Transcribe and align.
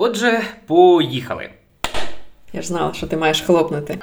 Отже, 0.00 0.40
поїхали. 0.66 1.48
Я 2.52 2.62
ж 2.62 2.68
знала, 2.68 2.94
що 2.94 3.06
ти 3.06 3.16
маєш 3.16 3.40
хлопнути. 3.40 3.98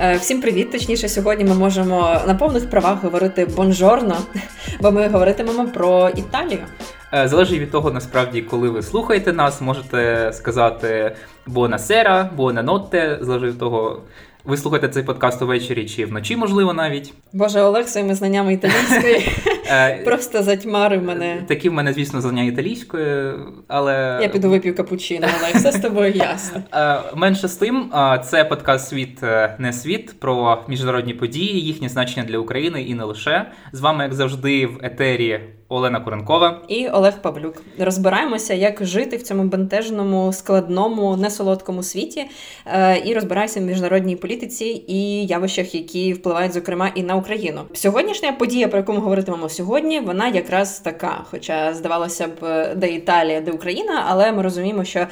Е, 0.00 0.16
всім 0.16 0.40
привіт! 0.40 0.72
Точніше, 0.72 1.08
сьогодні 1.08 1.44
ми 1.44 1.54
можемо 1.54 2.20
на 2.26 2.34
повних 2.34 2.70
правах 2.70 3.02
говорити 3.02 3.46
бонжорно, 3.46 4.16
бо 4.80 4.92
ми 4.92 5.08
говоритимемо 5.08 5.68
про 5.68 6.08
Італію. 6.08 6.64
Е, 7.14 7.28
залежить 7.28 7.60
від 7.60 7.70
того, 7.70 7.90
насправді, 7.90 8.42
коли 8.42 8.68
ви 8.68 8.82
слухаєте 8.82 9.32
нас, 9.32 9.60
можете 9.60 10.30
сказати 10.32 11.16
«buona 11.46 11.78
sera», 11.78 12.36
«buona 12.36 12.64
notte», 12.64 13.24
залежить 13.24 13.50
від 13.50 13.58
того, 13.58 14.02
ви 14.46 14.56
слухаєте 14.56 14.88
цей 14.88 15.02
подкаст 15.02 15.42
увечері 15.42 15.88
чи 15.88 16.06
вночі, 16.06 16.36
можливо, 16.36 16.72
навіть. 16.72 17.12
Боже, 17.32 17.60
Олег 17.60 17.88
своїми 17.88 18.14
знаннями 18.14 18.52
італійської 18.52 19.28
просто 20.04 20.42
затьмарив 20.42 21.02
мене. 21.02 21.44
Такі 21.48 21.68
в 21.68 21.72
мене, 21.72 21.92
звісно, 21.92 22.20
знання 22.20 22.42
італійської, 22.42 23.32
але. 23.68 24.18
Я 24.22 24.28
піду 24.28 24.50
вип'ю 24.50 24.74
капучино, 24.74 25.26
але 25.40 25.52
все 25.52 25.72
з 25.72 25.80
тобою 25.80 26.12
ясно. 26.12 26.62
Е, 26.74 26.98
менше 27.14 27.48
з 27.48 27.56
тим, 27.56 27.92
це 28.24 28.44
подкаст 28.44 28.88
Світ 28.88 29.22
не 29.58 29.72
світ 29.72 30.20
про 30.20 30.64
міжнародні 30.68 31.14
події, 31.14 31.60
їхнє 31.60 31.88
значення 31.88 32.26
для 32.26 32.38
України 32.38 32.82
і 32.82 32.94
не 32.94 33.04
лише. 33.04 33.46
З 33.72 33.80
вами, 33.80 34.04
як 34.04 34.14
завжди, 34.14 34.66
в 34.66 34.78
етері 34.82 35.40
Олена 35.68 36.00
Куренкова 36.00 36.62
і 36.68 36.88
Олег 36.88 37.22
Павлюк. 37.22 37.62
Розбираємося, 37.78 38.54
як 38.54 38.86
жити 38.86 39.16
в 39.16 39.22
цьому 39.22 39.44
бентежному, 39.44 40.32
складному, 40.32 41.16
несолодкому 41.16 41.82
світі, 41.82 42.24
е, 42.66 43.02
і 43.04 43.14
розбираємося 43.14 43.60
в 43.60 43.62
міжнародній 43.62 44.16
політиці 44.16 44.84
і 44.86 45.26
явищах, 45.26 45.74
які 45.74 46.12
впливають, 46.12 46.52
зокрема, 46.52 46.90
і 46.94 47.02
на 47.02 47.16
Україну. 47.16 47.60
Сьогоднішня 47.72 48.32
подія, 48.32 48.68
про 48.68 48.78
яку 48.78 48.92
ми 48.92 48.98
говоритимемо 48.98 49.48
сьогодні, 49.56 50.00
вона 50.00 50.28
якраз 50.28 50.78
така. 50.78 51.24
Хоча 51.30 51.74
здавалося 51.74 52.28
б, 52.28 52.66
де 52.74 52.92
Італія, 52.92 53.40
де 53.40 53.50
Україна, 53.50 54.04
але 54.08 54.32
ми 54.32 54.42
розуміємо, 54.42 54.84
що 54.84 55.06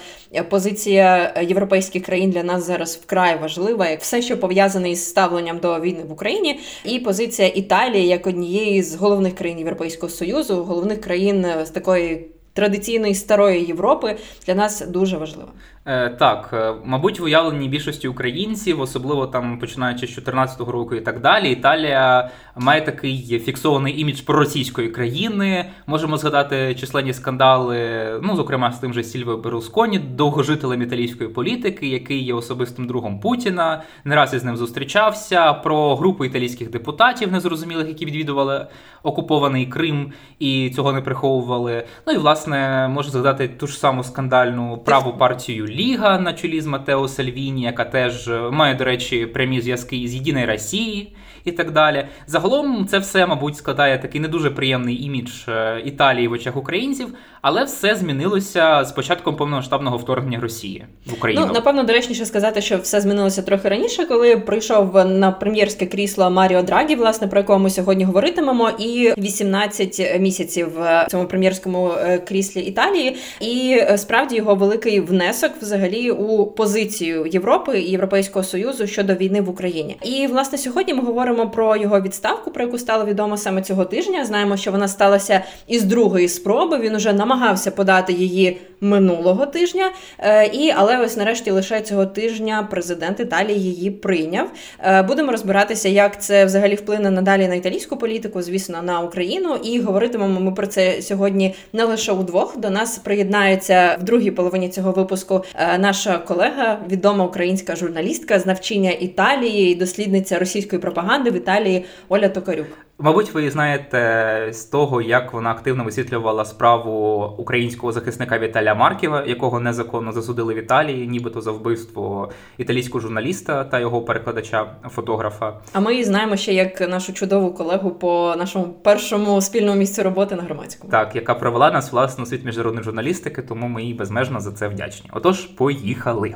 позиція 0.48 1.34
європейських 1.42 2.02
країн 2.02 2.30
для 2.30 2.42
нас 2.42 2.66
зараз 2.66 2.96
вкрай 2.96 3.38
важлива, 3.38 3.88
як 3.88 4.00
все, 4.00 4.22
що 4.22 4.38
пов'язане 4.38 4.90
із 4.90 5.08
ставленням 5.08 5.58
до 5.58 5.80
війни 5.80 6.04
в 6.08 6.12
Україні, 6.12 6.60
і 6.84 6.98
позиція 6.98 7.48
Італії 7.48 8.06
як 8.06 8.26
однієї 8.26 8.82
з 8.82 8.94
головних 8.94 9.34
країн 9.34 9.58
Європейського 9.58 10.10
союзу. 10.10 10.64
Головних 10.64 11.00
країн 11.00 11.46
з 11.64 11.70
такої 11.70 12.28
традиційної 12.52 13.14
старої 13.14 13.64
Європи 13.64 14.16
для 14.46 14.54
нас 14.54 14.80
дуже 14.80 15.16
важлива. 15.16 15.52
Е, 15.86 16.08
так, 16.08 16.50
е, 16.52 16.74
мабуть, 16.84 17.20
в 17.20 17.22
уявленні 17.22 17.68
більшості 17.68 18.08
українців, 18.08 18.80
особливо 18.80 19.26
там 19.26 19.58
починаючи 19.58 20.06
з 20.06 20.10
2014 20.10 20.60
року 20.60 20.94
і 20.94 21.00
так 21.00 21.20
далі, 21.20 21.50
Італія 21.50 22.30
має 22.56 22.80
такий 22.80 23.38
фіксований 23.38 24.00
імідж 24.00 24.20
проросійської 24.20 24.88
країни. 24.88 25.70
Можемо 25.86 26.16
згадати 26.16 26.74
численні 26.74 27.12
скандали, 27.12 28.08
ну 28.22 28.36
зокрема 28.36 28.72
з 28.72 28.78
тим 28.78 28.94
же 28.94 29.04
Сільвою 29.04 29.38
Берлусконі, 29.38 29.98
довгожителем 29.98 30.82
італійської 30.82 31.30
політики, 31.30 31.88
який 31.88 32.24
є 32.24 32.34
особистим 32.34 32.86
другом 32.86 33.20
Путіна. 33.20 33.82
Не 34.04 34.16
раз 34.16 34.34
із 34.34 34.44
ним 34.44 34.56
зустрічався. 34.56 35.52
Про 35.52 35.96
групу 35.96 36.24
італійських 36.24 36.70
депутатів 36.70 37.32
незрозумілих, 37.32 37.88
які 37.88 38.06
відвідували 38.06 38.66
окупований 39.02 39.66
Крим 39.66 40.12
і 40.38 40.72
цього 40.74 40.92
не 40.92 41.00
приховували. 41.00 41.86
Ну 42.06 42.12
і 42.12 42.16
власне 42.16 42.88
можу 42.88 43.10
згадати 43.10 43.48
ту 43.48 43.66
ж 43.66 43.78
саму 43.78 44.04
скандальну 44.04 44.78
праву 44.78 45.12
партію. 45.12 45.66
Ліга 45.74 46.18
на 46.18 46.32
чолі 46.32 46.60
з 46.60 46.66
Матео 46.66 47.08
Сальвіні, 47.08 47.62
яка 47.62 47.84
теж 47.84 48.28
е, 48.28 48.50
має, 48.50 48.74
до 48.74 48.84
речі, 48.84 49.26
прямі 49.26 49.60
зв'язки 49.60 50.08
з 50.08 50.14
Єдиної 50.14 50.46
Росії 50.46 51.12
і 51.44 51.52
так 51.52 51.70
далі. 51.70 52.06
Загалом 52.26 52.86
це 52.86 52.98
все, 52.98 53.26
мабуть, 53.26 53.56
складає 53.56 53.98
такий 53.98 54.20
не 54.20 54.28
дуже 54.28 54.50
приємний 54.50 55.04
імідж 55.04 55.30
е, 55.48 55.82
Італії 55.84 56.28
в 56.28 56.32
очах 56.32 56.56
українців, 56.56 57.08
але 57.42 57.64
все 57.64 57.94
змінилося 57.94 58.84
з 58.84 58.92
початком 58.92 59.36
повномасштабного 59.36 59.96
вторгнення 59.96 60.40
Росії 60.40 60.84
в 61.06 61.12
Україну. 61.12 61.46
Ну, 61.46 61.52
напевно, 61.52 61.84
доречніше 61.84 62.26
сказати, 62.26 62.60
що 62.60 62.78
все 62.78 63.00
змінилося 63.00 63.42
трохи 63.42 63.68
раніше, 63.68 64.06
коли 64.06 64.36
прийшов 64.36 65.06
на 65.06 65.30
прем'єрське 65.30 65.86
крісло 65.86 66.30
Маріо 66.30 66.62
Драгі, 66.62 66.94
власне, 66.94 67.28
про 67.28 67.38
якого 67.40 67.58
ми 67.58 67.70
сьогодні 67.70 68.04
говоритимемо, 68.04 68.70
і 68.78 69.12
18 69.18 70.20
місяців 70.20 70.68
в 70.76 71.06
цьому 71.10 71.26
прем'єрському 71.26 71.92
е, 71.98 72.18
кріслі 72.18 72.60
Італії, 72.60 73.16
і 73.40 73.80
справді 73.96 74.36
його 74.36 74.54
великий 74.54 75.00
внесок 75.00 75.52
взагалі 75.60 76.10
у 76.10 76.46
позицію 76.46 77.26
Європи 77.26 77.78
і 77.80 77.90
Європейського 77.90 78.44
союзу 78.44 78.86
щодо 78.86 79.14
війни 79.14 79.40
в 79.40 79.48
Україні. 79.48 79.96
І 80.02 80.26
власне 80.26 80.58
сьогодні 80.58 80.94
ми 80.94 81.02
говоримо 81.02 81.33
про 81.34 81.76
його 81.76 82.00
відставку, 82.00 82.50
про 82.50 82.64
яку 82.64 82.78
стало 82.78 83.04
відомо 83.04 83.36
саме 83.36 83.62
цього 83.62 83.84
тижня. 83.84 84.24
Знаємо, 84.24 84.56
що 84.56 84.72
вона 84.72 84.88
сталася 84.88 85.40
із 85.66 85.82
другої 85.82 86.28
спроби. 86.28 86.78
Він 86.78 86.94
уже 86.94 87.12
намагався 87.12 87.70
подати 87.70 88.12
її 88.12 88.60
минулого 88.80 89.46
тижня. 89.46 89.90
Е, 90.18 90.46
і 90.46 90.72
але 90.76 90.98
ось 90.98 91.16
нарешті 91.16 91.50
лише 91.50 91.80
цього 91.80 92.06
тижня 92.06 92.68
президент 92.70 93.20
Італії 93.20 93.60
її 93.60 93.90
прийняв. 93.90 94.50
Е, 94.84 95.02
будемо 95.02 95.32
розбиратися, 95.32 95.88
як 95.88 96.22
це 96.22 96.44
взагалі 96.44 96.74
вплине 96.74 97.10
надалі 97.10 97.48
на 97.48 97.54
італійську 97.54 97.96
політику, 97.96 98.42
звісно, 98.42 98.82
на 98.82 99.00
Україну. 99.00 99.56
І 99.64 99.80
говоритимемо 99.80 100.40
ми 100.40 100.52
про 100.52 100.66
це 100.66 101.02
сьогодні 101.02 101.54
не 101.72 101.84
лише 101.84 102.12
удвох. 102.12 102.58
До 102.58 102.70
нас 102.70 102.98
приєднається 102.98 103.96
в 104.00 104.02
другій 104.02 104.30
половині 104.30 104.68
цього 104.68 104.92
випуску 104.92 105.44
Е, 105.54 105.78
наша 105.78 106.18
колега, 106.18 106.78
відома 106.90 107.24
українська 107.24 107.76
журналістка 107.76 108.38
з 108.38 108.46
навчання 108.46 108.90
Італії 108.90 109.72
і 109.72 109.74
дослідниця 109.74 110.38
російської 110.38 110.82
пропаганди 110.82 111.23
в 111.30 111.36
Італії 111.36 111.84
Оля 112.08 112.28
Токарюк. 112.28 112.66
Мабуть, 112.98 113.34
ви 113.34 113.50
знаєте 113.50 114.48
з 114.52 114.64
того, 114.64 115.02
як 115.02 115.32
вона 115.32 115.50
активно 115.50 115.84
висвітлювала 115.84 116.44
справу 116.44 117.24
українського 117.38 117.92
захисника 117.92 118.38
Віталія 118.38 118.74
Марківа, 118.74 119.24
якого 119.26 119.60
незаконно 119.60 120.12
засудили 120.12 120.54
в 120.54 120.56
Італії, 120.56 121.06
нібито 121.06 121.40
за 121.40 121.50
вбивство 121.52 122.30
італійського 122.58 123.00
журналіста 123.00 123.64
та 123.64 123.80
його 123.80 124.02
перекладача, 124.02 124.66
фотографа. 124.90 125.60
А 125.72 125.80
ми 125.80 125.92
її 125.92 126.04
знаємо 126.04 126.36
ще 126.36 126.52
як 126.52 126.80
нашу 126.80 127.12
чудову 127.12 127.54
колегу 127.54 127.90
по 127.90 128.34
нашому 128.38 128.64
першому 128.64 129.40
спільному 129.40 129.78
місцю 129.78 130.02
роботи 130.02 130.34
на 130.34 130.42
громадському. 130.42 130.90
Так, 130.90 131.16
яка 131.16 131.34
провела 131.34 131.70
нас 131.70 131.92
власне 131.92 132.24
у 132.24 132.26
світ 132.26 132.44
міжнародної 132.44 132.84
журналістики, 132.84 133.42
тому 133.42 133.68
ми 133.68 133.82
їй 133.82 133.94
безмежно 133.94 134.40
за 134.40 134.52
це 134.52 134.68
вдячні. 134.68 135.10
Отож, 135.12 135.40
поїхали. 135.40 136.34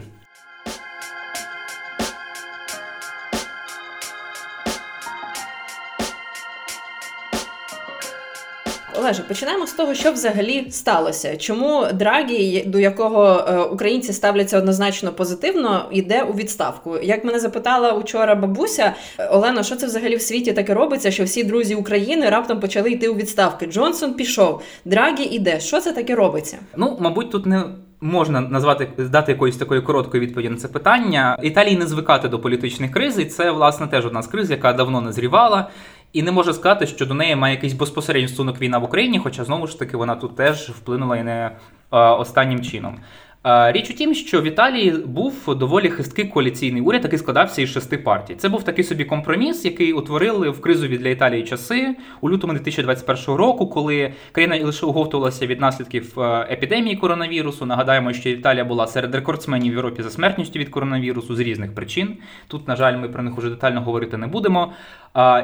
Олеже, 8.99 9.23
починаємо 9.23 9.67
з 9.67 9.73
того, 9.73 9.95
що 9.95 10.13
взагалі 10.13 10.67
сталося. 10.71 11.37
Чому 11.37 11.87
Драгі, 11.95 12.65
до 12.67 12.79
якого 12.79 13.45
е, 13.49 13.59
українці 13.59 14.13
ставляться 14.13 14.59
однозначно 14.59 15.13
позитивно, 15.13 15.89
йде 15.91 16.23
у 16.23 16.33
відставку? 16.33 16.99
Як 17.03 17.25
мене 17.25 17.41
запитала 17.41 17.93
учора 17.93 18.35
бабуся 18.35 18.95
Олена, 19.31 19.63
що 19.63 19.77
це 19.77 19.87
взагалі 19.87 20.17
в 20.17 20.23
світі 20.23 20.53
таке 20.53 20.75
робиться? 20.75 21.11
Що 21.11 21.25
всі 21.25 21.45
друзі 21.45 21.75
України 21.75 22.31
раптом 22.31 22.61
почали 22.61 22.91
йти 22.91 23.09
у 23.09 23.15
відставки? 23.15 23.67
Джонсон 23.67 24.15
пішов, 24.15 24.63
Драгі 24.85 25.25
іде. 25.25 25.61
Що 25.61 25.81
це 25.81 25.93
таке 25.93 26.15
робиться? 26.15 26.59
Ну, 26.77 26.97
мабуть, 27.01 27.31
тут 27.31 27.47
не. 27.47 27.65
Можна 28.01 28.41
назвати 28.41 28.89
дати 28.99 29.33
якоїсь 29.33 29.57
такої 29.57 29.81
короткої 29.81 30.23
відповіді 30.23 30.49
на 30.49 30.57
це 30.57 30.69
питання. 30.69 31.39
Італії 31.43 31.77
не 31.77 31.87
звикати 31.87 32.29
до 32.29 32.39
політичних 32.39 32.93
криз, 32.93 33.19
і 33.19 33.25
це 33.25 33.51
власне 33.51 33.87
теж 33.87 34.07
одна 34.07 34.23
з 34.23 34.27
криз, 34.27 34.51
яка 34.51 34.73
давно 34.73 35.01
не 35.01 35.13
зрівала. 35.13 35.69
І 36.13 36.23
не 36.23 36.33
може 36.33 36.53
сказати, 36.53 36.87
що 36.87 37.07
до 37.07 37.15
неї 37.15 37.37
має 37.37 37.55
якийсь 37.55 37.73
безпосередній 37.73 38.29
стосунок 38.29 38.61
війна 38.61 38.79
в 38.79 38.85
Україні, 38.85 39.19
хоча 39.19 39.45
знову 39.45 39.67
ж 39.67 39.79
таки 39.79 39.97
вона 39.97 40.15
тут 40.15 40.37
теж 40.37 40.71
вплинула 40.71 41.17
і 41.17 41.23
не 41.23 41.51
останнім 41.91 42.63
чином. 42.63 42.99
Річ 43.45 43.91
у 43.91 43.95
тім, 43.95 44.15
що 44.15 44.43
в 44.43 44.45
Італії 44.45 44.91
був 44.91 45.57
доволі 45.57 45.91
хисткий 45.91 46.25
коаліційний 46.25 46.83
уряд, 46.83 47.05
який 47.05 47.19
складався 47.19 47.63
із 47.63 47.69
шести 47.71 47.99
партій. 47.99 48.35
Це 48.35 48.49
був 48.49 48.63
такий 48.63 48.85
собі 48.85 49.05
компроміс, 49.05 49.65
який 49.65 49.93
утворили 49.93 50.51
в 50.51 50.61
кризові 50.61 50.99
для 50.99 51.09
Італії 51.09 51.45
часи 51.45 51.97
у 52.21 52.31
лютому 52.31 52.53
2021 52.53 53.35
року, 53.35 53.67
коли 53.67 54.13
країна 54.33 54.67
лише 54.67 54.87
оговтувалася 54.87 55.47
від 55.47 55.61
наслідків 55.61 56.21
е, 56.21 56.47
епідемії 56.51 56.97
коронавірусу. 56.97 57.67
Нагадаємо, 57.67 58.13
що 58.13 58.29
Італія 58.29 58.65
була 58.65 58.87
серед 58.87 59.15
рекордсменів 59.15 59.73
в 59.73 59.77
Європі 59.77 60.03
за 60.03 60.11
смертністю 60.11 60.59
від 60.59 60.69
коронавірусу 60.69 61.37
з 61.37 61.41
різних 61.41 61.75
причин. 61.75 62.17
Тут, 62.49 62.69
на 62.69 62.77
жаль, 62.77 62.97
ми 62.97 63.09
про 63.09 63.23
них 63.23 63.39
уже 63.39 63.51
детально 63.51 63.81
говорити 63.81 64.17
не 64.17 64.27
будемо. 64.27 64.73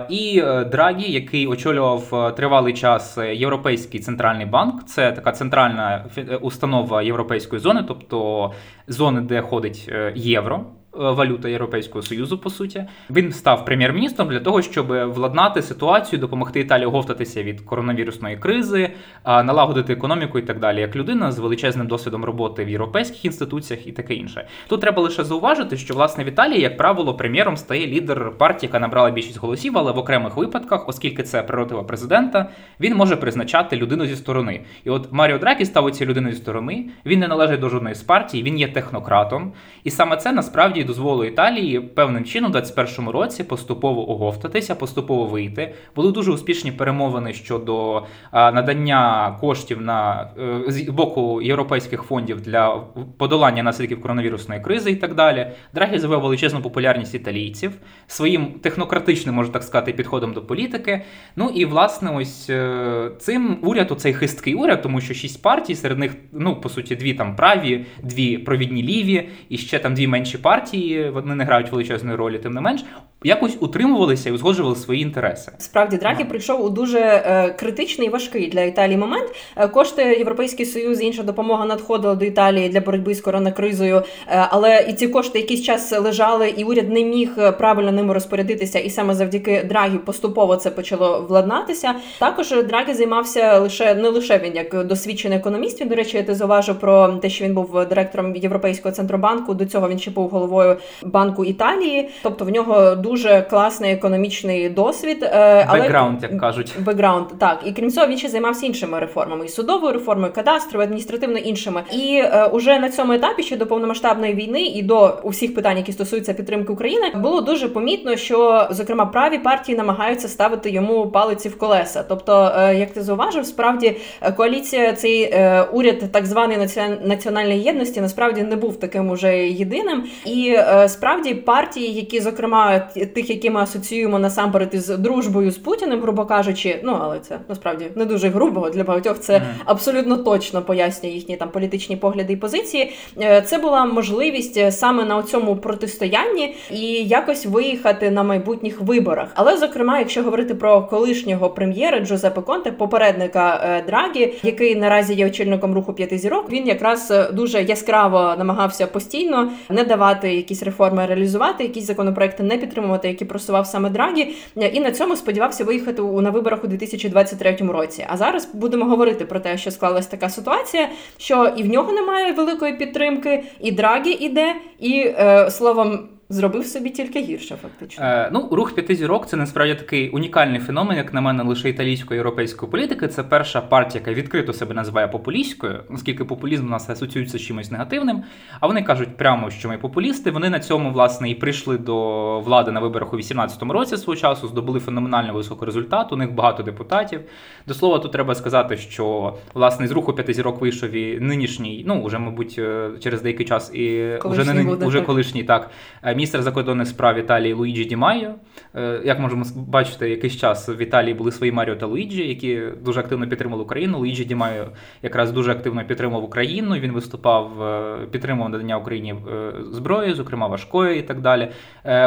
І 0.08 0.42
е, 0.44 0.64
Драгі, 0.64 1.12
який 1.12 1.46
очолював 1.46 2.14
е, 2.14 2.32
тривалий 2.32 2.72
час 2.72 3.18
Європейський 3.18 4.00
центральний 4.00 4.46
банк, 4.46 4.84
це 4.84 5.12
така 5.12 5.32
центральна 5.32 6.04
установа 6.40 7.02
європейської 7.02 7.60
зони 7.60 7.83
тобто 7.88 8.52
зони, 8.88 9.20
де 9.20 9.40
ходить 9.40 9.86
е, 9.88 10.12
євро. 10.16 10.66
Валюта 10.96 11.48
Європейського 11.48 12.02
союзу. 12.02 12.38
По 12.38 12.50
суті, 12.50 12.84
він 13.10 13.32
став 13.32 13.64
прем'єр-міністром 13.64 14.28
для 14.28 14.40
того, 14.40 14.62
щоб 14.62 14.86
владнати 14.86 15.62
ситуацію, 15.62 16.20
допомогти 16.20 16.60
Італії 16.60 16.86
оговтатися 16.86 17.42
від 17.42 17.60
коронавірусної 17.60 18.36
кризи, 18.36 18.90
налагодити 19.26 19.92
економіку 19.92 20.38
і 20.38 20.42
так 20.42 20.60
далі, 20.60 20.80
як 20.80 20.96
людина 20.96 21.32
з 21.32 21.38
величезним 21.38 21.86
досвідом 21.86 22.24
роботи 22.24 22.64
в 22.64 22.68
європейських 22.68 23.24
інституціях 23.24 23.86
і 23.86 23.92
таке 23.92 24.14
інше. 24.14 24.46
Тут 24.68 24.80
треба 24.80 25.02
лише 25.02 25.24
зауважити, 25.24 25.76
що 25.76 25.94
власне 25.94 26.24
в 26.24 26.28
Італії, 26.28 26.60
як 26.60 26.76
правило, 26.76 27.14
прем'єром 27.14 27.56
стає 27.56 27.86
лідер 27.86 28.32
партії, 28.38 28.68
яка 28.68 28.78
набрала 28.80 29.10
більшість 29.10 29.38
голосів, 29.38 29.78
але 29.78 29.92
в 29.92 29.98
окремих 29.98 30.36
випадках, 30.36 30.88
оскільки 30.88 31.22
це 31.22 31.42
прерогатива 31.42 31.82
президента, 31.82 32.50
він 32.80 32.96
може 32.96 33.16
призначати 33.16 33.76
людину 33.76 34.06
зі 34.06 34.16
сторони. 34.16 34.64
І 34.84 34.90
от 34.90 35.12
Маріо 35.12 35.38
Дракі 35.38 35.64
став 35.64 35.90
цією 35.90 36.10
людиною 36.10 36.34
зі 36.34 36.40
сторони. 36.40 36.90
Він 37.06 37.20
не 37.20 37.28
належить 37.28 37.60
до 37.60 37.68
жодної 37.68 37.94
з 37.94 38.02
партій, 38.02 38.42
він 38.42 38.58
є 38.58 38.68
технократом. 38.68 39.52
І 39.84 39.90
саме 39.90 40.16
це 40.16 40.32
насправді 40.32 40.83
дозволило 40.84 41.24
Італії 41.24 41.80
певним 41.80 42.24
чином 42.24 42.52
у 42.52 42.54
21-му 42.54 43.12
році 43.12 43.44
поступово 43.44 44.10
оговтатися, 44.10 44.74
поступово 44.74 45.26
вийти. 45.26 45.74
Були 45.96 46.12
дуже 46.12 46.32
успішні 46.32 46.72
перемовини 46.72 47.32
щодо 47.32 48.02
надання 48.32 49.36
коштів 49.40 49.80
на 49.80 50.30
е, 50.38 50.70
з 50.70 50.82
боку 50.82 51.42
європейських 51.42 52.02
фондів 52.02 52.40
для 52.40 52.82
подолання 53.18 53.62
наслідків 53.62 54.00
коронавірусної 54.00 54.60
кризи 54.60 54.90
і 54.90 54.96
так 54.96 55.14
далі. 55.14 55.46
Драгі 55.74 55.98
завив 55.98 56.20
величезну 56.20 56.60
популярність 56.62 57.14
італійців 57.14 57.72
своїм 58.06 58.46
технократичним, 58.46 59.34
можна 59.34 59.52
так 59.52 59.62
сказати, 59.62 59.92
підходом 59.92 60.32
до 60.32 60.42
політики. 60.42 61.02
Ну 61.36 61.50
і 61.54 61.64
власне, 61.64 62.10
ось 62.10 62.50
е, 62.50 63.10
цим 63.18 63.58
уряд, 63.62 63.92
оцей 63.92 64.12
хисткий 64.12 64.54
уряд, 64.54 64.82
тому 64.82 65.00
що 65.00 65.14
шість 65.14 65.42
партій, 65.42 65.74
серед 65.74 65.98
них, 65.98 66.16
ну 66.32 66.56
по 66.56 66.68
суті, 66.68 66.96
дві 66.96 67.14
там 67.14 67.36
праві, 67.36 67.86
дві 68.02 68.38
провідні 68.38 68.82
ліві, 68.82 69.28
і 69.48 69.58
ще 69.58 69.78
там 69.78 69.94
дві 69.94 70.06
менші 70.06 70.38
партії. 70.38 70.73
Вони 71.12 71.34
не 71.34 71.44
грають 71.44 71.72
величезної 71.72 72.16
ролі, 72.16 72.38
тим 72.38 72.54
не 72.54 72.60
менш 72.60 72.84
якось 73.24 73.56
утримувалися 73.60 74.28
і 74.28 74.32
узгоджували 74.32 74.76
свої 74.76 75.02
інтереси. 75.02 75.52
Справді 75.58 75.96
Драгі 75.96 76.24
прийшов 76.24 76.64
у 76.64 76.68
дуже 76.68 76.98
е, 76.98 77.54
критичний 77.58 78.08
і 78.08 78.10
важкий 78.10 78.48
для 78.48 78.60
Італії 78.60 78.96
момент. 78.96 79.32
Е, 79.56 79.68
кошти 79.68 80.02
Європейський 80.02 80.66
Союз 80.66 81.02
і 81.02 81.04
інша 81.04 81.22
допомога 81.22 81.66
надходила 81.66 82.14
до 82.14 82.24
Італії 82.24 82.68
для 82.68 82.80
боротьби 82.80 83.14
з 83.14 83.20
коронакризою, 83.20 83.96
е, 84.28 84.48
але 84.50 84.86
і 84.88 84.92
ці 84.92 85.08
кошти 85.08 85.38
якийсь 85.38 85.62
час 85.62 86.00
лежали, 86.00 86.48
і 86.48 86.64
уряд 86.64 86.90
не 86.90 87.04
міг 87.04 87.52
правильно 87.58 87.92
ними 87.92 88.14
розпорядитися. 88.14 88.78
І 88.78 88.90
саме 88.90 89.14
завдяки 89.14 89.64
Драгі 89.68 89.98
поступово 89.98 90.56
це 90.56 90.70
почало 90.70 91.26
владнатися. 91.28 91.94
Також 92.18 92.54
Драгі 92.68 92.94
займався 92.94 93.58
лише 93.58 93.94
не 93.94 94.08
лише 94.08 94.38
він 94.38 94.56
як 94.56 94.86
досвідчений 94.86 95.38
економіст. 95.38 95.80
Він, 95.80 95.88
до 95.88 95.94
речі, 95.94 96.22
ти 96.22 96.34
зауважив 96.34 96.78
про 96.80 97.08
те, 97.08 97.30
що 97.30 97.44
він 97.44 97.54
був 97.54 97.86
директором 97.88 98.36
Європейського 98.36 98.94
центробанку. 98.94 99.54
До 99.54 99.66
цього 99.66 99.88
він 99.88 99.98
ще 99.98 100.10
був 100.10 100.28
головою 100.28 100.76
банку 101.02 101.44
Італії, 101.44 102.08
тобто 102.22 102.44
в 102.44 102.50
нього 102.50 102.94
дуже 102.94 103.13
дуже 103.14 103.42
класний 103.50 103.92
економічний 103.92 104.68
досвід. 104.68 105.22
Е, 105.22 105.66
але 105.68 105.80
Бекграунд, 105.80 106.22
як 106.22 106.40
кажуть. 106.40 106.72
Бекграунд, 106.78 107.26
так. 107.38 107.60
І 107.64 107.72
крім 107.72 107.90
цього, 107.90 108.06
він 108.06 108.18
ще 108.18 108.28
займався 108.28 108.66
іншими 108.66 109.00
реформами: 109.00 109.44
і 109.44 109.48
судовою 109.48 109.92
реформою, 109.92 110.32
кадастровою, 110.32 110.84
адміністративно 110.84 111.38
іншими. 111.38 111.82
І 111.92 112.22
е, 112.24 112.46
уже 112.46 112.78
на 112.78 112.90
цьому 112.90 113.12
етапі, 113.12 113.42
ще 113.42 113.56
до 113.56 113.66
повномасштабної 113.66 114.34
війни 114.34 114.62
і 114.62 114.82
до 114.82 115.18
усіх 115.22 115.54
питань, 115.54 115.76
які 115.76 115.92
стосуються 115.92 116.34
підтримки 116.34 116.72
України, 116.72 117.12
було 117.14 117.40
дуже 117.40 117.68
помітно, 117.68 118.16
що 118.16 118.66
зокрема 118.70 119.06
праві 119.06 119.38
партії 119.38 119.78
намагаються 119.78 120.28
ставити 120.28 120.70
йому 120.70 121.06
палиці 121.06 121.48
в 121.48 121.58
колеса. 121.58 122.04
Тобто, 122.08 122.52
е, 122.58 122.78
як 122.78 122.92
ти 122.92 123.02
зауважив, 123.02 123.46
справді 123.46 123.96
е, 124.20 124.32
коаліція, 124.32 124.92
цей 124.92 125.22
е, 125.22 125.62
уряд 125.72 126.12
так 126.12 126.26
званої 126.26 126.58
національної 127.04 127.60
єдності, 127.60 128.00
насправді 128.00 128.42
не 128.42 128.56
був 128.56 128.80
таким 128.80 129.10
уже 129.10 129.48
єдиним. 129.48 130.04
І 130.26 130.54
е, 130.58 130.88
справді 130.88 131.34
партії, 131.34 131.92
які 131.92 132.20
зокрема 132.20 132.88
тих, 133.06 133.30
які 133.30 133.50
ми 133.50 133.60
асоціюємо 133.60 134.18
насамперед 134.18 134.68
із 134.72 134.88
дружбою 134.88 135.50
з 135.50 135.58
Путіним, 135.58 136.00
грубо 136.00 136.24
кажучи, 136.24 136.80
ну 136.84 136.98
але 137.00 137.20
це 137.20 137.38
насправді 137.48 137.86
не 137.94 138.04
дуже 138.04 138.28
грубо 138.28 138.70
для 138.70 138.84
багатьох. 138.84 139.20
Це 139.20 139.42
абсолютно 139.64 140.16
точно 140.16 140.62
пояснює 140.62 141.12
їхні 141.12 141.36
там 141.36 141.48
політичні 141.48 141.96
погляди 141.96 142.32
і 142.32 142.36
позиції. 142.36 142.92
Е, 143.20 143.42
це 143.42 143.58
була 143.58 143.84
можливість 143.84 144.56
е, 144.56 144.72
саме 144.72 145.04
на 145.04 145.22
цьому 145.22 145.56
протистоянні 145.56 146.54
і 146.70 146.80
якось 147.04 147.46
виїхати 147.46 148.10
на 148.10 148.22
майбутніх 148.22 148.80
виборах. 148.80 149.28
Але, 149.34 149.56
зокрема, 149.56 149.98
якщо 149.98 150.22
говорити 150.22 150.54
про 150.54 150.82
колишнього 150.82 151.50
прем'єра 151.50 152.00
Джозепе 152.00 152.40
Конте, 152.40 152.72
попередника 152.72 153.60
е, 153.64 153.84
Драгі, 153.86 154.34
який 154.42 154.76
наразі 154.76 155.14
є 155.14 155.26
очільником 155.26 155.74
руху 155.74 155.92
п'яти 155.92 156.18
зірок, 156.18 156.50
він 156.50 156.66
якраз 156.66 157.12
дуже 157.32 157.62
яскраво 157.62 158.34
намагався 158.38 158.86
постійно 158.86 159.50
не 159.68 159.84
давати 159.84 160.34
якісь 160.34 160.62
реформи 160.62 161.06
реалізувати, 161.06 161.64
якісь 161.64 161.86
законопроекти 161.86 162.42
не 162.42 162.58
підтримувати 162.58 162.83
підтримувати, 162.84 163.08
які 163.08 163.24
просував 163.24 163.66
саме 163.66 163.90
Драгі, 163.90 164.34
і 164.72 164.80
на 164.80 164.90
цьому 164.90 165.16
сподівався 165.16 165.64
виїхати 165.64 166.02
на 166.02 166.30
виборах 166.30 166.64
у 166.64 166.66
2023 166.66 167.56
році. 167.56 168.06
А 168.08 168.16
зараз 168.16 168.48
будемо 168.54 168.84
говорити 168.84 169.24
про 169.24 169.40
те, 169.40 169.58
що 169.58 169.70
склалась 169.70 170.06
така 170.06 170.28
ситуація, 170.28 170.88
що 171.18 171.52
і 171.56 171.62
в 171.62 171.66
нього 171.66 171.92
немає 171.92 172.32
великої 172.32 172.76
підтримки, 172.76 173.44
і 173.60 173.72
Драгі 173.72 174.10
іде, 174.10 174.54
і 174.78 175.14
е, 175.18 175.50
словом 175.50 176.08
зробив 176.28 176.66
собі 176.66 176.90
тільки 176.90 177.20
гірше, 177.20 177.56
фактично. 177.62 178.04
Е, 178.04 178.30
Ну, 178.32 178.48
рух 178.52 178.74
п'яти 178.74 178.96
зірок 178.96 179.26
це 179.26 179.36
насправді 179.36 179.74
такий 179.74 180.10
унікальний 180.10 180.60
феномен, 180.60 180.96
як 180.96 181.14
на 181.14 181.20
мене, 181.20 181.42
лише 181.42 181.68
італійської 181.68 182.18
європейської 182.18 182.70
політики. 182.70 183.08
Це 183.08 183.22
перша 183.22 183.60
партія, 183.60 184.00
яка 184.00 184.20
відкрито 184.20 184.52
себе 184.52 184.74
називає 184.74 185.08
популістською, 185.08 185.80
оскільки 185.90 186.24
популізм 186.24 186.66
у 186.66 186.70
нас 186.70 186.90
асоціюється 186.90 187.38
з 187.38 187.40
чимось 187.40 187.70
негативним. 187.70 188.22
А 188.60 188.66
вони 188.66 188.82
кажуть 188.82 189.16
прямо, 189.16 189.50
що 189.50 189.68
ми 189.68 189.78
популісти. 189.78 190.30
Вони 190.30 190.50
на 190.50 190.60
цьому 190.60 190.90
власне 190.92 191.30
і 191.30 191.34
прийшли 191.34 191.78
до 191.78 192.40
влади 192.40 192.72
на 192.72 192.80
виборах 192.80 193.08
у 193.08 193.16
2018 193.16 193.62
році 193.62 193.96
свого 193.96 194.16
часу, 194.16 194.48
здобули 194.48 194.80
феноменально 194.80 195.34
високий 195.34 195.66
результат. 195.66 196.12
У 196.12 196.16
них 196.16 196.32
багато 196.32 196.62
депутатів. 196.62 197.20
До 197.66 197.74
слова, 197.74 197.98
тут 197.98 198.12
треба 198.12 198.34
сказати, 198.34 198.76
що 198.76 199.34
власне 199.54 199.88
з 199.88 199.90
руху 199.90 200.12
п'яти 200.12 200.32
зірок 200.32 200.60
вийшов 200.60 200.90
і 200.90 201.20
нинішній, 201.20 201.84
ну 201.86 202.04
вже, 202.04 202.18
мабуть, 202.18 202.54
е, 202.58 202.90
через 203.00 203.22
деякий 203.22 203.46
час 203.46 203.74
і 203.74 204.16
колишній 204.20 204.42
вже 204.42 204.54
не 204.54 204.64
буде, 204.64 204.86
уже 204.86 205.00
колишній 205.00 205.44
так. 205.44 205.70
Міністр 206.14 206.42
закордонних 206.42 206.88
справ 206.88 207.18
Італії 207.18 207.52
Луїджі 207.52 207.84
Ді 207.84 207.96
Майо. 207.96 208.34
Е, 208.74 209.00
як 209.04 209.18
можемо 209.18 209.44
бачити, 209.56 210.10
якийсь 210.10 210.36
час 210.36 210.68
в 210.68 210.80
Італії 210.82 211.14
були 211.14 211.32
свої 211.32 211.52
Маріо 211.52 211.76
та 211.76 211.86
Луїджі, 211.86 212.28
які 212.28 212.62
дуже 212.82 213.00
активно 213.00 213.28
підтримували 213.28 213.64
Україну. 213.64 213.98
Луїджі 213.98 214.24
Ді 214.24 214.34
Майо 214.34 214.66
якраз 215.02 215.32
дуже 215.32 215.52
активно 215.52 215.84
підтримував 215.84 216.24
Україну. 216.24 216.74
Він 216.74 216.92
виступав, 216.92 217.62
е, 217.62 217.96
підтримував 218.10 218.50
надання 218.50 218.78
Україні 218.78 219.14
е, 219.14 219.52
зброї, 219.72 220.14
зокрема 220.14 220.46
важкої 220.46 220.98
і 220.98 221.02
так 221.02 221.20
далі. 221.20 221.48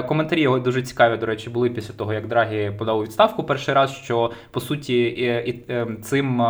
Коментарі 0.08 0.42
його 0.42 0.60
дуже 0.60 0.82
цікаві, 0.82 1.18
до 1.18 1.26
речі, 1.26 1.50
були 1.50 1.70
після 1.70 1.94
того, 1.94 2.14
як 2.14 2.28
Драгі 2.28 2.72
подав 2.78 3.04
відставку 3.04 3.44
перший 3.44 3.74
раз, 3.74 3.92
що 3.92 4.32
по 4.52 4.60
суті 4.60 5.64
цим 6.02 6.42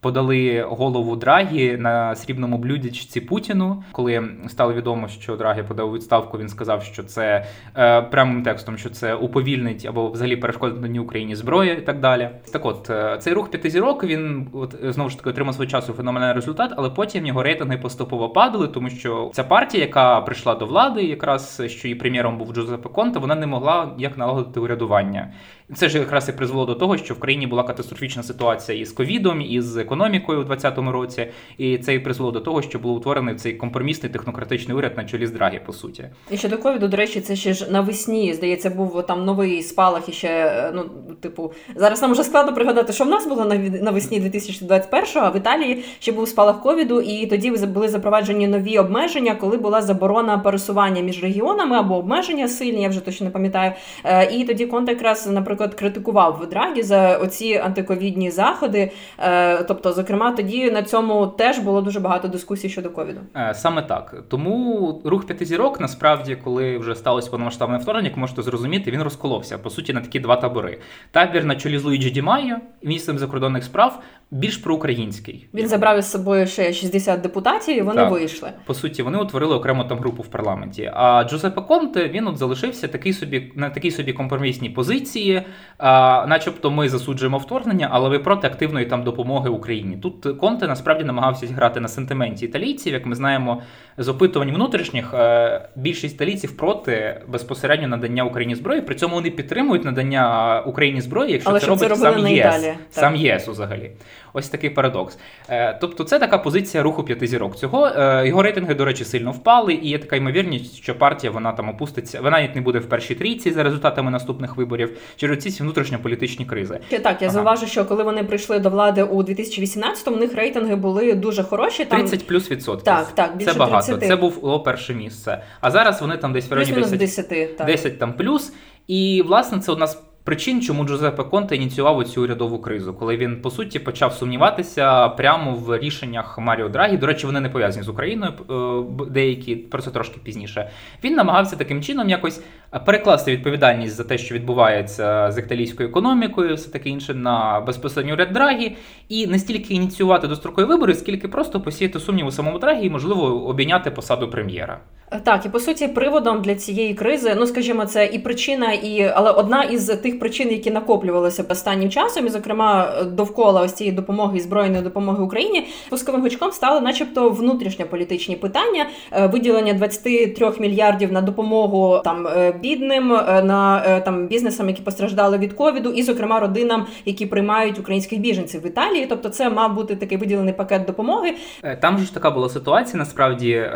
подали 0.00 0.66
голову 0.68 1.16
Драгі 1.16 1.76
на 1.76 2.14
срібному 2.14 2.58
блюдечці 2.58 3.20
Путіну. 3.20 3.82
Коли 3.92 4.28
стало 4.48 4.72
відомо, 4.72 5.08
що 5.08 5.36
Драгі 5.36 5.62
подав 5.62 5.94
відставку, 5.94 6.38
він 6.38 6.48
сказав, 6.48 6.82
що 6.82 7.02
це 7.02 7.44
е, 7.76 8.02
прямим 8.02 8.42
текстом, 8.42 8.78
що 8.78 8.90
це 8.90 9.14
уповільнить 9.14 9.86
або 9.86 10.10
взагалі 10.10 10.36
перешкодить 10.36 10.94
на 10.94 11.00
Україні 11.00 11.36
зброї 11.36 11.78
і 11.78 11.80
так 11.80 12.00
далі. 12.00 12.30
Так, 12.52 12.66
от 12.66 12.90
е, 12.90 13.16
цей 13.20 13.32
рух 13.32 13.50
п'яти 13.50 13.70
зірок 13.70 14.04
він 14.04 14.48
от 14.52 14.76
знову 14.82 15.10
ж 15.10 15.16
таки 15.18 15.30
отримав 15.30 15.54
свого 15.54 15.70
часу 15.70 15.92
феноменальний 15.92 16.34
результат, 16.34 16.72
але 16.76 16.90
потім 16.90 17.26
його 17.26 17.42
рейтинги 17.42 17.78
поступово 17.78 18.28
падали, 18.28 18.68
тому 18.68 18.90
що 18.90 19.30
ця 19.34 19.44
партія, 19.44 19.84
яка 19.84 20.20
прийшла 20.20 20.54
до 20.54 20.66
влади, 20.66 21.02
якраз 21.02 21.62
що 21.66 21.88
її 21.88 22.00
прем'єром 22.00 22.38
був 22.38 22.54
Джозепе 22.54 22.88
Конте, 22.88 23.18
вона 23.18 23.34
не 23.34 23.46
могла 23.46 23.94
як 23.98 24.18
налагодити 24.18 24.60
урядування. 24.60 25.32
Це 25.74 25.88
ж 25.88 25.98
якраз 25.98 26.28
і 26.28 26.32
призвело 26.32 26.66
до 26.66 26.74
того, 26.74 26.96
що 26.96 27.14
в 27.14 27.20
країні 27.20 27.46
була 27.46 27.62
катастрофічна 27.62 28.22
ситуація 28.22 28.78
із 28.78 28.92
ковідом, 28.92 29.40
із 29.40 29.76
економікою 29.86 30.40
у 30.40 30.44
2020 30.44 30.92
році, 30.92 31.26
і 31.58 31.78
це 31.78 31.94
і 31.94 31.98
призвело 31.98 32.32
до 32.32 32.40
того, 32.40 32.62
що 32.62 32.78
було 32.78 32.94
утворений 32.94 33.34
цей 33.34 33.52
компромісний 33.52 34.12
технократичний 34.12 34.76
уряд 34.76 34.96
на 34.96 35.04
чолі 35.04 35.26
з 35.26 35.30
Драгі, 35.30 35.60
по 35.66 35.72
суті. 35.72 36.04
І 36.30 36.36
щодо 36.36 36.58
ковіду, 36.58 36.88
до 36.88 36.96
речі, 36.96 37.20
це 37.20 37.36
ще 37.36 37.52
ж 37.52 37.70
навесні. 37.70 38.34
Здається, 38.34 38.70
був 38.70 39.06
там 39.06 39.24
новий 39.24 39.62
спалах 39.62 40.08
і 40.08 40.12
ще 40.12 40.62
ну, 40.74 40.82
типу, 41.20 41.52
зараз 41.76 42.02
нам 42.02 42.12
вже 42.12 42.24
складно 42.24 42.54
пригадати, 42.54 42.92
що 42.92 43.04
в 43.04 43.08
нас 43.08 43.26
було 43.26 43.44
навесні 43.82 44.20
2021-го, 44.20 45.26
а 45.26 45.30
в 45.30 45.36
Італії 45.36 45.84
ще 45.98 46.12
був 46.12 46.28
спалах 46.28 46.62
ковіду, 46.62 47.00
і 47.00 47.26
тоді 47.26 47.50
були 47.50 47.88
запроваджені 47.88 48.48
нові 48.48 48.78
обмеження, 48.78 49.34
коли 49.34 49.56
була 49.56 49.82
заборона 49.82 50.38
пересування 50.38 51.02
між 51.02 51.22
регіонами 51.22 51.76
або 51.76 51.96
обмеження 51.96 52.48
сильні, 52.48 52.82
я 52.82 52.88
вже 52.88 53.00
точно 53.00 53.24
не 53.24 53.30
пам'ятаю. 53.30 53.72
Е, 54.04 54.32
і 54.32 54.44
тоді 54.44 54.66
Конте 54.66 54.92
якраз 54.92 55.26
наприклад 55.26 55.74
критикував 55.74 56.46
Драгі 56.50 56.82
за 56.82 57.16
оці 57.16 57.54
антиковідні 57.64 58.30
заходи. 58.30 58.90
Е, 59.18 59.62
тобто, 59.76 59.92
зокрема, 59.92 60.32
тоді 60.32 60.70
на 60.70 60.82
цьому 60.82 61.26
теж 61.26 61.58
було 61.58 61.82
дуже 61.82 62.00
багато 62.00 62.28
дискусій 62.28 62.68
щодо 62.68 62.90
ковіду. 62.90 63.20
Е, 63.36 63.54
саме 63.54 63.82
так. 63.82 64.14
Тому 64.28 65.02
рух 65.04 65.26
п'яти 65.26 65.44
зірок, 65.44 65.80
насправді, 65.80 66.36
коли 66.44 66.78
вже 66.78 66.94
сталося 66.94 67.30
повномасштабне 67.30 67.78
вторгнення, 67.78 68.08
як 68.08 68.16
можете 68.16 68.42
зрозуміти, 68.42 68.90
він 68.90 69.02
розколовся 69.02 69.58
по 69.58 69.70
суті 69.70 69.92
на 69.92 70.00
такі 70.00 70.20
два 70.20 70.36
табори. 70.36 70.78
Табір 71.10 71.44
на 71.44 71.56
чолі 71.56 71.78
з 71.78 71.84
Луїджі 71.84 72.10
Ді 72.10 72.23
Майо, 72.23 72.56
міністром 72.82 73.18
закордонних 73.18 73.64
справ, 73.64 74.02
більш 74.30 74.56
проукраїнський. 74.56 75.48
Він 75.54 75.68
забрав 75.68 75.98
із 75.98 76.10
собою 76.10 76.46
ще 76.46 76.72
60 76.72 77.20
депутатів, 77.20 77.78
і 77.78 77.80
вони 77.80 77.96
так. 77.96 78.10
вийшли. 78.10 78.50
По 78.66 78.74
суті, 78.74 79.02
вони 79.02 79.18
утворили 79.18 79.54
окрему 79.54 79.84
там 79.84 79.98
групу 79.98 80.22
в 80.22 80.26
парламенті. 80.26 80.90
А 80.94 81.24
Джузеппе 81.24 81.60
Конте 81.60 82.08
він 82.08 82.26
от 82.26 82.36
залишився 82.36 82.88
такий 82.88 83.12
собі 83.12 83.52
на 83.54 83.70
такій 83.70 83.90
собі 83.90 84.12
компромісній 84.12 84.70
позиції, 84.70 85.42
а, 85.78 86.26
начебто 86.28 86.70
ми 86.70 86.88
засуджуємо 86.88 87.38
вторгнення, 87.38 87.88
але 87.92 88.08
ви 88.08 88.18
проти 88.18 88.46
активної 88.46 88.86
там 88.86 89.02
допомоги 89.02 89.50
Україні. 89.50 89.65
Тут 90.02 90.38
Конте 90.38 90.66
насправді 90.66 91.04
намагався 91.04 91.46
грати 91.46 91.80
на 91.80 91.88
сентименті 91.88 92.44
італійців. 92.44 92.92
Як 92.92 93.06
ми 93.06 93.14
знаємо, 93.14 93.62
з 93.98 94.08
опитувань 94.08 94.50
внутрішніх 94.50 95.14
е, 95.14 95.68
більшість 95.76 96.14
італійців 96.14 96.56
проти 96.56 97.20
безпосередньо 97.28 97.88
надання 97.88 98.24
Україні 98.24 98.54
зброї. 98.54 98.80
При 98.80 98.94
цьому 98.94 99.14
вони 99.14 99.30
підтримують 99.30 99.84
надання 99.84 100.60
Україні 100.66 101.00
зброї, 101.00 101.32
якщо 101.32 101.50
але 101.50 101.60
це 101.60 101.66
робить 101.66 101.88
це 101.88 101.96
сам 101.96 102.26
ЄС. 102.28 102.66
Сам 102.90 103.16
ЄС 103.16 103.48
взагалі. 103.48 103.90
Ось 104.38 104.48
такий 104.48 104.70
парадокс. 104.70 105.18
Е, 105.48 105.78
тобто, 105.80 106.04
це 106.04 106.18
така 106.18 106.38
позиція 106.38 106.82
руху 106.82 107.04
п'яти 107.04 107.26
зірок. 107.26 107.56
Цього 107.56 107.86
е, 107.86 108.28
його 108.28 108.42
рейтинги, 108.42 108.74
до 108.74 108.84
речі, 108.84 109.04
сильно 109.04 109.32
впали, 109.32 109.74
і 109.74 109.88
є 109.88 109.98
така 109.98 110.16
ймовірність, 110.16 110.76
що 110.76 110.98
партія 110.98 111.30
вона 111.30 111.52
там 111.52 111.68
опуститься. 111.68 112.20
Вона 112.20 112.30
навіть 112.30 112.54
не 112.54 112.60
буде 112.60 112.78
в 112.78 112.88
першій 112.88 113.14
трійці 113.14 113.50
за 113.50 113.62
результатами 113.62 114.10
наступних 114.10 114.56
виборів 114.56 114.98
через 115.16 115.38
ці 115.38 115.62
внутрішньополітичні 115.62 116.46
кризи. 116.46 116.80
Так, 116.90 117.04
я 117.04 117.16
ага. 117.20 117.30
зауважу, 117.30 117.66
що 117.66 117.84
коли 117.84 118.04
вони 118.04 118.24
прийшли 118.24 118.58
до 118.58 118.70
влади 118.70 119.02
у 119.02 119.22
2018-му, 119.22 120.16
у 120.16 120.20
них 120.20 120.34
рейтинги 120.34 120.76
були 120.76 121.12
дуже 121.12 121.42
хороші. 121.42 121.84
Там 121.84 122.00
30 122.00 122.26
плюс 122.26 122.50
відсотків. 122.50 122.84
Так, 122.84 123.06
так, 123.14 123.36
більше 123.36 123.52
це 123.52 123.58
багато. 123.58 123.86
30. 123.86 124.08
Це 124.08 124.16
було 124.16 124.60
перше 124.60 124.94
місце. 124.94 125.42
А 125.60 125.70
зараз 125.70 126.00
вони 126.00 126.16
там 126.16 126.32
десь 126.32 126.50
в 126.50 126.52
районі 126.52 126.82
10, 126.82 126.98
10, 126.98 127.66
10 127.66 127.98
там 127.98 128.12
плюс. 128.12 128.52
І 128.86 129.22
власне 129.26 129.58
це 129.58 129.72
одна 129.72 129.86
з 129.86 129.98
причин, 130.26 130.62
чому 130.62 130.84
Джузеппе 130.84 131.24
Конте 131.24 131.56
ініціював 131.56 132.04
цю 132.04 132.22
урядову 132.22 132.58
кризу, 132.58 132.94
коли 132.94 133.16
він 133.16 133.42
по 133.42 133.50
суті 133.50 133.78
почав 133.78 134.12
сумніватися 134.12 135.08
прямо 135.08 135.54
в 135.54 135.78
рішеннях 135.78 136.38
Маріо 136.38 136.68
Драгі. 136.68 136.96
До 136.96 137.06
речі, 137.06 137.26
вони 137.26 137.40
не 137.40 137.48
пов'язані 137.48 137.84
з 137.84 137.88
Україною, 137.88 138.32
е, 138.50 139.04
деякі 139.10 139.56
про 139.56 139.82
це 139.82 139.90
трошки 139.90 140.20
пізніше. 140.24 140.70
Він 141.04 141.14
намагався 141.14 141.56
таким 141.56 141.82
чином 141.82 142.08
якось 142.08 142.42
перекласти 142.86 143.32
відповідальність 143.32 143.96
за 143.96 144.04
те, 144.04 144.18
що 144.18 144.34
відбувається 144.34 145.30
з 145.32 145.38
італійською 145.38 145.88
економікою, 145.88 146.54
все 146.54 146.70
таке 146.70 146.88
інше 146.88 147.14
на 147.14 147.60
безпосередньо 147.60 148.12
уряд 148.12 148.32
Драгі, 148.32 148.76
і 149.08 149.26
не 149.26 149.38
стільки 149.38 149.74
ініціювати 149.74 150.28
дострокові 150.28 150.64
вибори, 150.64 150.94
скільки 150.94 151.28
просто 151.28 151.60
посіяти 151.60 152.00
сумнів 152.00 152.26
у 152.26 152.30
самому 152.30 152.58
Драгі 152.58 152.86
і 152.86 152.90
можливо 152.90 153.46
обійняти 153.46 153.90
посаду 153.90 154.30
прем'єра. 154.30 154.80
Так, 155.24 155.46
і 155.46 155.48
по 155.48 155.60
суті, 155.60 155.88
приводом 155.88 156.42
для 156.42 156.54
цієї 156.54 156.94
кризи, 156.94 157.34
ну 157.36 157.46
скажімо, 157.46 157.86
це 157.86 158.06
і 158.06 158.18
причина, 158.18 158.72
і 158.72 159.12
але 159.14 159.30
одна 159.30 159.62
із 159.62 159.86
тих 159.86 160.15
причин, 160.18 160.50
які 160.50 160.70
накоплювалися 160.70 161.44
останнім 161.48 161.90
часом, 161.90 162.26
і 162.26 162.28
зокрема 162.28 162.92
довкола 163.12 163.60
ось 163.62 163.72
цієї 163.72 163.96
допомоги 163.96 164.38
і 164.38 164.40
збройної 164.40 164.82
допомоги 164.82 165.24
Україні, 165.24 165.66
пусковим 165.90 166.22
гучком 166.22 166.52
стали, 166.52 166.80
начебто, 166.80 167.30
внутрішньополітичні 167.30 168.36
питання, 168.36 168.86
е, 169.12 169.26
виділення 169.26 169.72
23 169.72 170.60
мільярдів 170.60 171.12
на 171.12 171.20
допомогу 171.22 172.00
там 172.04 172.26
е, 172.26 172.52
бідним, 172.62 173.12
е, 173.12 173.42
на 173.42 174.00
там 174.00 174.26
бізнесам, 174.26 174.68
які 174.68 174.82
постраждали 174.82 175.38
від 175.38 175.52
ковіду, 175.52 175.90
і 175.90 176.02
зокрема 176.02 176.40
родинам, 176.40 176.86
які 177.04 177.26
приймають 177.26 177.78
українських 177.78 178.20
біженців 178.20 178.62
в 178.62 178.66
Італії. 178.66 179.06
Тобто, 179.06 179.28
це 179.28 179.50
мав 179.50 179.74
бути 179.74 179.96
такий 179.96 180.18
виділений 180.18 180.54
пакет 180.54 180.84
допомоги. 180.84 181.34
Там 181.80 181.98
ж 181.98 182.14
така 182.14 182.30
була 182.30 182.48
ситуація. 182.48 182.98
Насправді 182.98 183.70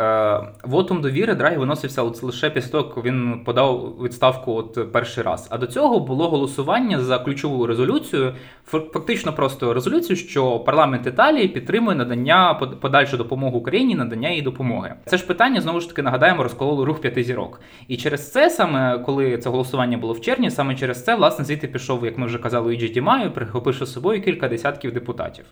довіри 1.03 1.21
довіри 1.21 1.35
Драгі 1.35 1.57
виносився 1.57 2.03
от 2.03 2.23
лише 2.23 2.51
після 2.51 2.71
того, 2.71 2.93
як 2.97 3.05
він 3.05 3.41
подав 3.45 3.95
відставку 4.03 4.55
от 4.55 4.93
перший 4.93 5.25
раз. 5.25 5.47
А 5.51 5.59
до 5.59 5.67
цього 5.67 6.01
було 6.01 6.30
голосування 6.31 7.01
за 7.01 7.19
ключову 7.19 7.67
резолюцію, 7.67 8.35
фактично 8.65 9.33
просто 9.33 9.75
резолюцію, 9.75 10.17
що 10.17 10.59
парламент 10.59 11.07
Італії 11.07 11.49
підтримує 11.49 11.97
надання 11.97 12.55
подальшу 12.55 13.17
допомогу 13.17 13.59
Україні, 13.59 13.95
надання 13.95 14.29
їй 14.29 14.43
допомоги. 14.43 14.95
Це 15.07 15.17
ж 15.17 15.27
питання 15.27 15.61
знову 15.61 15.81
ж 15.81 15.89
таки 15.89 16.03
нагадаємо, 16.03 16.43
розкололо 16.43 16.85
рух 16.85 17.01
п'яти 17.01 17.25
зірок. 17.25 17.61
І 17.89 17.97
через 17.97 18.33
це 18.33 18.51
саме 18.51 18.99
коли 18.99 19.39
це 19.39 19.51
голосування 19.51 19.99
було 19.99 20.13
в 20.13 20.21
червні, 20.21 20.51
саме 20.51 20.75
через 20.75 21.05
це 21.05 21.15
власне 21.15 21.45
звідти 21.45 21.69
пішов, 21.69 22.05
як 22.05 22.19
ми 22.19 22.27
вже 22.27 22.39
казали, 22.39 22.75
Іджі 22.75 22.89
Дімаю, 22.89 23.31
прихопивши 23.31 23.87
з 23.87 23.93
собою 23.93 24.23
кілька 24.23 24.49
десятків 24.49 24.93
депутатів. 24.93 25.45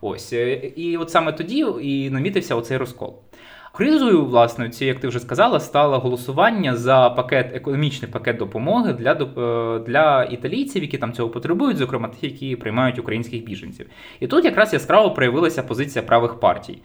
Ось 0.00 0.32
і 0.76 0.96
от 1.00 1.10
саме 1.10 1.32
тоді 1.32 1.66
і 1.82 2.10
намітився 2.10 2.54
оцей 2.54 2.76
розкол. 2.76 3.14
Кризою, 3.74 4.24
власне, 4.24 4.70
ці, 4.70 4.84
як 4.84 5.00
ти 5.00 5.08
вже 5.08 5.18
сказала, 5.20 5.60
стало 5.60 5.98
голосування 5.98 6.76
за 6.76 7.10
пакет 7.10 7.50
економічний 7.54 8.10
пакет 8.10 8.36
допомоги 8.36 8.92
для 8.92 9.12
е, 9.12 9.78
для 9.78 10.24
італійців, 10.24 10.82
які 10.82 10.98
там 10.98 11.12
цього 11.12 11.28
потребують, 11.28 11.76
зокрема 11.76 12.08
тих, 12.08 12.22
які 12.22 12.56
приймають 12.56 12.98
українських 12.98 13.44
біженців. 13.44 13.86
І 14.20 14.26
тут 14.26 14.44
якраз 14.44 14.72
яскраво 14.72 15.10
проявилася 15.10 15.62
позиція 15.62 16.02
правих 16.02 16.40
партій. 16.40 16.78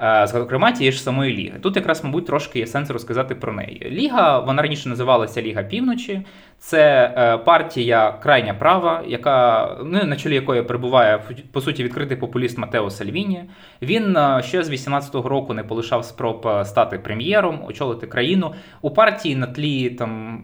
Е, 0.00 0.26
зокрема, 0.26 0.72
тієї 0.72 0.92
ж 0.92 1.02
самої 1.02 1.36
ліги. 1.36 1.58
Тут 1.62 1.76
якраз, 1.76 2.04
мабуть, 2.04 2.26
трошки 2.26 2.58
є 2.58 2.66
сенс 2.66 2.90
розказати 2.90 3.34
про 3.34 3.52
неї. 3.52 3.88
Ліга, 3.90 4.38
вона 4.38 4.62
раніше 4.62 4.88
називалася 4.88 5.42
Ліга 5.42 5.62
Півночі. 5.62 6.22
Це 6.58 7.12
е, 7.16 7.38
партія 7.38 8.12
крайня 8.22 8.54
права, 8.54 9.02
яка 9.06 9.68
ну, 9.84 10.04
на 10.04 10.16
чолі 10.16 10.34
якої 10.34 10.62
перебуває 10.62 11.22
по 11.52 11.60
суті 11.60 11.84
відкритий 11.84 12.16
популіст 12.16 12.58
Матео 12.58 12.90
Сальвіні. 12.90 13.44
Він 13.82 14.16
е, 14.16 14.42
ще 14.44 14.64
з 14.64 14.70
18-го 14.70 15.28
року 15.28 15.54
не 15.54 15.64
полишав 15.64 16.04
спроб 16.04 16.48
стати 16.64 16.98
прем'єром, 16.98 17.64
очолити 17.68 18.06
країну. 18.06 18.54
У 18.82 18.90
партії 18.90 19.36
на 19.36 19.46
тлі 19.46 19.90
там. 19.90 20.42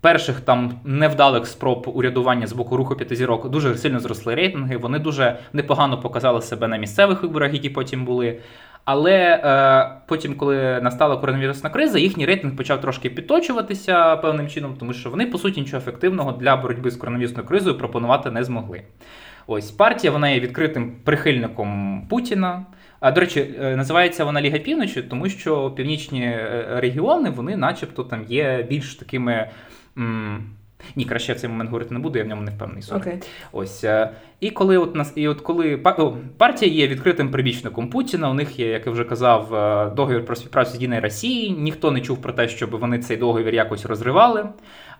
Перших 0.00 0.40
там 0.40 0.80
невдалих 0.84 1.46
спроб 1.46 1.92
урядування 1.94 2.46
з 2.46 2.52
боку 2.52 2.76
руху 2.76 2.96
п'ятизірок 2.96 3.50
дуже 3.50 3.74
сильно 3.74 4.00
зросли 4.00 4.34
рейтинги. 4.34 4.76
Вони 4.76 4.98
дуже 4.98 5.38
непогано 5.52 6.00
показали 6.00 6.42
себе 6.42 6.68
на 6.68 6.76
місцевих 6.76 7.22
виборах, 7.22 7.52
які 7.52 7.70
потім 7.70 8.04
були. 8.04 8.38
Але 8.90 9.40
е, 9.44 10.00
потім, 10.06 10.34
коли 10.34 10.80
настала 10.80 11.16
коронавірусна 11.16 11.70
криза, 11.70 11.98
їхній 11.98 12.26
рейтинг 12.26 12.56
почав 12.56 12.80
трошки 12.80 13.10
підточуватися 13.10 14.16
певним 14.16 14.48
чином, 14.48 14.76
тому 14.78 14.92
що 14.92 15.10
вони, 15.10 15.26
по 15.26 15.38
суті, 15.38 15.60
нічого 15.60 15.78
ефективного 15.78 16.32
для 16.32 16.56
боротьби 16.56 16.90
з 16.90 16.96
коронавірусною 16.96 17.48
кризою 17.48 17.78
пропонувати 17.78 18.30
не 18.30 18.44
змогли. 18.44 18.82
Ось 19.46 19.70
партія 19.70 20.10
вона 20.10 20.28
є 20.28 20.40
відкритим 20.40 20.92
прихильником 21.04 22.02
Путіна. 22.10 22.66
А 23.00 23.10
до 23.10 23.20
речі, 23.20 23.54
е, 23.60 23.76
називається 23.76 24.24
вона 24.24 24.40
Ліга 24.40 24.58
Півночі, 24.58 25.02
тому 25.02 25.28
що 25.28 25.70
північні 25.70 26.22
е, 26.22 26.66
регіони, 26.76 27.30
вони, 27.30 27.56
начебто, 27.56 28.04
там 28.04 28.24
є 28.28 28.66
більш 28.68 28.94
такими. 28.94 29.50
Ні, 30.96 31.04
краще 31.04 31.32
в 31.32 31.40
цей 31.40 31.50
момент 31.50 31.70
говорити 31.70 31.94
не 31.94 32.00
буду, 32.00 32.18
я 32.18 32.24
в 32.24 32.28
ньому 32.28 32.42
не 32.42 32.50
впевнений. 32.50 32.82
Okay. 32.82 33.24
Ось. 33.52 33.84
Е, 33.84 34.10
і 34.40 34.50
коли 34.50 34.78
от 34.78 34.94
нас, 34.94 35.12
і 35.14 35.28
от 35.28 35.40
коли 35.40 35.76
партія 36.36 36.72
є 36.72 36.88
відкритим 36.88 37.30
прибічником 37.30 37.90
Путіна, 37.90 38.30
у 38.30 38.34
них 38.34 38.58
є, 38.58 38.68
як 38.68 38.86
я 38.86 38.92
вже 38.92 39.04
казав, 39.04 39.54
е, 39.54 39.90
договір 39.96 40.24
про 40.24 40.36
співпрацю 40.36 40.70
з 40.70 40.74
Єдиною 40.74 41.00
Росії. 41.00 41.50
Ніхто 41.50 41.90
не 41.90 42.00
чув 42.00 42.22
про 42.22 42.32
те, 42.32 42.48
щоб 42.48 42.70
вони 42.70 42.98
цей 42.98 43.16
договір 43.16 43.54
якось 43.54 43.86
розривали. 43.86 44.48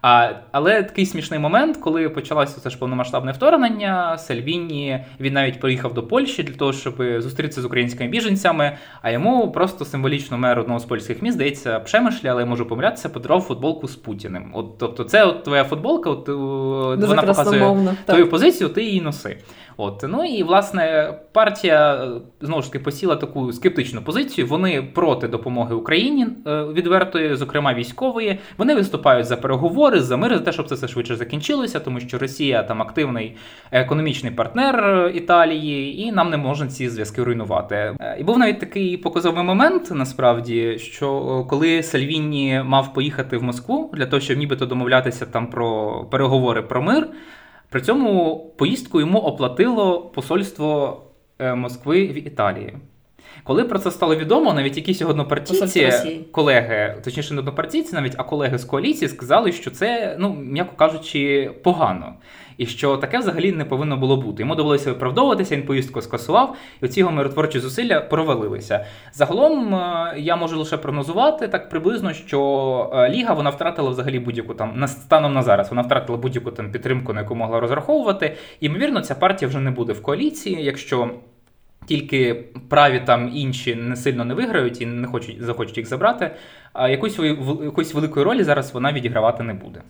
А, 0.02 0.31
Але 0.52 0.83
такий 0.83 1.07
смішний 1.07 1.40
момент, 1.40 1.76
коли 1.76 2.09
почалося 2.09 2.61
це 2.61 2.71
ж 2.71 2.78
повномасштабне 2.78 3.33
вторгнення, 3.33 4.19
Сальвіні 4.19 5.05
він 5.21 5.33
навіть 5.33 5.61
приїхав 5.61 5.95
до 5.95 6.02
Польщі 6.02 6.43
для 6.43 6.55
того, 6.55 6.73
щоб 6.73 6.95
зустрітися 7.19 7.62
з 7.62 7.64
українськими 7.64 8.11
біженцями. 8.11 8.76
А 9.02 9.11
йому 9.11 9.52
просто 9.52 9.85
символічно 9.85 10.38
мер 10.38 10.59
одного 10.59 10.81
з 10.81 10.85
польських 10.85 11.23
міст, 11.23 11.35
здається, 11.35 11.81
Пшемишлі, 11.81 12.28
але 12.28 12.43
я 12.43 12.47
можу 12.47 12.67
помилятися, 12.67 13.09
подарував 13.09 13.43
футболку 13.43 13.88
з 13.88 13.97
Путіним. 13.97 14.50
От 14.55 14.78
тобто, 14.78 15.05
це 15.05 15.25
от 15.25 15.45
твоя 15.45 15.64
футболка, 15.64 16.11
от 16.11 16.25
Дуже 17.00 17.07
вона 17.07 17.23
показує 17.23 17.97
твою 18.07 18.31
позицію, 18.31 18.69
ти 18.69 18.85
її 18.85 19.00
носи. 19.00 19.37
От 19.81 20.05
ну 20.09 20.25
і 20.25 20.43
власне 20.43 21.15
партія 21.33 22.09
знову 22.41 22.63
ж 22.63 22.73
таки 22.73 22.85
посіла 22.85 23.17
таку 23.17 23.53
скептичну 23.53 24.03
позицію. 24.03 24.47
Вони 24.47 24.83
проти 24.83 25.29
допомоги 25.29 25.75
Україні 25.75 26.27
е, 26.47 26.65
відвертої, 26.65 27.37
зокрема 27.37 27.75
військової. 27.75 28.39
Вони 28.57 28.75
виступають 28.75 29.27
за 29.27 29.37
переговори, 29.37 30.01
за 30.01 30.17
мир, 30.17 30.35
за 30.35 30.41
те, 30.41 30.53
щоб 30.53 30.69
це 30.69 30.75
все 30.75 30.89
швидше 30.89 31.17
закінчилося, 31.17 31.81
тому 31.81 32.01
що 32.01 32.19
Росія 32.19 32.63
там 32.63 32.83
активний 32.83 33.37
економічний 33.71 34.33
партнер 34.33 35.11
Італії, 35.15 36.01
і 36.01 36.13
нам 36.13 36.31
не 36.31 36.37
можна 36.37 36.67
ці 36.67 36.89
зв'язки 36.89 37.23
руйнувати. 37.23 37.75
Е, 38.01 38.17
і 38.21 38.25
був 38.25 38.39
навіть 38.39 38.61
такий 38.61 38.97
показовий 38.97 39.45
момент, 39.45 39.91
насправді, 39.91 40.79
що 40.79 41.47
коли 41.51 41.83
Сальвіні 41.83 42.63
мав 42.65 42.95
поїхати 42.95 43.37
в 43.37 43.43
Москву 43.43 43.91
для 43.95 44.07
того, 44.07 44.21
щоб 44.21 44.39
нібито 44.39 44.67
домовлятися 44.67 45.27
там 45.27 45.47
про 45.51 45.95
переговори 46.11 46.63
про 46.63 46.83
мир. 46.83 47.09
При 47.71 47.81
цьому 47.81 48.39
поїздку 48.57 49.01
йому 49.01 49.19
оплатило 49.19 50.01
посольство 50.01 51.03
е, 51.39 51.55
Москви 51.55 52.07
в 52.07 52.27
Італії. 52.27 52.77
Коли 53.45 53.65
про 53.65 53.79
це 53.79 53.91
стало 53.91 54.17
відомо, 54.17 54.55
навіть 54.55 54.77
якісь 54.77 55.03
однопартійці, 55.03 55.91
колеги, 56.33 56.97
точніше, 57.05 57.35
не 57.35 57.41
однопартійці, 57.41 57.95
навіть 57.95 58.15
а 58.17 58.25
колеги 58.25 58.59
з 58.59 58.65
коаліції 58.65 59.09
сказали, 59.09 59.53
що 59.53 59.71
це, 59.71 60.17
ну 60.19 60.35
м'яко 60.35 60.77
кажучи, 60.77 61.51
погано. 61.63 62.15
І 62.59 62.67
що 62.67 62.97
таке 62.97 63.19
взагалі 63.19 63.53
не 63.53 63.65
повинно 63.65 63.97
було 63.97 64.17
бути. 64.17 64.43
Йому 64.43 64.55
довелося 64.55 64.93
виправдовуватися, 64.93 65.57
він 65.57 65.62
поїздку 65.62 66.00
скасував, 66.00 66.57
і 66.83 66.85
оці 66.85 67.00
його 67.00 67.12
миротворчі 67.12 67.61
зусилля 67.61 68.00
провалилися. 68.00 68.85
Загалом 69.12 69.75
е, 69.75 70.15
я 70.19 70.37
можу 70.37 70.59
лише 70.59 70.77
прогнозувати 70.77 71.49
так 71.49 71.69
приблизно, 71.69 72.12
що 72.12 72.91
е, 72.95 73.09
Ліга 73.09 73.35
вона 73.35 73.50
втратила 73.50 73.91
взагалі 73.91 74.19
будь-яку 74.19 74.55
там 74.55 74.87
станом 74.87 75.35
на 75.35 75.43
зараз. 75.43 75.71
Вона 75.71 75.83
втратила 75.83 76.19
будь-яку 76.19 76.50
там 76.50 76.73
підтримку, 76.73 77.12
на 77.12 77.21
яку 77.21 77.35
могла 77.35 77.61
розраховувати. 77.61 78.37
І 78.61 78.67
ймовірно, 78.67 79.00
ця 79.00 79.15
партія 79.15 79.49
вже 79.49 79.61
не 79.61 79.71
буде 79.71 79.93
в 79.93 80.03
коаліції, 80.03 80.65
якщо. 80.65 81.11
Тільки 81.87 82.45
праві 82.69 83.03
там 83.07 83.31
інші 83.35 83.75
не 83.75 83.97
сильно 83.97 84.25
не 84.25 84.35
виграють 84.35 84.81
і 84.81 84.87
не 84.87 85.07
хочуть 85.07 85.43
захочуть 85.43 85.77
їх 85.77 85.87
забрати. 85.87 86.31
А 86.73 86.88
якоїсь 86.88 87.19
якоїсь 87.62 87.95
великої 87.95 88.27
ролі 88.27 88.43
зараз 88.43 88.75
вона 88.75 88.93
відігравати 88.93 89.43
не 89.43 89.55
буде. 89.55 89.83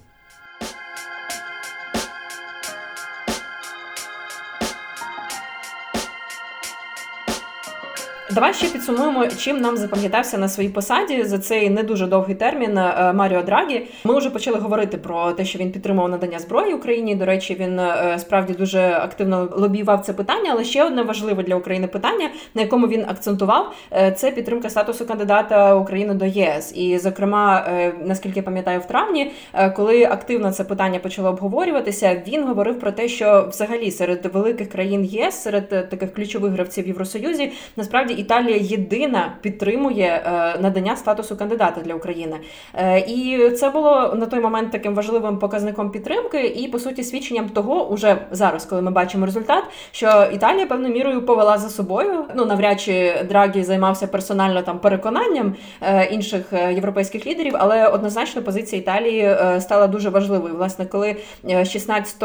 Давай 8.39 8.55
ще 8.55 8.69
підсумуємо, 8.69 9.27
чим 9.27 9.61
нам 9.61 9.77
запам'ятався 9.77 10.39
на 10.39 10.49
своїй 10.49 10.69
посаді 10.69 11.25
за 11.25 11.39
цей 11.39 11.71
не 11.71 11.83
дуже 11.83 12.07
довгий 12.07 12.35
термін 12.35 12.79
е, 12.79 13.13
Маріо 13.13 13.43
Драгі. 13.43 13.87
Ми 14.05 14.19
вже 14.19 14.31
почали 14.31 14.59
говорити 14.59 14.97
про 14.97 15.33
те, 15.33 15.45
що 15.45 15.59
він 15.59 15.73
підтримував 15.73 16.11
надання 16.11 16.39
зброї 16.39 16.75
Україні. 16.75 17.15
До 17.15 17.25
речі, 17.25 17.57
він 17.61 17.79
е, 17.79 18.17
справді 18.19 18.53
дуже 18.53 18.81
активно 18.81 19.49
лобіював 19.57 20.01
це 20.01 20.13
питання. 20.13 20.51
Але 20.53 20.65
ще 20.65 20.85
одне 20.85 21.03
важливе 21.03 21.43
для 21.43 21.55
України 21.55 21.87
питання, 21.87 22.31
на 22.55 22.63
якому 22.63 22.89
він 22.89 23.05
акцентував, 23.09 23.75
е, 23.93 24.13
це 24.13 24.31
підтримка 24.31 24.71
статусу 24.71 25.07
кандидата 25.07 25.75
України 25.75 26.15
до 26.15 26.25
єС. 26.25 26.77
І, 26.77 26.99
зокрема, 26.99 27.67
наскільки 28.05 28.39
я 28.39 28.43
пам'ятаю, 28.43 28.81
в 28.81 28.85
травні, 28.87 29.33
коли 29.77 30.05
активно 30.05 30.53
це 30.53 30.65
питання 30.65 30.99
почало 30.99 31.29
обговорюватися, 31.29 32.23
він 32.27 32.45
говорив 32.45 32.81
про 32.81 32.93
те, 32.93 33.09
що 33.09 33.47
взагалі 33.51 33.91
серед 33.91 34.27
великих 34.33 34.69
країн 34.69 35.05
ЄС, 35.05 35.43
серед 35.43 35.69
таких 35.69 36.15
ключових 36.15 36.53
гравців 36.53 36.85
в 36.85 36.89
Євросоюзі, 36.89 37.53
насправді 37.77 38.15
Італія 38.29 38.57
єдина 38.57 39.33
підтримує 39.41 40.23
е, 40.27 40.59
надання 40.61 40.97
статусу 40.97 41.37
кандидата 41.37 41.81
для 41.81 41.95
України. 41.95 42.37
Е, 42.75 43.01
і 43.01 43.51
це 43.51 43.71
було 43.71 44.15
на 44.17 44.27
той 44.27 44.41
момент 44.41 44.71
таким 44.71 44.95
важливим 44.95 45.39
показником 45.39 45.91
підтримки, 45.91 46.47
і 46.47 46.69
по 46.69 46.79
суті 46.79 47.03
свідченням 47.03 47.49
того, 47.49 47.89
уже 47.89 48.17
зараз, 48.31 48.65
коли 48.65 48.83
ми 48.83 48.91
бачимо 48.91 49.27
результат, 49.27 49.65
що 49.93 50.27
Італія 50.33 50.67
певною 50.67 50.95
мірою 50.95 51.27
повела 51.27 51.59
за 51.59 51.69
собою. 51.69 52.25
Ну 52.35 52.45
навряд 52.45 52.81
чи 52.81 53.15
Драгі 53.29 53.63
займався 53.63 54.07
персонально 54.07 54.63
там 54.63 54.79
переконанням 54.79 55.55
е, 55.81 56.05
інших 56.05 56.53
європейських 56.53 57.27
лідерів, 57.27 57.55
але 57.59 57.87
однозначно 57.87 58.43
позиція 58.43 58.83
Італії 58.83 59.37
стала 59.61 59.87
дуже 59.87 60.11
важливою. 60.11 60.55
Власне, 60.55 60.87
коли 60.87 61.17
16 61.65 62.25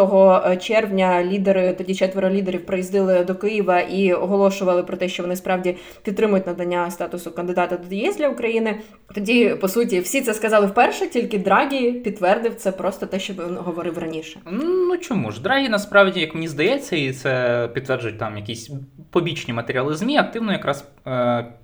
червня 0.62 1.24
лідери, 1.24 1.74
тоді 1.74 1.96
четверо 1.96 2.30
лідерів, 2.30 2.66
приїздили 2.66 3.24
до 3.24 3.36
Києва 3.36 3.80
і 3.80 4.14
оголошували 4.14 4.84
про 4.84 4.98
те, 4.98 5.10
що 5.10 5.24
вони 5.24 5.36
справді 5.36 5.76
підтримують 6.04 6.48
надання 6.48 6.92
статусу 6.92 7.32
кандидата 7.32 7.78
до 7.90 7.96
ЄС 7.96 8.18
для 8.18 8.28
України. 8.28 8.80
Тоді, 9.16 9.56
по 9.62 9.68
суті, 9.68 10.00
всі 10.00 10.22
це 10.22 10.34
сказали 10.34 10.68
вперше, 10.68 11.08
тільки 11.08 11.38
Драгі 11.38 11.92
підтвердив 11.92 12.56
це 12.56 12.72
просто 12.72 13.06
те, 13.06 13.20
що 13.20 13.34
він 13.34 13.58
говорив 13.58 13.98
раніше. 13.98 14.40
Ну 14.52 14.98
чому 14.98 15.32
ж 15.32 15.42
Драгі 15.42 15.70
насправді, 15.70 16.20
як 16.20 16.36
мені 16.36 16.48
здається, 16.48 16.96
і 16.96 17.14
це 17.14 17.70
підтверджують 17.74 18.18
там 18.18 18.38
якісь 18.38 18.72
побічні 19.12 19.54
матеріали 19.54 19.96
змі, 19.96 20.18
активно 20.18 20.52
якраз 20.52 20.88
е, 21.06 21.12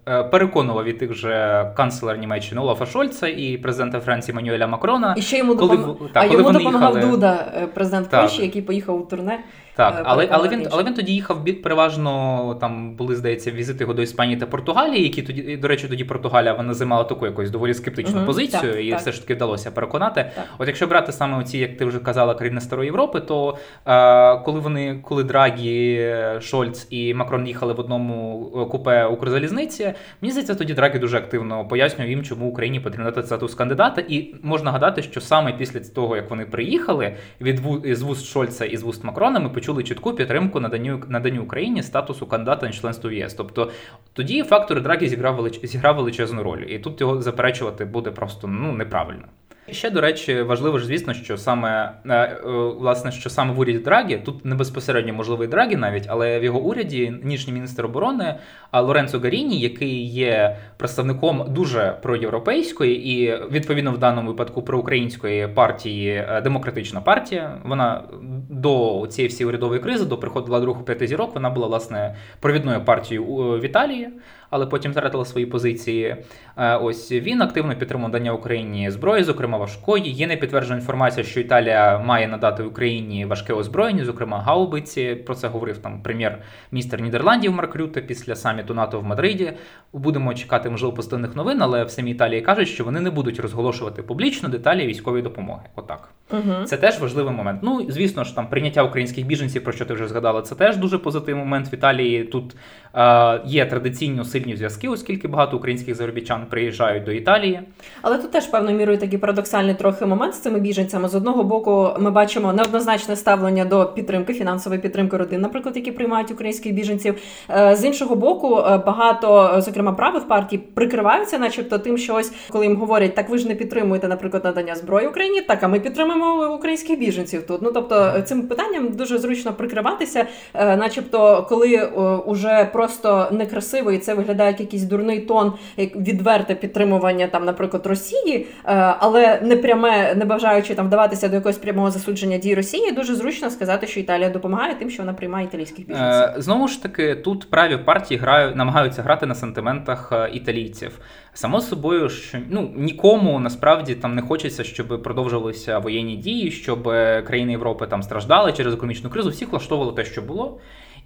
е, 0.07 0.23
переконував 0.23 0.85
і 0.85 0.93
тих 0.93 1.13
же 1.13 1.65
канцлера 1.77 2.17
Німеччини 2.17 2.61
Олафа 2.61 2.85
Шольца 2.85 3.27
і 3.27 3.57
президента 3.57 3.99
Франції 3.99 4.35
Мануеля 4.35 4.67
Макрона. 4.67 5.15
І 5.17 5.21
ще 5.21 5.37
йому 5.37 5.55
коли, 5.55 5.77
допом... 5.77 6.09
та, 6.13 6.19
а 6.19 6.27
коли 6.27 6.41
йому 6.41 6.51
допомагав 6.51 6.95
їхали... 6.95 7.11
Дуда, 7.11 7.53
е, 7.55 7.67
президент 7.67 8.09
Польщі, 8.09 8.41
який 8.41 8.61
поїхав 8.61 9.01
у 9.01 9.05
турне. 9.05 9.39
Так, 9.75 9.95
е, 9.97 10.01
але 10.05 10.27
але 10.31 10.49
він 10.49 10.67
але 10.71 10.83
він 10.83 10.93
тоді 10.93 11.13
їхав 11.13 11.45
переважно. 11.63 12.57
Там 12.61 12.95
були 12.95 13.15
здається 13.15 13.51
візити 13.51 13.83
його 13.83 13.93
до 13.93 14.01
Іспанії 14.01 14.39
та 14.39 14.45
Португалії, 14.45 15.03
які 15.03 15.21
тоді 15.21 15.57
до 15.57 15.67
речі, 15.67 15.87
тоді 15.87 16.03
Португалія 16.03 16.53
вона 16.53 16.73
займала 16.73 17.03
таку 17.03 17.25
якусь 17.25 17.49
доволі 17.49 17.73
скептичну 17.73 18.17
угу, 18.17 18.25
позицію, 18.25 18.73
так, 18.73 18.85
і 18.85 18.89
так. 18.89 18.99
все 18.99 19.11
ж 19.11 19.21
таки 19.21 19.35
вдалося 19.35 19.71
переконати. 19.71 20.31
Так. 20.35 20.45
От 20.57 20.67
якщо 20.67 20.87
брати 20.87 21.11
саме 21.11 21.37
оці, 21.37 21.57
як 21.57 21.77
ти 21.77 21.85
вже 21.85 21.99
казала, 21.99 22.35
країни 22.35 22.61
Старої 22.61 22.85
Європи, 22.85 23.19
то 23.19 23.57
е, 23.85 24.37
коли 24.37 24.59
вони, 24.59 24.99
коли 25.03 25.23
Драгі, 25.23 26.13
Шольц 26.41 26.87
і 26.89 27.13
Макрон 27.13 27.47
їхали 27.47 27.73
в 27.73 27.79
одному 27.79 28.51
е, 28.55 28.65
купе 28.65 29.05
Укрзалізниці, 29.05 29.93
мені 30.21 30.31
здається, 30.31 30.55
тоді 30.55 30.73
Драгі 30.73 30.99
дуже 30.99 31.17
активно 31.17 31.67
пояснював 31.67 32.09
їм, 32.09 32.23
чому 32.23 32.49
Україні 32.49 32.79
потрібно 32.79 33.11
дати 33.11 33.23
статус 33.23 33.55
кандидата. 33.55 34.01
І 34.07 34.35
можна 34.43 34.71
гадати, 34.71 35.01
що 35.01 35.21
саме 35.21 35.53
після 35.53 35.79
того, 35.79 36.15
як 36.15 36.29
вони 36.29 36.45
приїхали 36.45 37.15
від 37.41 37.61
з 37.85 38.01
вуст 38.01 38.25
Шольца 38.25 38.65
і 38.65 38.77
з 38.77 38.83
вуст 38.83 39.03
Макрона, 39.03 39.39
ми 39.39 39.49
почули 39.59 39.83
чітку 39.83 40.13
підтримку 40.13 40.59
наданню 40.59 41.03
наданню 41.07 41.43
Україні 41.43 41.83
статусу 41.83 42.27
кандидата 42.27 42.65
на 42.65 42.71
членство 42.71 43.09
в 43.09 43.13
ЄС. 43.13 43.33
Тобто 43.33 43.71
тоді 44.13 44.43
фактор 44.43 44.81
Драгі 44.81 45.07
зіграв 45.07 45.35
велич... 45.35 45.65
зіграв 45.65 45.95
величезну 45.95 46.43
роль, 46.43 46.59
і 46.67 46.79
тут 46.79 47.01
його 47.01 47.21
заперечувати 47.21 47.85
буде 47.85 48.11
просто 48.11 48.47
ну 48.47 48.71
неправильно. 48.71 49.25
Ще, 49.71 49.89
до 49.89 50.01
речі, 50.01 50.41
важливо 50.41 50.79
ж, 50.79 50.85
звісно, 50.85 51.13
що 51.13 51.37
саме 51.37 51.91
е, 52.05 52.15
е, 52.15 52.37
власне, 52.79 53.11
що 53.11 53.29
саме 53.29 53.53
в 53.53 53.59
уряді 53.59 53.79
Драгі, 53.79 54.17
тут 54.17 54.45
не 54.45 54.55
безпосередньо 54.55 55.13
можливий 55.13 55.47
Драгі 55.47 55.75
навіть, 55.75 56.05
але 56.07 56.39
в 56.39 56.43
його 56.43 56.59
уряді 56.59 57.09
нинішній 57.23 57.53
міністр 57.53 57.85
оборони 57.85 58.35
Лоренцо 58.73 59.19
Гаріні, 59.19 59.59
який 59.59 60.05
є 60.05 60.57
представником 60.77 61.45
дуже 61.49 61.97
проєвропейської 62.01 63.07
і 63.09 63.37
відповідно 63.51 63.91
в 63.91 63.97
даному 63.97 64.27
випадку 64.27 64.61
проукраїнської 64.61 65.47
партії 65.47 66.09
е, 66.09 66.41
демократична 66.41 67.01
партія. 67.01 67.57
Вона 67.63 68.03
до 68.49 69.05
цієї 69.09 69.29
всієї 69.29 69.49
урядової 69.49 69.79
кризи, 69.79 70.05
до 70.05 70.17
приходу 70.17 70.51
ладу 70.51 70.65
руху 70.65 70.83
п'яти 70.83 71.07
зірок, 71.07 71.33
вона 71.33 71.49
була 71.49 71.67
власне 71.67 72.15
провідною 72.39 72.85
партією 72.85 73.25
в 73.59 73.65
Італії 73.65 74.09
але 74.49 74.65
потім 74.65 74.91
втратила 74.91 75.25
свої 75.25 75.45
позиції. 75.45 76.15
Е, 76.57 76.75
ось 76.75 77.11
він 77.11 77.41
активно 77.41 77.75
підтримував 77.75 78.11
дання 78.11 78.33
Україні 78.33 78.91
зброї, 78.91 79.23
зокрема 79.23 79.57
важкої. 79.57 80.11
Є 80.11 80.27
непідтверджена 80.27 80.75
інформація, 80.75 81.23
що 81.23 81.39
Італія 81.39 81.99
має 81.99 82.27
надати 82.27 82.63
Україні 82.63 83.25
важке 83.25 83.53
озброєння, 83.53 84.05
зокрема 84.05 84.41
гаубиці. 84.41 85.15
Про 85.15 85.35
це 85.35 85.47
говорив 85.47 85.77
там 85.77 86.01
прем'єр-міністр 86.01 87.01
Нідерландів 87.01 87.51
Марк 87.51 87.75
Рюте 87.75 88.01
після 88.01 88.35
саміту 88.35 88.73
НАТО 88.73 88.99
в 88.99 89.03
Мадриді. 89.03 89.53
Будемо 89.93 90.33
чекати 90.33 90.69
можливо 90.69 90.95
позитивних 90.95 91.35
новин, 91.35 91.61
але 91.61 91.83
в 91.83 91.89
самій 91.89 92.11
Італії 92.11 92.41
кажуть, 92.41 92.67
що 92.67 92.83
вони 92.83 92.99
не 92.99 93.09
будуть 93.09 93.39
розголошувати 93.39 94.03
публічно 94.03 94.49
деталі 94.49 94.87
військової 94.87 95.23
допомоги. 95.23 95.63
Отак. 95.75 96.09
Угу. 96.31 96.65
Це 96.65 96.77
теж 96.77 96.99
важливий 96.99 97.33
момент. 97.33 97.59
Ну 97.63 97.85
звісно 97.89 98.23
ж, 98.23 98.35
там 98.35 98.47
прийняття 98.47 98.83
українських 98.83 99.25
біженців, 99.25 99.63
про 99.63 99.73
що 99.73 99.85
ти 99.85 99.93
вже 99.93 100.07
згадала, 100.07 100.41
це 100.41 100.55
теж 100.55 100.77
дуже 100.77 100.97
позитивний 100.97 101.45
момент 101.45 101.71
в 101.71 101.73
Італії. 101.73 102.23
Тут 102.23 102.55
е, 102.95 103.41
є 103.45 103.65
традиційно 103.65 104.25
сильні 104.25 104.55
зв'язки, 104.55 104.87
оскільки 104.89 105.27
багато 105.27 105.57
українських 105.57 105.95
заробітчан 105.95 106.45
приїжджають 106.49 107.03
до 107.03 107.11
Італії. 107.11 107.59
Але 108.01 108.17
тут 108.17 108.31
теж 108.31 108.47
певною 108.47 108.77
мірою 108.77 108.97
такий 108.97 109.19
парадоксальний 109.19 109.75
трохи 109.75 110.05
момент 110.05 110.35
з 110.35 110.39
цими 110.39 110.59
біженцями. 110.59 111.07
З 111.07 111.15
одного 111.15 111.43
боку, 111.43 111.89
ми 111.99 112.11
бачимо 112.11 112.53
неоднозначне 112.53 113.15
ставлення 113.15 113.65
до 113.65 113.85
підтримки, 113.85 114.33
фінансової 114.33 114.81
підтримки 114.81 115.17
родин, 115.17 115.41
наприклад, 115.41 115.75
які 115.75 115.91
приймають 115.91 116.31
українських 116.31 116.73
біженців. 116.73 117.15
Е, 117.49 117.75
з 117.75 117.85
іншого 117.85 118.15
боку, 118.15 118.57
е, 118.59 118.77
багато, 118.77 119.55
зокрема, 119.61 119.91
правих 119.91 120.27
партій 120.27 120.57
прикриваються, 120.57 121.39
начебто, 121.39 121.79
тим, 121.79 121.97
що 121.97 122.15
ось 122.15 122.33
коли 122.49 122.65
їм 122.65 122.75
говорять, 122.75 123.15
так 123.15 123.29
ви 123.29 123.37
ж 123.37 123.47
не 123.47 123.55
підтримуєте, 123.55 124.07
наприклад, 124.07 124.43
надання 124.43 124.75
зброї 124.75 125.07
Україні, 125.07 125.41
так 125.41 125.63
а 125.63 125.67
ми 125.67 125.79
підтримуємо 125.79 126.18
українських 126.55 126.99
біженців 126.99 127.47
тут. 127.47 127.61
Ну 127.61 127.71
тобто 127.71 128.21
цим 128.25 128.47
питанням 128.47 128.91
дуже 128.91 129.17
зручно 129.17 129.53
прикриватися, 129.53 130.25
е, 130.53 130.77
начебто, 130.77 131.45
коли 131.49 131.85
уже 132.25 132.69
просто 132.73 133.27
некрасиво 133.31 133.91
і 133.91 133.97
це 133.97 134.13
виглядає 134.13 134.51
як 134.51 134.59
якийсь 134.59 134.83
дурний 134.83 135.19
тон, 135.19 135.53
як 135.77 135.95
відверте 135.95 136.55
підтримування 136.55 137.27
там, 137.27 137.45
наприклад, 137.45 137.85
Росії, 137.85 138.47
е, 138.65 138.95
але 138.99 139.41
не 139.41 139.57
пряме, 139.57 140.15
не 140.15 140.25
бажаючи 140.25 140.75
там 140.75 140.87
вдаватися 140.87 141.29
до 141.29 141.35
якогось 141.35 141.57
прямого 141.57 141.91
засудження 141.91 142.37
дій 142.37 142.55
Росії, 142.55 142.91
дуже 142.91 143.15
зручно 143.15 143.49
сказати, 143.49 143.87
що 143.87 143.99
Італія 143.99 144.29
допомагає 144.29 144.75
тим, 144.75 144.89
що 144.89 145.03
вона 145.03 145.13
приймає 145.13 145.45
італійських 145.45 145.87
біженців. 145.87 146.21
Е, 146.21 146.33
знову 146.37 146.67
ж 146.67 146.83
таки, 146.83 147.15
тут 147.15 147.49
праві 147.49 147.77
партії 147.77 148.19
грають, 148.19 148.55
намагаються 148.55 149.01
грати 149.01 149.25
на 149.25 149.35
сантиментах 149.35 150.09
е, 150.11 150.29
італійців. 150.33 150.99
Само 151.33 151.61
собою, 151.61 152.09
що 152.09 152.37
ну 152.49 152.73
нікому 152.75 153.39
насправді 153.39 153.95
там 153.95 154.15
не 154.15 154.21
хочеться, 154.21 154.63
щоб 154.63 155.03
продовжувалися 155.03 155.79
воєнні 155.79 156.15
дії, 156.15 156.51
щоб 156.51 156.83
країни 157.27 157.51
Європи 157.51 157.87
там 157.87 158.03
страждали 158.03 158.53
через 158.53 158.73
економічну 158.73 159.09
кризу. 159.09 159.29
Всіх 159.29 159.51
влаштовувало 159.51 159.91
те, 159.91 160.05
що 160.05 160.21
було. 160.21 160.59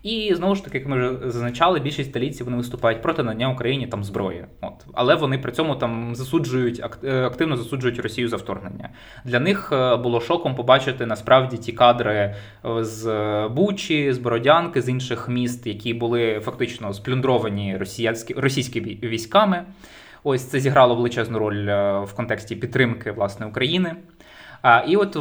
І 0.03 0.33
знову 0.36 0.55
ж 0.55 0.63
таки, 0.63 0.77
як 0.77 0.88
ми 0.88 0.97
вже 0.97 1.31
зазначали, 1.31 1.79
більшість 1.79 2.09
італійців 2.09 2.45
вони 2.45 2.57
виступають 2.57 3.01
проти 3.01 3.23
надання 3.23 3.49
Україні 3.49 3.88
там 3.88 4.03
зброї. 4.03 4.45
От 4.62 4.73
але 4.93 5.15
вони 5.15 5.38
при 5.38 5.51
цьому 5.51 5.75
там 5.75 6.15
засуджують 6.15 6.81
е, 7.03 7.23
активно 7.23 7.57
засуджують 7.57 7.99
Росію 7.99 8.29
за 8.29 8.38
вторгнення. 8.38 8.89
Для 9.25 9.39
них 9.39 9.69
е, 9.71 9.95
було 9.95 10.21
шоком 10.21 10.55
побачити 10.55 11.05
насправді 11.05 11.57
ті 11.57 11.71
кадри 11.71 12.13
е, 12.13 12.36
з 12.83 13.07
Бучі, 13.51 14.13
з 14.13 14.17
Бородянки, 14.17 14.81
з 14.81 14.89
інших 14.89 15.29
міст, 15.29 15.67
які 15.67 15.93
були 15.93 16.39
фактично 16.39 16.93
сплюндровані 16.93 17.77
російські 17.77 18.33
російськими 18.33 18.97
військами. 19.03 19.65
Ось 20.23 20.43
це 20.43 20.59
зіграло 20.59 20.95
величезну 20.95 21.39
роль 21.39 21.65
в 22.05 22.13
контексті 22.15 22.55
підтримки 22.55 23.12
власне 23.12 23.45
України. 23.45 23.95
А, 24.63 24.80
І 24.88 24.95
от 24.95 25.13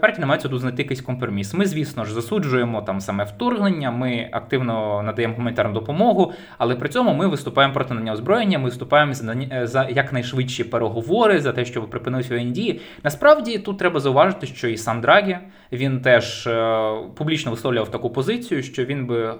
партії 0.00 0.20
намагаються 0.20 0.48
тут 0.48 0.60
знайти 0.60 0.82
якийсь 0.82 1.00
компроміс. 1.00 1.54
Ми, 1.54 1.66
звісно 1.66 2.04
ж, 2.04 2.14
засуджуємо 2.14 2.82
там 2.82 3.00
саме 3.00 3.24
вторгнення, 3.24 3.90
ми 3.90 4.28
активно 4.32 5.02
надаємо 5.02 5.34
гуманітарну 5.34 5.74
допомогу, 5.74 6.32
але 6.58 6.76
при 6.76 6.88
цьому 6.88 7.14
ми 7.14 7.26
виступаємо 7.26 7.74
проти 7.74 7.94
надання 7.94 8.12
озброєння, 8.12 8.58
ми 8.58 8.64
виступаємо 8.64 9.14
за 9.14 9.36
за 9.62 9.88
якнайшвидші 9.88 10.64
переговори, 10.64 11.40
за 11.40 11.52
те, 11.52 11.64
щоб 11.64 11.90
припинили 11.90 12.24
воєнні 12.28 12.52
дії. 12.52 12.80
Насправді 13.04 13.58
тут 13.58 13.78
треба 13.78 14.00
зауважити, 14.00 14.46
що 14.46 14.68
і 14.68 14.76
сам 14.76 15.00
Драгі 15.00 15.38
він 15.72 16.00
теж 16.00 16.46
е, 16.46 16.92
публічно 17.14 17.50
висловлював 17.50 17.90
таку 17.90 18.10
позицію, 18.10 18.62
що 18.62 18.84
він 18.84 19.06
би 19.06 19.24
е, 19.24 19.36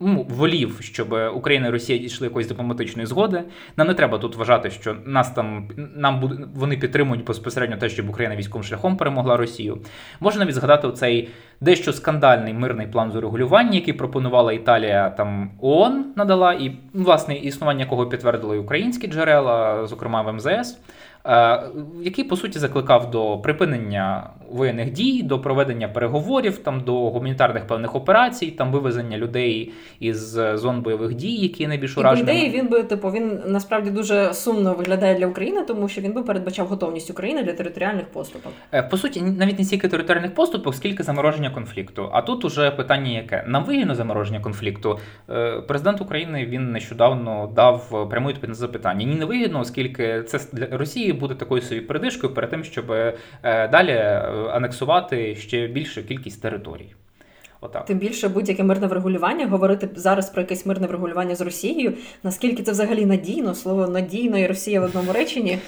ну, 0.00 0.26
волів, 0.28 0.78
щоб 0.80 1.16
Україна 1.34 1.66
і 1.68 1.70
Росія 1.70 1.98
дійшли 1.98 2.26
якоїсь 2.26 2.48
дипломатичної 2.48 3.06
згоди. 3.06 3.42
Нам 3.76 3.86
не 3.88 3.94
треба 3.94 4.18
тут 4.18 4.36
вважати, 4.36 4.70
що 4.70 4.96
нас 5.04 5.30
там 5.30 5.68
нам 5.96 6.20
буде 6.20 6.36
вони 6.54 6.76
підтримують 6.76 7.24
безпосередньо 7.24 7.76
те, 7.76 7.88
щоб 7.88 8.08
Україна 8.08 8.36
військовим 8.42 8.64
шляхом 8.64 8.96
перемогла 8.96 9.36
Росію. 9.36 9.78
Можна 10.20 10.40
навіть 10.40 10.54
згадати 10.54 10.86
оцей 10.86 11.28
дещо 11.60 11.92
скандальний 11.92 12.54
мирний 12.54 12.86
план 12.86 13.12
з 13.12 13.16
урегулювання, 13.16 13.74
який 13.74 13.94
пропонувала 13.94 14.52
Італія 14.52 15.10
там 15.10 15.50
ООН 15.60 16.04
надала, 16.16 16.52
і 16.52 16.76
власне 16.94 17.36
існування 17.36 17.80
якого 17.80 18.06
підтвердили 18.06 18.58
українські 18.58 19.06
джерела, 19.06 19.86
зокрема 19.86 20.22
в 20.22 20.32
МЗС. 20.32 20.78
Е, 21.26 21.62
який 22.02 22.24
по 22.24 22.36
суті 22.36 22.58
закликав 22.58 23.10
до 23.10 23.38
припинення 23.38 24.30
воєнних 24.52 24.92
дій, 24.92 25.22
до 25.22 25.38
проведення 25.38 25.88
переговорів, 25.88 26.58
там 26.58 26.80
до 26.80 27.10
гуманітарних 27.10 27.66
певних 27.66 27.94
операцій, 27.94 28.46
там 28.46 28.72
вивезення 28.72 29.18
людей 29.18 29.72
із 30.00 30.38
зон 30.54 30.80
бойових 30.82 31.14
дій, 31.14 31.34
які 31.34 31.66
найбільш 31.66 31.98
уражені. 31.98 32.22
ідеї 32.22 32.50
він 32.50 32.68
би 32.68 32.82
типу 32.82 33.08
він 33.10 33.40
насправді 33.46 33.90
дуже 33.90 34.34
сумно 34.34 34.74
виглядає 34.74 35.14
для 35.14 35.26
України, 35.26 35.62
тому 35.62 35.88
що 35.88 36.00
він 36.00 36.12
би 36.12 36.22
передбачав 36.22 36.66
готовність 36.66 37.10
України 37.10 37.42
для 37.42 37.52
територіальних 37.52 38.04
поступок. 38.04 38.52
Е, 38.72 38.82
по 38.82 38.96
суті, 38.96 39.22
навіть 39.22 39.58
не 39.58 39.64
стільки 39.64 39.88
територіальних 39.88 40.34
поступок, 40.34 40.74
скільки 40.74 41.02
замороження 41.02 41.50
конфлікту. 41.50 42.08
А 42.12 42.22
тут 42.22 42.44
уже 42.44 42.70
питання, 42.70 43.10
яке 43.10 43.44
нам 43.46 43.64
вигідно 43.64 43.94
замороження 43.94 44.40
конфлікту. 44.40 44.98
Е, 45.30 45.60
президент 45.68 46.00
України 46.00 46.46
він 46.46 46.72
нещодавно 46.72 47.52
дав 47.56 48.08
пряму 48.10 48.28
відповідь 48.28 48.48
на 48.48 48.54
запитання. 48.54 49.06
Ні, 49.06 49.14
не 49.14 49.24
вигідно, 49.24 49.60
оскільки 49.60 50.22
це 50.22 50.38
для 50.52 50.76
Росії 50.76 51.12
буде 51.12 51.34
такою 51.34 51.62
собі 51.62 51.80
передишкою 51.80 52.34
перед 52.34 52.50
тим, 52.50 52.64
щоб 52.64 52.86
далі 53.42 54.22
анексувати 54.48 55.36
ще 55.36 55.66
більшу 55.66 56.06
кількість 56.06 56.42
територій. 56.42 56.94
Отак. 57.60 57.84
Тим 57.84 57.98
більше 57.98 58.28
будь-яке 58.28 58.64
мирне 58.64 58.86
врегулювання, 58.86 59.46
говорити 59.46 59.88
зараз 59.94 60.30
про 60.30 60.42
якесь 60.42 60.66
мирне 60.66 60.86
врегулювання 60.86 61.34
з 61.34 61.40
Росією, 61.40 61.92
наскільки 62.22 62.62
це 62.62 62.72
взагалі 62.72 63.06
надійно, 63.06 63.54
слово 63.54 63.86
надійно 63.86 64.38
і 64.38 64.46
Росія 64.46 64.80
в 64.80 64.84
одному 64.84 65.12
реченні. 65.12 65.58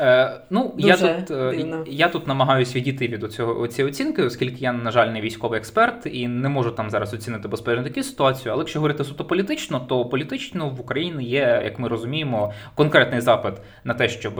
Е, 0.00 0.40
Ну, 0.50 0.74
я 0.78 0.96
тут 0.96 1.30
е, 1.30 1.84
я 1.86 2.08
тут 2.08 2.26
намагаюся 2.26 2.78
відійти 2.78 3.08
від 3.08 3.32
цього 3.32 3.68
цієї 3.68 3.90
оцінки, 3.90 4.22
оскільки 4.22 4.56
я, 4.58 4.72
на 4.72 4.90
жаль, 4.90 5.08
не 5.08 5.20
військовий 5.20 5.58
експерт 5.58 6.06
і 6.12 6.28
не 6.28 6.48
можу 6.48 6.70
там 6.70 6.90
зараз 6.90 7.14
оцінити 7.14 7.48
безпечно 7.48 7.84
таку 7.84 8.02
ситуацію. 8.02 8.52
Але 8.52 8.60
якщо 8.60 8.78
говорити 8.78 9.04
суто 9.04 9.24
політично, 9.24 9.80
то 9.80 10.04
політично 10.04 10.68
в 10.68 10.80
Україні 10.80 11.24
є, 11.24 11.62
як 11.64 11.78
ми 11.78 11.88
розуміємо, 11.88 12.52
конкретний 12.74 13.20
запит 13.20 13.54
на 13.84 13.94
те, 13.94 14.08
щоб 14.08 14.38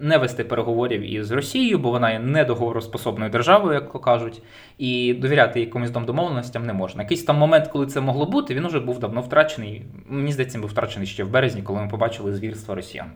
не 0.00 0.18
вести 0.18 0.44
переговорів 0.44 1.14
із 1.14 1.30
Росією, 1.30 1.78
бо 1.78 1.90
вона 1.90 2.12
є 2.12 2.18
недоговороспособною 2.18 3.30
державою, 3.30 3.74
як 3.74 3.92
то 3.92 3.98
кажуть, 3.98 4.42
і 4.78 5.14
довіряти 5.14 5.60
якомусь 5.60 5.90
домовленостям 5.90 6.66
не 6.66 6.72
можна. 6.72 7.02
Якийсь 7.02 7.24
там 7.24 7.36
момент, 7.36 7.68
коли 7.68 7.86
це 7.86 8.00
могло 8.00 8.26
бути, 8.26 8.54
він 8.54 8.64
уже 8.64 8.80
був 8.80 8.98
давно 8.98 9.20
втрачений. 9.20 9.82
Мені 10.08 10.32
здається, 10.32 10.58
він 10.58 10.62
був 10.62 10.70
втрачений 10.70 11.06
ще 11.06 11.24
в 11.24 11.30
березні, 11.30 11.62
коли 11.62 11.80
ми 11.80 11.88
побачили 11.88 12.34
звірства 12.34 12.74
росіян 12.74 13.10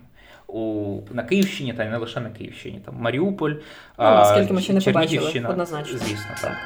у 0.48 0.98
на 1.10 1.22
Київщині, 1.22 1.72
та 1.72 1.84
й 1.84 1.88
не 1.88 1.96
лише 1.96 2.20
на 2.20 2.30
Київщині, 2.30 2.80
там 2.84 2.94
Маріуполь, 2.98 3.50
ну, 3.50 3.60
а, 3.96 4.24
скільки 4.24 4.52
ми 4.52 4.60
ще 4.60 4.72
не 4.72 4.80
побачили, 4.80 5.44
однозначно. 5.48 5.98
Звісно, 5.98 6.34
так. 6.42 6.56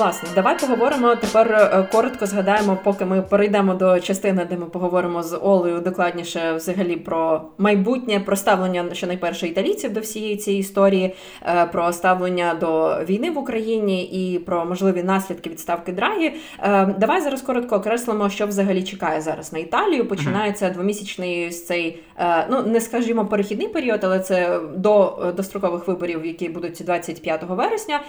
Власне, 0.00 0.28
давай 0.34 0.58
поговоримо 0.58 1.16
тепер 1.16 1.52
е, 1.52 1.88
коротко 1.92 2.26
згадаємо, 2.26 2.78
поки 2.84 3.04
ми 3.04 3.22
перейдемо 3.22 3.74
до 3.74 4.00
частини, 4.00 4.46
де 4.50 4.56
ми 4.56 4.66
поговоримо 4.66 5.22
з 5.22 5.36
Олею 5.36 5.80
докладніше 5.80 6.52
взагалі 6.52 6.96
про 6.96 7.42
майбутнє, 7.58 8.20
про 8.20 8.36
ставлення 8.36 8.84
що 8.92 9.06
найперше 9.06 9.46
італійців 9.46 9.92
до 9.92 10.00
всієї 10.00 10.36
цієї 10.36 10.60
історії, 10.60 11.14
е, 11.42 11.66
про 11.66 11.92
ставлення 11.92 12.54
до 12.60 12.98
війни 13.04 13.30
в 13.30 13.38
Україні 13.38 14.04
і 14.04 14.38
про 14.38 14.64
можливі 14.64 15.02
наслідки 15.02 15.50
відставки 15.50 15.92
Драгі. 15.92 16.32
Е, 16.62 16.94
давай 16.98 17.20
зараз 17.20 17.42
коротко 17.42 17.76
окреслимо, 17.76 18.30
що 18.30 18.46
взагалі 18.46 18.82
чекає 18.82 19.20
зараз 19.20 19.52
на 19.52 19.58
Італію. 19.58 20.08
Починається 20.08 20.70
двомісячний 20.70 21.50
цей, 21.50 22.02
ну 22.50 22.62
не 22.62 22.80
скажімо, 22.80 23.26
перехідний 23.26 23.68
період, 23.68 24.00
але 24.04 24.20
це 24.20 24.60
до 24.76 25.18
дострокових 25.36 25.88
виборів, 25.88 26.26
які 26.26 26.48
будуть 26.48 26.82
25 26.84 27.42
вересня. 27.48 28.00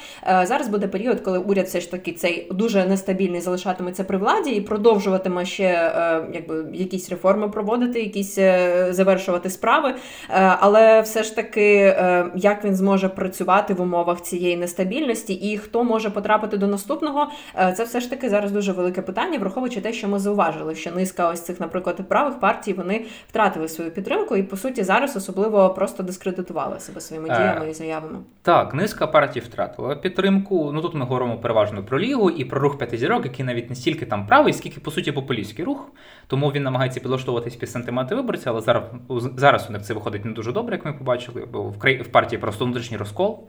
Зараз 0.44 0.68
буде 0.68 0.88
період, 0.88 1.22
коли 1.22 1.38
уряд 1.38 1.66
все 1.66 1.81
ж 1.82 1.92
таки 1.92 2.12
цей 2.12 2.48
дуже 2.52 2.86
нестабільний 2.86 3.42
залишатиметься 3.42 4.04
при 4.04 4.18
владі 4.18 4.52
і 4.52 4.62
продовжуватиме 4.62 5.46
ще 5.46 5.64
е, 5.64 6.24
якби 6.34 6.66
якісь 6.74 7.10
реформи 7.10 7.50
проводити, 7.50 8.02
якісь 8.02 8.38
е, 8.38 8.88
завершувати 8.90 9.50
справи. 9.50 9.90
Е, 9.90 9.96
але 10.60 11.02
все 11.02 11.24
ж 11.24 11.36
таки, 11.36 11.96
як 12.36 12.66
він 12.66 12.76
зможе 12.76 13.10
працювати 13.10 13.74
в 13.74 13.82
умовах 13.82 14.22
цієї 14.22 14.58
нестабільності, 14.58 15.34
і 15.34 15.58
хто 15.58 15.84
може 15.84 16.10
потрапити 16.10 16.58
до 16.58 16.68
наступного, 16.68 17.28
це 17.76 17.84
все 17.84 18.00
ж 18.00 18.10
таки 18.10 18.30
зараз 18.30 18.52
дуже 18.52 18.72
велике 18.72 19.02
питання, 19.02 19.40
враховуючи 19.40 19.82
те, 19.82 19.94
що 19.94 20.08
ми 20.08 20.20
зауважили, 20.20 20.76
що 20.76 20.92
низка 20.92 21.30
ось 21.30 21.42
цих, 21.42 21.60
наприклад, 21.60 22.08
правих 22.10 22.40
партій 22.40 22.74
вони 22.74 23.06
втратили 23.30 23.68
свою 23.68 23.92
підтримку, 23.92 24.36
і 24.36 24.44
по 24.44 24.58
суті 24.58 24.84
зараз 24.84 25.16
особливо 25.16 25.70
просто 25.70 26.04
дискредитували 26.04 26.80
себе 26.80 27.02
своїми 27.02 27.30
діями 27.30 27.70
і 27.70 27.74
заявами. 27.74 28.20
Так, 28.42 28.74
низка 28.74 29.08
партій 29.08 29.40
втратила 29.40 29.96
підтримку. 29.96 30.72
Ну 30.74 30.82
тут 30.82 30.94
ми 30.94 31.06
говоримо 31.06 31.38
переважно 31.38 31.71
переважно 31.72 31.90
про 31.90 32.00
лігу 32.00 32.30
і 32.30 32.46
про 32.46 32.60
рух 32.60 32.78
п'яти 32.78 32.98
зірок, 32.98 33.26
який 33.26 33.46
навіть 33.46 33.70
не 33.70 33.76
стільки 33.76 34.06
там 34.06 34.28
правий, 34.28 34.54
скільки 34.54 34.80
по 34.80 34.92
суті 34.92 35.12
популістський 35.12 35.66
рух. 35.66 35.92
Тому 36.28 36.52
він 36.52 36.64
намагається 36.64 37.00
підлаштовуватись 37.00 37.56
під 37.56 37.70
сантименти 37.70 38.16
виборців, 38.16 38.50
але 38.50 38.62
зараз 38.62 38.84
зараз 39.36 39.66
у 39.70 39.72
них 39.72 39.82
це 39.82 39.94
виходить 39.94 40.26
не 40.26 40.32
дуже 40.32 40.52
добре, 40.52 40.76
як 40.76 40.86
ми 40.86 40.94
побачили, 40.94 41.48
бо 41.52 41.64
в 41.64 42.08
партії 42.12 42.40
просто 42.40 42.66
внутрішній 42.66 42.98
розкол. 42.98 43.48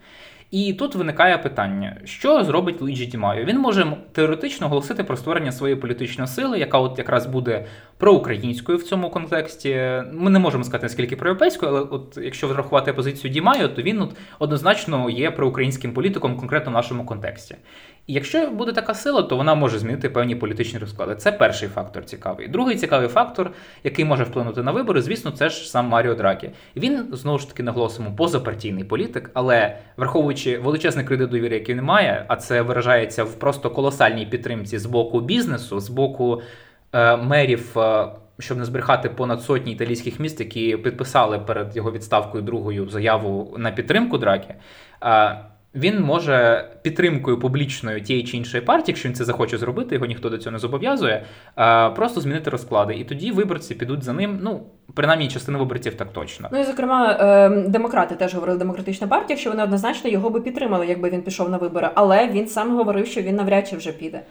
І 0.53 0.73
тут 0.73 0.95
виникає 0.95 1.39
питання, 1.39 1.97
що 2.05 2.45
зробить 2.45 2.81
Луїджі 2.83 3.07
Ді 3.07 3.18
Майо? 3.18 3.45
Він 3.45 3.59
може 3.59 3.97
теоретично 4.13 4.67
оголосити 4.67 5.05
про 5.05 5.17
створення 5.17 5.53
своєї 5.53 5.81
політичної 5.81 6.29
сили, 6.29 6.59
яка 6.59 6.79
от 6.79 6.99
якраз 6.99 7.27
буде 7.27 7.67
проукраїнською 7.97 8.79
в 8.79 8.83
цьому 8.83 9.11
контексті. 9.11 10.03
Ми 10.13 10.31
не 10.31 10.39
можемо 10.39 10.65
сказати 10.65 10.85
наскільки 10.85 11.17
проєвропейською, 11.17 11.73
але 11.73 11.81
от 11.81 12.19
якщо 12.23 12.49
врахувати 12.49 12.93
позицію 12.93 13.33
Ді 13.33 13.43
Майо, 13.43 13.69
то 13.69 13.83
він 13.83 14.01
от 14.01 14.17
однозначно 14.39 15.11
є 15.11 15.31
проукраїнським 15.31 15.93
політиком 15.93 16.37
конкретно 16.37 16.71
в 16.71 16.75
нашому 16.75 17.07
контексті. 17.07 17.57
Якщо 18.07 18.51
буде 18.51 18.73
така 18.73 18.95
сила, 18.95 19.23
то 19.23 19.37
вона 19.37 19.55
може 19.55 19.79
змінити 19.79 20.11
певні 20.11 20.37
політичні 20.37 20.79
розклади. 20.79 21.15
Це 21.15 21.33
перший 21.33 21.69
фактор 21.69 22.05
цікавий. 22.05 22.49
Другий 22.49 22.77
цікавий 22.77 23.09
фактор, 23.09 23.51
який 23.85 24.05
може 24.05 24.25
вплинути 24.25 24.63
на 24.63 24.73
вибори, 24.73 25.03
звісно, 25.03 25.31
це 25.31 25.49
ж 25.49 25.71
сам 25.71 25.87
Маріо 25.87 26.15
Дракі. 26.15 26.51
Він 26.77 27.09
знову 27.13 27.39
ж 27.39 27.49
таки 27.49 27.63
наголосимо 27.63 28.13
позапартійний 28.17 28.85
політик, 28.85 29.31
але 29.35 29.79
враховуючи 29.97 30.59
величезний 30.59 31.05
кредит 31.05 31.31
довіри, 31.31 31.55
який 31.55 31.75
він 31.75 31.85
має, 31.85 32.25
а 32.29 32.37
це 32.37 32.63
виражається 32.63 33.25
в 33.25 33.35
просто 33.35 33.71
колосальній 33.71 34.27
підтримці 34.27 34.79
з 34.79 34.87
боку 34.87 35.21
бізнесу, 35.21 35.81
з 35.81 35.89
боку 35.89 36.43
е, 36.93 37.17
мерів. 37.17 37.79
Е, 37.79 38.07
щоб 38.39 38.59
не 38.59 38.65
збрехати 38.65 39.09
понад 39.09 39.43
сотні 39.43 39.73
італійських 39.73 40.21
міст, 40.21 40.41
які 40.41 40.77
підписали 40.77 41.39
перед 41.39 41.77
його 41.77 41.93
відставкою 41.93 42.45
другою 42.45 42.89
заяву 42.89 43.55
на 43.59 43.71
підтримку 43.71 44.19
драки. 44.19 44.55
Е, 45.75 45.79
він 45.79 46.01
може 46.01 46.69
підтримкою 46.83 47.39
публічною 47.39 48.01
тієї 48.01 48.25
чи 48.25 48.37
іншої 48.37 48.63
партії, 48.63 48.93
якщо 48.93 49.09
він 49.09 49.15
це 49.15 49.25
захоче 49.25 49.59
зробити, 49.59 49.95
його 49.95 50.07
ніхто 50.07 50.31
до 50.31 50.39
цього 50.39 50.53
не 50.53 50.59
зобов'язує, 50.59 51.25
просто 51.97 52.21
змінити 52.21 52.51
розклади. 52.51 52.95
І 52.95 53.05
тоді 53.05 53.33
виборці 53.33 53.75
підуть 53.75 54.03
за 54.03 54.13
ним. 54.13 54.39
Ну 54.43 54.63
принаймні 54.95 55.29
частина 55.29 55.59
виборців 55.59 55.95
так 55.95 56.13
точно. 56.13 56.49
Ну 56.53 56.61
і 56.61 56.65
зокрема, 56.65 57.17
ем, 57.21 57.71
демократи 57.71 58.15
теж 58.15 58.35
говорили 58.35 58.59
демократична 58.59 59.07
партія, 59.07 59.39
що 59.39 59.51
вони 59.51 59.63
однозначно 59.63 60.11
його 60.11 60.31
би 60.31 60.41
підтримали, 60.41 60.87
якби 60.87 61.11
він 61.11 61.23
пішов 61.23 61.51
на 61.51 61.57
вибори. 61.57 61.91
Але 61.95 62.29
він 62.29 62.49
сам 62.49 62.77
говорив, 62.77 63.07
що 63.07 63.23
він 63.23 63.37
навряд 63.37 63.69
чи 63.69 63.77
вже 63.77 63.93
піде. 63.93 64.23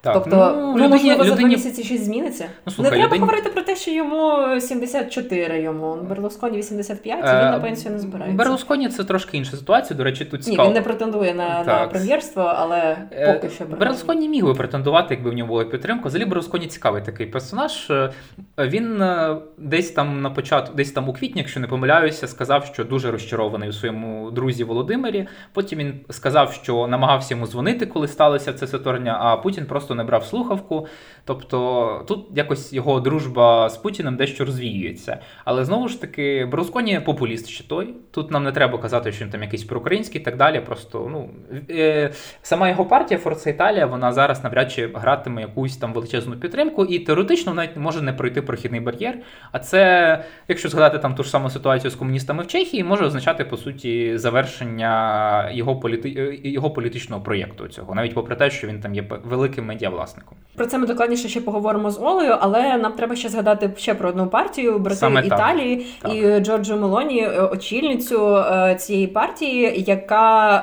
Так, 0.00 0.14
тобто, 0.14 0.54
ну, 0.56 0.74
ну 0.76 0.88
можливо, 0.88 1.14
людині... 1.14 1.28
за 1.28 1.34
два 1.34 1.48
місяці 1.48 1.84
щось 1.84 2.04
зміниться. 2.04 2.46
Ну, 2.66 2.72
слухай, 2.72 2.90
не 2.90 2.96
треба 2.96 3.06
людині... 3.06 3.20
говорити 3.20 3.50
про 3.50 3.62
те, 3.62 3.76
що 3.76 3.90
йому 3.90 4.46
74 4.60 5.62
йому. 5.62 5.96
Берлусконі 5.96 6.58
85, 6.58 7.18
і 7.18 7.22
він 7.22 7.50
на 7.50 7.60
пенсію 7.60 7.92
не 7.92 7.98
збирається. 7.98 8.38
Берлусконі 8.38 8.88
це 8.88 9.04
трошки 9.04 9.36
інша 9.36 9.56
ситуація. 9.56 9.96
До 9.96 10.04
речі, 10.04 10.24
тут 10.24 10.44
цікаво. 10.44 10.62
Ні, 10.62 10.68
він 10.68 10.74
не 10.74 10.82
претендує 10.82 11.34
на 11.34 11.64
на 11.64 11.86
прем'єрство, 11.86 12.42
але 12.42 12.96
е, 13.12 13.32
поки 13.34 13.54
що 13.54 13.64
Берлусконі 13.64 14.28
міг 14.28 14.44
би 14.44 14.54
претендувати, 14.54 15.14
якби 15.14 15.30
в 15.30 15.34
нього 15.34 15.48
була 15.48 15.64
підтримка. 15.64 16.08
Взагалі 16.08 16.28
Берлусконі 16.28 16.66
цікавий 16.66 17.02
такий 17.02 17.26
персонаж. 17.26 17.90
Е, 17.90 18.10
він 18.58 19.02
е, 19.02 19.36
десь 19.58 19.90
там 19.90 20.22
на 20.22 20.30
початку, 20.30 20.74
десь 20.74 20.92
там 20.92 21.08
у 21.08 21.12
квітні, 21.12 21.40
якщо 21.40 21.60
не 21.60 21.66
помиляюся, 21.66 22.28
сказав, 22.28 22.64
що 22.64 22.84
дуже 22.84 23.10
розчарований 23.10 23.68
у 23.68 23.72
своєму 23.72 24.30
друзі 24.30 24.64
Володимирі. 24.64 25.28
Потім 25.52 25.78
він 25.78 26.00
сказав, 26.10 26.52
що 26.52 26.86
намагався 26.86 27.34
йому 27.34 27.46
дзвонити, 27.46 27.86
коли 27.86 28.08
сталося 28.08 28.52
це 28.52 28.66
саторня, 28.66 29.18
а 29.20 29.36
Путін 29.36 29.66
просто 29.66 29.85
не 29.94 30.04
брав 30.04 30.24
слухавку. 30.24 30.86
Тобто 31.24 32.04
тут 32.08 32.26
якось 32.34 32.72
його 32.72 33.00
дружба 33.00 33.68
з 33.68 33.76
Путіним 33.76 34.16
дещо 34.16 34.44
розвіюється. 34.44 35.18
Але 35.44 35.64
знову 35.64 35.88
ж 35.88 36.00
таки, 36.00 36.44
Берлусконі 36.44 37.00
популіст 37.00 37.48
ще 37.48 37.64
той. 37.64 37.94
Тут 38.10 38.30
нам 38.30 38.44
не 38.44 38.52
треба 38.52 38.78
казати, 38.78 39.12
що 39.12 39.24
він 39.24 39.32
там 39.32 39.42
якийсь 39.42 39.64
проукраїнський 39.64 40.20
і 40.20 40.24
так 40.24 40.36
далі. 40.36 40.60
Просто 40.60 41.08
ну 41.12 41.30
е, 41.70 42.10
сама 42.42 42.68
його 42.68 42.84
партія 42.84 43.20
Форца 43.20 43.50
Італія, 43.50 43.86
вона 43.86 44.12
зараз 44.12 44.44
навряд 44.44 44.72
чи 44.72 44.90
гратиме 44.94 45.40
якусь 45.40 45.76
там 45.76 45.92
величезну 45.92 46.36
підтримку, 46.36 46.84
і 46.84 46.98
теоретично 46.98 47.54
навіть 47.54 47.76
може 47.76 48.02
не 48.02 48.12
пройти 48.12 48.42
прохідний 48.42 48.80
бар'єр. 48.80 49.18
А 49.52 49.58
це, 49.58 50.24
якщо 50.48 50.68
згадати 50.68 50.98
там 50.98 51.14
ту 51.14 51.22
ж 51.22 51.30
саму 51.30 51.50
ситуацію 51.50 51.90
з 51.90 51.94
комуністами 51.94 52.42
в 52.42 52.46
Чехії, 52.46 52.84
може 52.84 53.04
означати 53.04 53.44
по 53.44 53.56
суті 53.56 54.18
завершення 54.18 55.50
його 55.50 55.76
політи... 55.76 56.40
його 56.44 56.70
політичного 56.70 57.22
проєкту. 57.22 57.68
Цього 57.68 57.94
навіть 57.94 58.14
попри 58.14 58.36
те, 58.36 58.50
що 58.50 58.66
він 58.66 58.80
там 58.80 58.94
є 58.94 59.04
великим 59.24 59.64
медіавласником. 59.76 60.38
Про 60.56 60.66
це 60.66 60.78
ми 60.78 60.86
докладніше 60.86 61.28
ще 61.28 61.40
поговоримо 61.40 61.90
з 61.90 62.00
Олею, 62.00 62.36
але 62.40 62.76
нам 62.76 62.92
треба 62.92 63.16
ще 63.16 63.28
згадати 63.28 63.70
ще 63.76 63.94
про 63.94 64.08
одну 64.08 64.26
партію 64.26 64.78
брати 64.78 65.22
Італії 65.24 65.86
так. 66.02 66.14
і 66.14 66.40
Джорджо 66.40 66.76
Мелоні, 66.76 67.20
е, 67.20 67.40
очільницю 67.40 68.36
е, 68.36 68.74
цієї 68.74 69.06
партії, 69.06 69.84
яка 69.86 70.56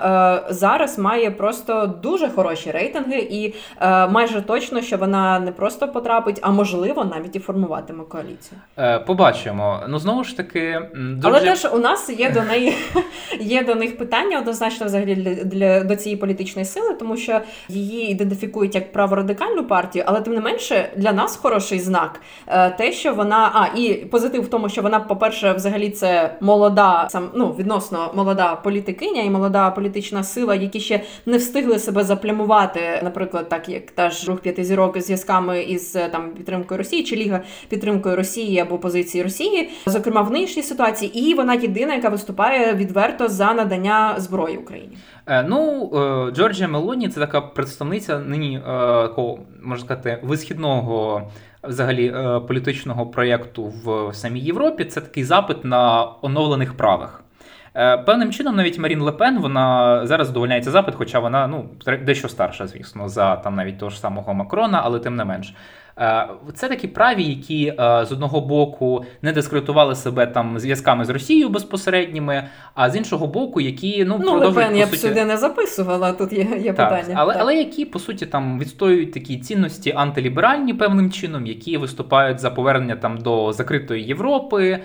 е, 0.50 0.54
зараз 0.54 1.00
має 1.00 1.32
просто 1.32 1.94
дуже 2.04 2.30
хороші 2.30 2.72
рейтинги, 2.72 3.28
і 3.32 3.54
майже 4.10 4.42
точно, 4.42 4.82
що 4.82 4.98
вона 4.98 5.40
не 5.40 5.52
просто 5.52 5.88
потрапить, 5.88 6.40
а 6.42 6.52
можливо 6.52 7.04
навіть 7.04 7.36
і 7.36 7.40
формуватиме 7.40 8.04
коаліцію. 8.04 8.60
Побачимо. 9.06 9.80
Ну 9.88 10.00
знову 10.00 10.24
ж 10.24 10.38
таки, 10.38 10.82
дуже... 10.96 11.28
але 11.28 11.42
теж 11.42 11.68
у 11.74 11.78
нас 11.78 12.10
є 12.10 12.32
до 12.32 12.42
неї 12.42 12.74
є 13.40 13.64
до 13.64 13.76
них 13.76 13.98
питання 13.98 14.40
однозначно 14.40 14.86
взагалі 14.86 15.16
для, 15.16 15.44
для 15.44 15.84
до 15.84 15.96
цієї 15.96 16.18
політичної 16.18 16.66
сили, 16.66 16.94
тому 16.94 17.18
що 17.18 17.42
її 17.70 18.12
ідентифікують 18.12 18.76
як 18.76 18.92
праворадикальну 19.04 19.64
партію, 19.64 20.06
але 20.08 20.22
тим 20.22 20.34
не 20.34 20.42
менше 20.42 20.90
для 20.96 21.14
нас 21.14 21.36
хороший 21.36 21.80
знак 21.80 22.22
е, 22.48 22.70
те, 22.70 22.92
що 22.92 23.14
вона 23.14 23.52
а 23.54 23.78
і 23.78 23.94
позитив 23.94 24.42
в 24.42 24.48
тому, 24.48 24.70
що 24.70 24.82
вона, 24.82 25.00
по-перше, 25.00 25.54
взагалі 25.54 25.90
це 25.90 26.36
молода, 26.42 27.08
сам 27.12 27.30
ну 27.34 27.56
відносно 27.60 28.12
молода 28.16 28.56
політикиня 28.56 29.22
і 29.22 29.30
молода 29.30 29.72
політична 29.72 30.24
сила, 30.24 30.56
які 30.56 30.80
ще 30.80 31.02
не 31.26 31.38
встигли 31.38 31.80
себе 31.80 32.04
заплямувати, 32.04 32.80
наприклад, 33.04 33.50
так 33.50 33.70
як 33.70 33.92
та 33.92 34.10
ж 34.10 34.28
рух 34.28 34.40
п'яти 34.40 34.64
зірок 34.64 35.02
зв'язками 35.02 35.64
із 35.64 35.92
там 35.92 36.32
підтримкою 36.32 36.78
Росії 36.78 37.04
чи 37.04 37.16
Ліга 37.16 37.42
підтримкою 37.70 38.16
Росії 38.16 38.60
або 38.60 38.78
позиції 38.78 39.24
Росії, 39.24 39.70
зокрема 39.86 40.22
в 40.22 40.32
нинішній 40.32 40.64
ситуації, 40.64 41.20
і 41.20 41.34
вона 41.34 41.54
єдина, 41.54 41.96
яка 41.96 42.10
виступає 42.10 42.74
відверто 42.74 43.28
за 43.28 43.54
надання 43.54 44.16
зброї 44.18 44.58
Україні. 44.58 44.98
Е, 45.28 45.44
ну, 45.44 45.92
е, 45.94 46.32
Джорджія 46.32 46.68
Мелоні 46.68 47.10
це 47.10 47.20
така 47.20 47.42
представниця 47.42 48.20
нині 48.20 48.58
е, 48.58 48.62
такого, 49.02 49.40
можна 49.62 49.86
сказати, 49.86 50.20
висхідного 50.24 51.22
взагалі 51.64 52.16
політичного 52.48 53.06
проєкту 53.06 53.74
в 53.84 54.14
самій 54.14 54.40
Європі. 54.40 54.86
Це 54.86 55.02
такий 55.02 55.24
запит 55.24 55.66
на 55.66 56.08
оновлених 56.22 56.78
правах. 56.78 57.24
Певним 58.06 58.32
чином, 58.32 58.56
навіть 58.56 58.80
Марін 58.80 59.02
Лепен, 59.02 59.40
вона 59.40 60.02
зараз 60.08 60.28
задовольняється 60.28 60.72
запит, 60.72 60.96
хоча 60.96 61.20
вона 61.20 61.48
ну 61.48 61.66
дещо 62.02 62.30
старша, 62.30 62.68
звісно, 62.68 63.10
за 63.10 63.36
там 63.36 63.56
навіть 63.56 63.78
того 63.78 63.90
ж 63.90 64.00
самого 64.00 64.34
Макрона, 64.34 64.82
але 64.84 65.00
тим 65.00 65.16
не 65.16 65.26
менш. 65.26 65.54
Е, 66.00 66.28
це 66.54 66.70
такі 66.70 66.88
праві, 66.88 67.24
які 67.24 67.68
е, 67.68 68.06
з 68.06 68.12
одного 68.12 68.42
боку 68.42 69.06
не 69.22 69.32
дискредитували 69.32 69.96
себе 69.96 70.28
там 70.28 70.60
зв'язками 70.60 71.06
з 71.06 71.10
Росією 71.10 71.50
безпосередніми, 71.50 72.44
а 72.74 72.90
з 72.90 72.96
іншого 72.96 73.28
боку, 73.28 73.62
які 73.62 74.06
ну, 74.06 74.16
ну 74.20 74.32
продовжують, 74.32 74.58
Лепен, 74.58 74.78
я 74.78 74.86
б 74.86 74.96
сюди 74.96 75.26
не 75.26 75.38
записувала. 75.38 76.14
Тут 76.14 76.34
є 76.34 76.40
є 76.40 76.74
так, 76.74 76.90
питання, 76.90 77.16
але 77.18 77.34
так. 77.34 77.42
але 77.42 77.56
які 77.56 77.86
по 77.86 78.00
суті 78.00 78.26
там 78.26 78.60
відстоюють 78.60 79.12
такі 79.12 79.38
цінності 79.38 79.94
антиліберальні 79.96 80.74
певним 80.74 81.12
чином, 81.12 81.48
які 81.48 81.78
виступають 81.78 82.40
за 82.40 82.50
повернення 82.50 82.96
там 82.96 83.18
до 83.18 83.54
закритої 83.54 84.04
Європи, 84.04 84.80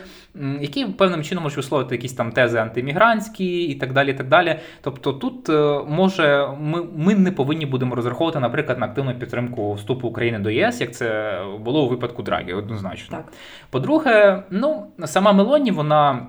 які 0.61 0.87
певним 0.87 1.23
чином 1.23 1.45
можуть 1.45 1.57
висловити 1.57 1.95
якісь 1.95 2.13
там 2.13 2.33
тези 2.33 2.59
антимігрантські 2.59 3.65
і 3.65 3.75
так 3.75 3.93
далі. 3.93 4.11
і 4.11 4.15
так 4.15 4.29
далі. 4.29 4.59
Тобто 4.81 5.13
тут 5.13 5.49
е, 5.49 5.81
може 5.89 6.49
ми, 6.61 6.83
ми 6.97 7.15
не 7.15 7.33
повинні 7.33 7.67
будемо 7.67 7.95
розраховувати, 7.95 8.41
наприклад, 8.41 8.79
на 8.79 8.87
активну 8.87 9.15
підтримку 9.15 9.73
вступу 9.73 10.09
України 10.09 10.39
до 10.39 10.51
ЄС. 10.51 10.81
як 10.81 10.95
це 10.95 11.39
було 11.61 11.85
у 11.85 11.89
випадку 11.89 12.23
Драгі, 12.23 12.53
однозначно. 12.53 13.17
Так. 13.17 13.33
По-друге, 13.71 14.43
ну 14.51 14.87
сама 15.05 15.33
Мелоні, 15.33 15.71
вона 15.71 16.27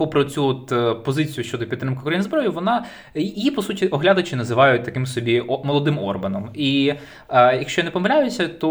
попри 0.00 0.24
цю 0.24 0.46
от 0.46 0.72
е, 0.72 0.94
позицію 0.94 1.44
щодо 1.44 1.66
підтримки 1.66 2.00
України 2.00 2.22
зброї, 2.22 2.48
вона 2.48 2.84
її 3.14 3.50
по 3.50 3.62
суті 3.62 3.86
оглядачі 3.86 4.36
називають 4.36 4.84
таким 4.84 5.06
собі 5.06 5.42
молодим 5.64 5.98
Орбаном. 5.98 6.50
І 6.54 6.94
е, 7.28 7.56
якщо 7.56 7.80
я 7.80 7.84
не 7.84 7.90
помиляюся, 7.90 8.48
то 8.48 8.70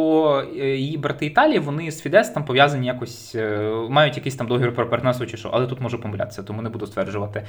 е, 0.59 0.75
її 0.75 0.97
брати 0.97 1.25
Італії 1.25 1.59
вони 1.59 1.91
з 1.91 2.01
Фідес 2.01 2.29
там 2.29 2.45
пов'язані 2.45 2.87
якось, 2.87 3.35
мають 3.89 4.17
якийсь 4.17 4.35
там 4.35 4.47
договір 4.47 4.75
про 4.75 4.89
партнерство 4.89 5.25
чи 5.25 5.37
що, 5.37 5.49
але 5.53 5.67
тут 5.67 5.81
можу 5.81 6.01
помилятися, 6.01 6.43
тому 6.43 6.61
не 6.61 6.69
буду 6.69 6.87
стверджувати. 6.87 7.43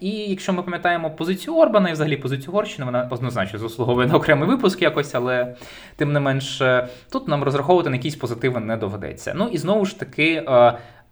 І 0.00 0.10
якщо 0.10 0.52
ми 0.52 0.62
пам'ятаємо 0.62 1.10
позицію 1.10 1.56
Орбана 1.56 1.88
і 1.88 1.92
взагалі 1.92 2.16
позицію 2.16 2.52
Горщини, 2.52 2.86
вона 2.86 3.08
однозначно 3.10 3.58
заслуговує 3.58 4.06
на 4.06 4.14
окремий 4.14 4.48
випуск 4.48 4.82
якось, 4.82 5.14
але 5.14 5.54
тим 5.96 6.12
не 6.12 6.20
менш 6.20 6.62
тут 7.12 7.28
нам 7.28 7.44
розраховувати 7.44 7.90
на 7.90 7.96
якісь 7.96 8.16
позитиви 8.16 8.60
не 8.60 8.76
доведеться. 8.76 9.32
Ну 9.36 9.48
і 9.52 9.58
знову 9.58 9.84
ж 9.84 9.98
таки. 9.98 10.44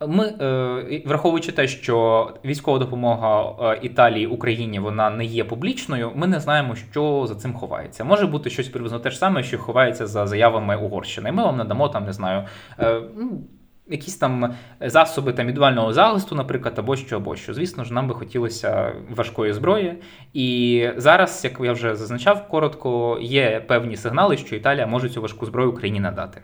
Ми, 0.08 0.24
е, 0.26 1.02
враховуючи 1.06 1.52
те, 1.52 1.68
що 1.68 2.28
військова 2.44 2.78
допомога 2.78 3.54
е, 3.60 3.78
Італії 3.82 4.26
Україні 4.26 4.78
вона 4.78 5.10
не 5.10 5.24
є 5.24 5.44
публічною, 5.44 6.12
ми 6.14 6.26
не 6.26 6.40
знаємо, 6.40 6.74
що 6.74 7.24
за 7.28 7.34
цим 7.34 7.54
ховається. 7.54 8.04
Може 8.04 8.26
бути 8.26 8.50
щось 8.50 8.68
приблизно 8.68 8.98
те 8.98 9.10
ж 9.10 9.18
саме, 9.18 9.42
що 9.42 9.58
ховається 9.58 10.06
за 10.06 10.26
заявами 10.26 10.76
Угорщини. 10.76 11.32
Ми 11.32 11.42
вам 11.42 11.56
надамо 11.56 11.88
там, 11.88 12.04
не 12.04 12.12
знаю. 12.12 12.44
Е, 12.78 13.00
ну, 13.16 13.42
якісь 13.88 14.16
там 14.16 14.54
засоби 14.80 15.32
там 15.32 15.48
індивідуального 15.48 15.92
захисту, 15.92 16.34
наприклад, 16.34 16.74
або 16.78 16.96
що, 16.96 17.16
або 17.16 17.36
що. 17.36 17.54
Звісно 17.54 17.84
ж, 17.84 17.94
нам 17.94 18.08
би 18.08 18.14
хотілося 18.14 18.92
важкої 19.10 19.52
зброї. 19.52 19.94
І 20.32 20.88
зараз, 20.96 21.44
як 21.44 21.60
я 21.60 21.72
вже 21.72 21.96
зазначав 21.96 22.48
коротко, 22.48 23.18
є 23.20 23.64
певні 23.68 23.96
сигнали, 23.96 24.36
що 24.36 24.56
Італія 24.56 24.86
може 24.86 25.08
цю 25.08 25.22
важку 25.22 25.46
зброю 25.46 25.70
Україні 25.70 26.00
надати. 26.00 26.42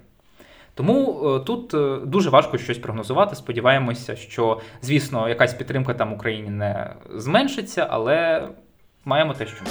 Тому 0.78 1.34
е, 1.36 1.40
тут 1.44 1.74
е, 1.74 1.98
дуже 2.06 2.30
важко 2.30 2.58
щось 2.58 2.78
прогнозувати. 2.78 3.36
Сподіваємося, 3.36 4.16
що, 4.16 4.60
звісно, 4.82 5.28
якась 5.28 5.54
підтримка 5.54 5.94
там 5.94 6.12
Україні 6.12 6.50
не 6.50 6.94
зменшиться, 7.14 7.86
але 7.90 8.48
маємо 9.04 9.34
те, 9.34 9.46
що 9.46 9.64
ми. 9.64 9.70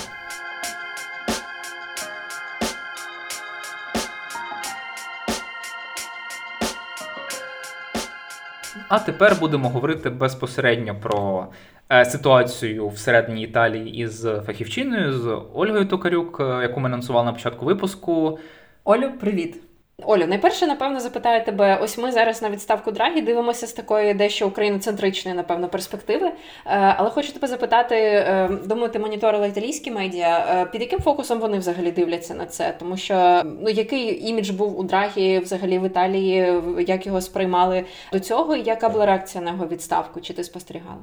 А 8.90 9.00
тепер 9.00 9.38
будемо 9.40 9.70
говорити 9.70 10.10
безпосередньо 10.10 10.96
про 11.02 11.48
е, 11.92 12.06
ситуацію 12.06 12.90
всередині 12.90 13.44
Італії 13.44 13.96
із 13.96 14.22
фахівчиною, 14.46 15.14
з 15.14 15.42
Ольгою 15.54 15.86
Токарюк, 15.86 16.40
яку 16.40 16.80
ми 16.80 16.86
анонсували 16.90 17.26
на 17.26 17.34
початку 17.34 17.66
випуску. 17.66 18.40
Олю, 18.84 19.12
привіт! 19.20 19.62
Олю, 20.06 20.28
найперше, 20.28 20.68
напевно, 20.68 21.00
запитаю 21.00 21.46
тебе: 21.46 21.80
ось 21.82 21.98
ми 21.98 22.12
зараз 22.12 22.42
на 22.42 22.50
відставку 22.50 22.92
Драгі 22.92 23.22
дивимося 23.22 23.68
з 23.68 23.74
такої 23.74 24.14
дещо 24.14 24.48
україноцентричної, 24.48 25.38
напевно, 25.38 25.70
перспективи. 25.70 26.28
Е, 26.28 26.34
але 26.66 27.10
хочу 27.10 27.34
тебе 27.34 27.48
запитати: 27.48 27.96
е, 27.96 28.50
думаю, 28.66 28.90
ти 28.90 29.00
моніторила 29.00 29.48
італійські 29.48 29.92
медіа. 29.92 30.46
Е, 30.50 30.66
під 30.66 30.82
яким 30.82 31.00
фокусом 31.00 31.40
вони 31.40 31.58
взагалі 31.58 31.92
дивляться 31.92 32.34
на 32.34 32.46
це? 32.46 32.76
Тому 32.80 32.98
що 32.98 33.42
ну 33.46 33.70
який 33.70 34.30
імідж 34.30 34.50
був 34.50 34.80
у 34.80 34.84
Драгі 34.84 35.40
взагалі 35.40 35.80
в 35.80 35.86
Італії, 35.86 36.62
як 36.88 37.06
його 37.06 37.22
сприймали 37.22 37.86
до 38.12 38.20
цього, 38.20 38.56
і 38.56 38.64
яка 38.64 38.90
була 38.90 39.06
реакція 39.06 39.44
на 39.44 39.52
його 39.52 39.68
відставку? 39.68 40.22
Чи 40.22 40.34
ти 40.34 40.44
спостерігала? 40.44 41.02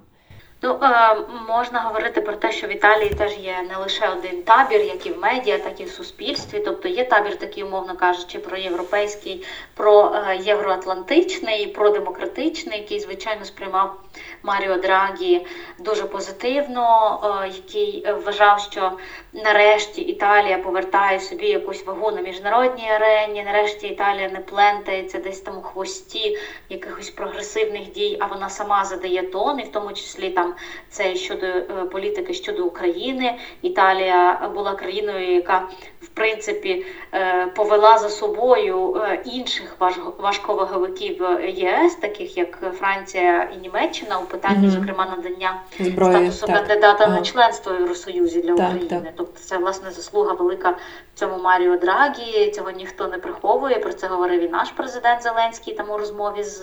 Ну 0.62 0.78
е, 0.82 1.16
можна 1.48 1.80
говорити 1.80 2.20
про 2.20 2.36
те, 2.36 2.52
що 2.52 2.66
в 2.66 2.70
Італії 2.70 3.10
теж 3.10 3.38
є 3.38 3.64
не 3.68 3.76
лише 3.76 4.08
один 4.08 4.42
табір, 4.42 4.80
як 4.80 5.06
і 5.06 5.10
в 5.10 5.18
медіа, 5.18 5.58
так 5.58 5.80
і 5.80 5.84
в 5.84 5.90
суспільстві. 5.90 6.62
Тобто 6.64 6.88
є 6.88 7.04
табір, 7.04 7.36
такий, 7.36 7.64
умовно 7.64 7.96
кажучи, 7.96 8.38
про 8.38 8.56
європейський, 8.56 9.46
про 9.74 10.14
е, 10.14 10.36
євроатлантичний, 10.36 11.66
про 11.66 11.90
демократичний, 11.90 12.78
який 12.78 13.00
звичайно 13.00 13.44
сприймав 13.44 14.00
Маріо 14.42 14.76
Драгі 14.76 15.46
дуже 15.78 16.04
позитивно, 16.04 17.20
е, 17.44 17.48
який 17.48 18.06
вважав, 18.24 18.60
що 18.60 18.92
нарешті 19.32 20.00
Італія 20.02 20.58
повертає 20.58 21.20
собі 21.20 21.46
якусь 21.46 21.86
вагу 21.86 22.10
на 22.10 22.20
міжнародній 22.20 22.90
арені. 22.90 23.42
Нарешті 23.42 23.86
Італія 23.86 24.28
не 24.28 24.40
плентається 24.40 25.18
десь 25.18 25.40
там 25.40 25.58
у 25.58 25.62
хвості 25.62 26.38
якихось 26.68 27.10
прогресивних 27.10 27.92
дій, 27.92 28.16
а 28.20 28.26
вона 28.26 28.48
сама 28.48 28.84
задає 28.84 29.22
тон, 29.22 29.60
і 29.60 29.62
в 29.64 29.72
тому 29.72 29.92
числі 29.92 30.30
там 30.30 30.43
це 30.90 31.14
щодо 31.14 31.46
е, 31.46 31.62
політики 31.92 32.34
щодо 32.34 32.66
України. 32.66 33.38
Італія 33.62 34.50
була 34.54 34.74
країною, 34.74 35.34
яка 35.34 35.68
в 36.00 36.08
принципі 36.08 36.86
е, 37.14 37.46
повела 37.46 37.98
за 37.98 38.08
собою 38.08 38.96
е, 38.96 39.22
інших 39.24 39.76
важковаговиків 40.18 41.26
ЄС, 41.46 41.94
таких 41.94 42.36
як 42.36 42.74
Франція 42.78 43.50
і 43.56 43.56
Німеччина, 43.56 44.18
у 44.18 44.24
питанні, 44.24 44.66
mm-hmm. 44.66 44.70
зокрема, 44.70 45.06
надання 45.16 45.60
Зброї, 45.80 46.12
статусу 46.12 46.46
так. 46.46 46.56
кандидата 46.56 47.06
на 47.06 47.20
членство 47.20 47.72
в 47.72 47.80
Євросоюзі 47.80 48.40
для 48.40 48.54
так, 48.54 48.68
України. 48.68 48.88
Так. 48.88 49.12
Тобто 49.16 49.40
це 49.40 49.58
власне 49.58 49.90
заслуга 49.90 50.32
велика 50.32 50.76
цьому 51.14 51.38
Маріо 51.38 51.76
Драгі. 51.76 52.50
Цього 52.50 52.70
ніхто 52.70 53.08
не 53.08 53.18
приховує. 53.18 53.78
Про 53.78 53.92
це 53.92 54.06
говорив 54.06 54.42
і 54.42 54.48
наш 54.48 54.70
президент 54.70 55.22
Зеленський 55.22 55.74
там 55.74 55.90
у 55.90 55.98
розмові 55.98 56.42
з 56.42 56.62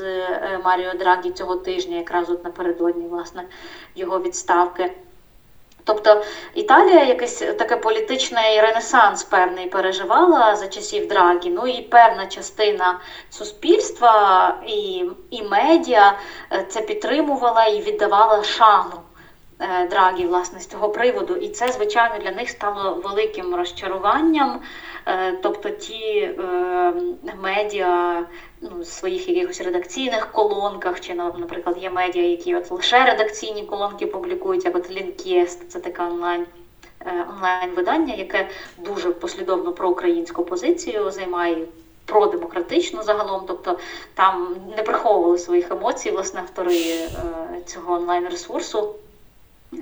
Маріо 0.65 0.93
Драгі 0.99 1.31
цього 1.31 1.55
тижня, 1.55 1.97
якраз 1.97 2.29
от 2.29 2.43
напередодні 2.43 3.07
власне 3.07 3.43
його 3.95 4.19
відставки. 4.19 4.91
Тобто 5.83 6.23
Італія 6.53 7.03
якесь 7.03 7.37
таке 7.39 7.77
політичний 7.77 8.61
ренесанс 8.61 9.23
певний 9.23 9.67
переживала 9.67 10.55
за 10.55 10.67
часів 10.67 11.07
Драгі, 11.07 11.49
ну 11.49 11.67
і 11.67 11.81
певна 11.81 12.25
частина 12.27 12.99
суспільства 13.29 14.55
і 14.67 15.05
і 15.29 15.43
медіа 15.43 16.17
е, 16.53 16.65
це 16.69 16.81
підтримувала 16.81 17.65
і 17.65 17.81
віддавала 17.81 18.43
шану 18.43 19.01
Драгі 19.89 20.25
власне 20.25 20.59
з 20.59 20.67
цього 20.67 20.89
приводу. 20.89 21.35
І 21.35 21.49
це, 21.49 21.71
звичайно, 21.71 22.15
для 22.23 22.31
них 22.31 22.49
стало 22.49 22.93
великим 23.03 23.55
розчаруванням. 23.55 24.61
Е, 25.05 25.31
тобто 25.41 25.69
ті 25.69 26.31
медіа 27.41 28.23
ну, 28.61 28.83
своїх 28.83 29.29
якихось 29.29 29.61
редакційних 29.61 30.31
колонках, 30.31 30.99
чи, 30.99 31.13
наприклад, 31.13 31.77
є 31.81 31.89
медіа, 31.89 32.23
які 32.23 32.55
от 32.55 32.71
лише 32.71 33.05
редакційні 33.05 33.63
колонки 33.63 34.05
публікують, 34.05 34.65
як 34.65 34.75
от 34.75 34.91
Лінкєст, 34.91 35.71
це 35.71 35.79
така 35.79 36.07
онлайн. 36.07 36.45
Е, 37.05 37.25
онлайн-видання, 37.35 38.13
яке 38.13 38.47
дуже 38.77 39.11
послідовно 39.11 39.71
про 39.71 39.89
українську 39.89 40.43
позицію 40.43 41.11
займає 41.11 41.57
продемократичну 42.05 43.03
загалом, 43.03 43.43
тобто 43.47 43.79
там 44.13 44.55
не 44.77 44.83
приховували 44.83 45.37
своїх 45.37 45.71
емоцій, 45.71 46.11
власне, 46.11 46.39
автори 46.39 46.75
е, 46.75 47.09
цього 47.65 47.93
онлайн-ресурсу 47.93 48.95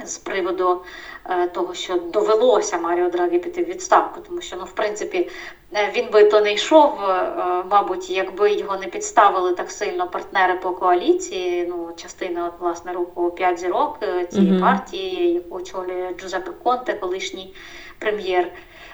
з 0.06 0.18
приводу 0.18 0.82
е, 1.30 1.48
того, 1.48 1.74
що 1.74 1.96
довелося 1.96 2.78
Маріо 2.78 3.10
Драгі 3.10 3.40
піти 3.40 3.64
в 3.64 3.68
відставку, 3.68 4.22
тому 4.28 4.42
що 4.42 4.56
ну, 4.56 4.64
в 4.64 4.72
принципі 4.72 5.30
е, 5.74 5.92
він 5.96 6.10
би 6.12 6.24
то 6.24 6.42
не 6.42 6.54
йшов, 6.54 7.02
е, 7.02 7.64
мабуть, 7.72 8.10
якби 8.10 8.52
його 8.52 8.78
не 8.78 8.88
підставили 8.88 9.54
так 9.54 9.72
сильно 9.72 10.08
партнери 10.08 10.56
по 10.56 10.72
коаліції. 10.72 11.66
Ну, 11.70 11.90
частина 11.96 12.48
от, 12.48 12.54
власне 12.60 12.94
руху 12.94 13.32
п'ять 13.32 13.60
зірок 13.60 14.00
цієї 14.30 14.52
mm-hmm. 14.52 14.62
партії, 14.62 15.34
яку 15.34 15.56
очолює 15.56 16.14
Джузеппе 16.18 16.52
Конте, 16.64 16.94
колишній 16.94 17.54
прем'єр. 18.00 18.52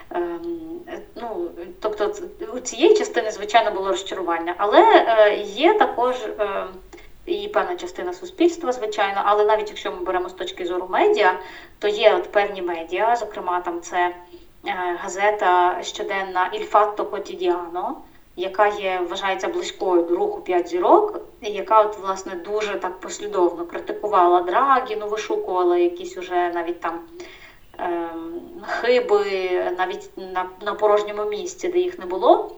Ем, 0.09 0.39
ну, 1.15 1.49
Тобто 1.81 2.13
у 2.53 2.59
цієї 2.59 2.97
частини, 2.97 3.31
звичайно, 3.31 3.71
було 3.71 3.87
розчарування, 3.87 4.55
але 4.57 4.83
є 5.45 5.73
також 5.73 6.15
і 7.25 7.47
певна 7.47 7.75
частина 7.75 8.13
суспільства, 8.13 8.71
звичайно, 8.71 9.21
але 9.25 9.45
навіть 9.45 9.69
якщо 9.69 9.91
ми 9.91 9.97
беремо 9.97 10.29
з 10.29 10.33
точки 10.33 10.65
зору 10.65 10.87
медіа, 10.89 11.39
то 11.79 11.87
є 11.87 12.15
от 12.15 12.31
певні 12.31 12.61
медіа, 12.61 13.15
зокрема, 13.15 13.61
там 13.61 13.81
це 13.81 13.97
е, 13.97 14.15
газета 15.01 15.77
щоденна 15.83 16.51
«Il 16.55 16.71
Fatto 16.71 17.09
Quotidiano», 17.09 17.93
яка 18.35 18.67
є, 18.67 19.01
вважається 19.09 19.47
близькою 19.47 20.03
до 20.03 20.15
руху 20.15 20.41
п'ять 20.41 20.67
зірок, 20.67 21.19
і 21.41 21.51
яка 21.51 21.81
от 21.81 21.99
власне 21.99 22.35
дуже 22.35 22.75
так 22.75 22.99
послідовно 22.99 23.65
критикувала 23.65 24.41
Драгі, 24.41 24.95
ну 24.95 25.07
вишукувала 25.07 25.77
якісь 25.77 26.17
уже 26.17 26.49
навіть 26.49 26.81
там. 26.81 26.99
Ем, 27.77 28.41
хиби 28.67 29.25
навіть 29.77 30.09
на 30.17 30.49
на 30.65 30.73
порожньому 30.73 31.25
місці, 31.25 31.67
де 31.67 31.79
їх 31.79 31.99
не 31.99 32.05
було. 32.05 32.51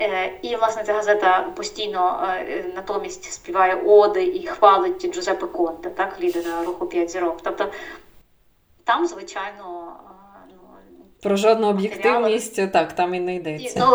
Е, 0.00 0.32
і, 0.42 0.56
власне, 0.56 0.82
ця 0.84 0.92
газета 0.92 1.46
постійно 1.56 2.28
е, 2.38 2.64
натомість 2.74 3.32
співає 3.32 3.74
оди 3.74 4.24
і 4.24 4.46
хвалить 4.46 5.14
Джузеппе 5.14 5.46
Конте, 5.46 5.90
так, 5.90 6.20
лідера 6.20 6.64
руху 6.64 6.86
п'ять 6.86 7.10
зірок. 7.10 7.38
Тобто 7.42 7.66
там, 8.84 9.06
звичайно, 9.06 9.92
ну, 10.48 10.56
про 11.22 11.36
жодну 11.36 11.68
об'єктивність 11.68 12.72
так 12.72 12.92
там 12.92 13.14
і 13.14 13.20
не 13.20 13.34
йдеться. 13.34 13.78
Ну, 13.80 13.90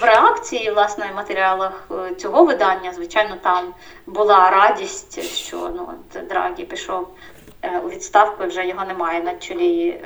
В 0.00 0.04
реакції, 0.04 0.70
власне, 0.70 1.10
в 1.12 1.16
матеріалах 1.16 1.88
е, 1.90 2.14
цього 2.14 2.44
видання, 2.44 2.92
звичайно, 2.92 3.36
там 3.42 3.74
була 4.06 4.50
радість, 4.50 5.22
що 5.22 5.70
ну, 5.76 5.88
Драгі 6.28 6.64
пішов 6.64 7.08
у 7.84 7.88
відставку, 7.88 8.44
і 8.44 8.46
вже 8.46 8.66
його 8.66 8.84
немає 8.84 9.22
на 9.22 9.34
чолі 9.36 10.00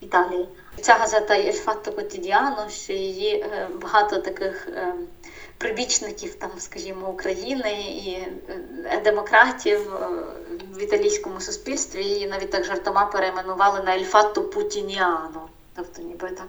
Італії. 0.00 0.48
Ця 0.80 0.94
газета 0.94 1.34
є 1.34 1.52
факто 1.52 1.92
Котідіано, 1.92 2.68
що 2.68 2.92
її 2.92 3.34
е, 3.34 3.68
багато 3.82 4.18
таких 4.18 4.68
е, 4.68 4.94
прибічників, 5.58 6.34
там, 6.34 6.50
скажімо, 6.58 7.08
України 7.08 7.72
і 7.82 8.18
е, 8.84 9.00
демократів 9.04 9.92
в 10.74 10.82
італійському 10.82 11.40
суспільстві 11.40 12.04
її 12.04 12.26
навіть 12.26 12.50
так 12.50 12.64
жартома 12.64 13.04
перейменували 13.06 13.80
на 13.86 13.94
Ельфатто 13.94 14.42
Путініано. 14.42 15.48
Тобто, 15.76 16.02
ніби 16.02 16.28
так 16.28 16.46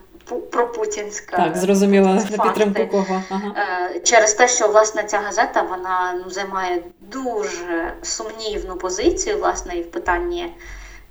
пропутінська 0.51 1.37
Так, 1.37 1.57
зрозуміла 1.57 2.13
на 2.13 2.43
підтримку 2.43 2.87
кого. 2.87 3.23
Ага. 3.29 3.53
Через 4.03 4.33
те, 4.33 4.47
що 4.47 4.67
власне 4.67 5.03
ця 5.03 5.19
газета 5.19 5.61
вона 5.61 6.21
ну, 6.25 6.31
займає 6.31 6.83
дуже 6.99 7.93
сумнівну 8.01 8.75
позицію, 8.75 9.37
власне, 9.37 9.77
і 9.77 9.81
в 9.81 9.91
питанні. 9.91 10.53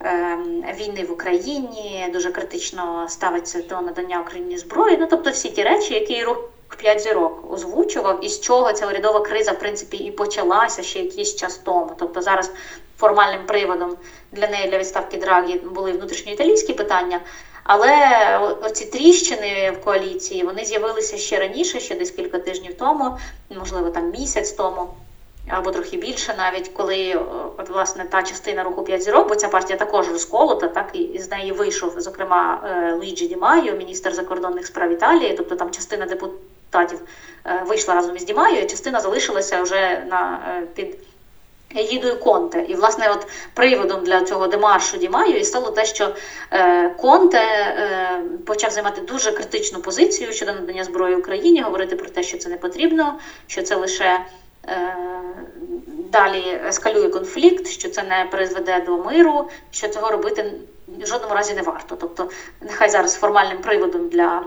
Ем, 0.05 0.65
війни 0.75 1.05
в 1.05 1.13
Україні, 1.13 2.09
дуже 2.13 2.31
критично 2.31 3.07
ставиться 3.09 3.63
до 3.63 3.81
надання 3.81 4.21
Україні 4.21 4.59
зброї. 4.59 4.97
Ну 5.01 5.07
тобто 5.11 5.31
всі 5.31 5.51
ті 5.51 5.63
речі, 5.63 5.95
які 5.95 6.25
рух 6.25 6.51
п'ять 6.77 7.01
зірок 7.01 7.53
озвучував, 7.53 8.25
і 8.25 8.29
з 8.29 8.41
чого 8.41 8.73
ця 8.73 8.87
урядова 8.87 9.21
криза 9.21 9.53
в 9.53 9.59
принципі 9.59 9.97
і 9.97 10.11
почалася 10.11 10.83
ще 10.83 10.99
якийсь 10.99 11.37
час 11.37 11.61
тому. 11.65 11.91
Тобто 11.99 12.23
зараз 12.23 12.51
формальним 12.99 13.47
приводом 13.47 13.97
для 14.33 14.49
неї 14.49 14.69
для 14.69 14.79
відставки 14.79 15.17
Драгі 15.17 15.57
були 15.57 15.93
внутрішньоіталійські 15.93 16.73
питання. 16.73 17.21
Але 17.65 17.97
оці 18.63 18.85
тріщини 18.85 19.71
в 19.71 19.85
коаліції 19.85 20.45
вони 20.45 20.65
з'явилися 20.65 21.17
ще 21.17 21.39
раніше, 21.39 21.81
ще 21.81 21.95
десь 21.95 22.11
кілька 22.11 22.39
тижнів 22.39 22.75
тому, 22.75 23.19
можливо, 23.51 23.91
там 23.91 24.11
місяць 24.11 24.53
тому 24.53 24.89
або 25.51 25.71
трохи 25.71 25.97
більше, 25.97 26.35
навіть 26.39 26.69
коли 26.69 27.21
от 27.59 27.69
власне 27.69 28.05
та 28.05 28.23
частина 28.23 28.63
руху 28.63 28.83
п'ять 28.83 29.03
зірок, 29.03 29.29
бо 29.29 29.35
ця 29.35 29.49
партія 29.49 29.79
також 29.79 30.09
розколота, 30.09 30.69
так 30.69 30.91
і 30.93 31.19
з 31.19 31.31
неї 31.31 31.53
вийшов, 31.53 32.01
зокрема, 32.01 32.61
е, 32.65 32.93
Луїджі 32.93 33.27
Ді 33.27 33.37
Майо, 33.37 33.77
міністр 33.77 34.15
закордонних 34.15 34.67
справ 34.67 34.93
Італії, 34.93 35.35
тобто 35.37 35.57
там 35.57 35.71
частина 35.71 36.07
депутатів 36.07 37.01
е, 37.47 37.63
вийшла 37.67 37.95
разом 37.95 38.17
із 38.17 38.25
Ді 38.25 38.35
Майо, 38.35 38.61
і 38.61 38.67
частина 38.67 39.01
залишилася 39.01 39.63
вже 39.63 40.05
на 40.11 40.41
е, 40.49 40.67
під. 40.75 40.97
Егідою 41.77 42.21
Конте. 42.21 42.65
І, 42.69 42.75
власне, 42.75 43.11
от 43.11 43.27
приводом 43.55 44.05
для 44.05 44.25
цього 44.25 44.47
демаршу 44.47 44.97
Дімаю 44.97 45.37
і 45.37 45.45
стало 45.45 45.71
те, 45.71 45.85
що 45.85 46.15
е, 46.53 46.89
Конте 46.89 47.39
е, 47.39 48.23
почав 48.47 48.71
займати 48.71 49.01
дуже 49.01 49.33
критичну 49.33 49.81
позицію 49.81 50.33
щодо 50.33 50.53
надання 50.53 50.85
зброї 50.85 51.17
Україні, 51.17 51.63
говорити 51.63 51.97
про 51.97 52.09
те, 52.09 52.23
що 52.23 52.39
це 52.39 52.49
не 52.49 52.57
потрібно, 52.57 53.19
що 53.47 53.63
це 53.63 53.77
лише 53.77 54.05
Е, 54.05 54.40
далі 56.11 56.61
ескалює 56.69 57.09
конфлікт, 57.09 57.67
що 57.67 57.91
це 57.91 58.03
не 58.03 58.29
призведе 58.31 58.81
до 58.81 58.99
миру, 58.99 59.49
що 59.71 59.89
цього 59.89 60.11
робити 60.11 60.53
в 60.99 61.07
жодному 61.07 61.35
разі 61.35 61.55
не 61.55 61.63
варто. 61.63 61.97
Тобто, 61.97 62.31
нехай 62.61 62.91
зараз 62.91 63.15
формальним 63.15 63.59
приводом 63.59 64.09
для 64.09 64.45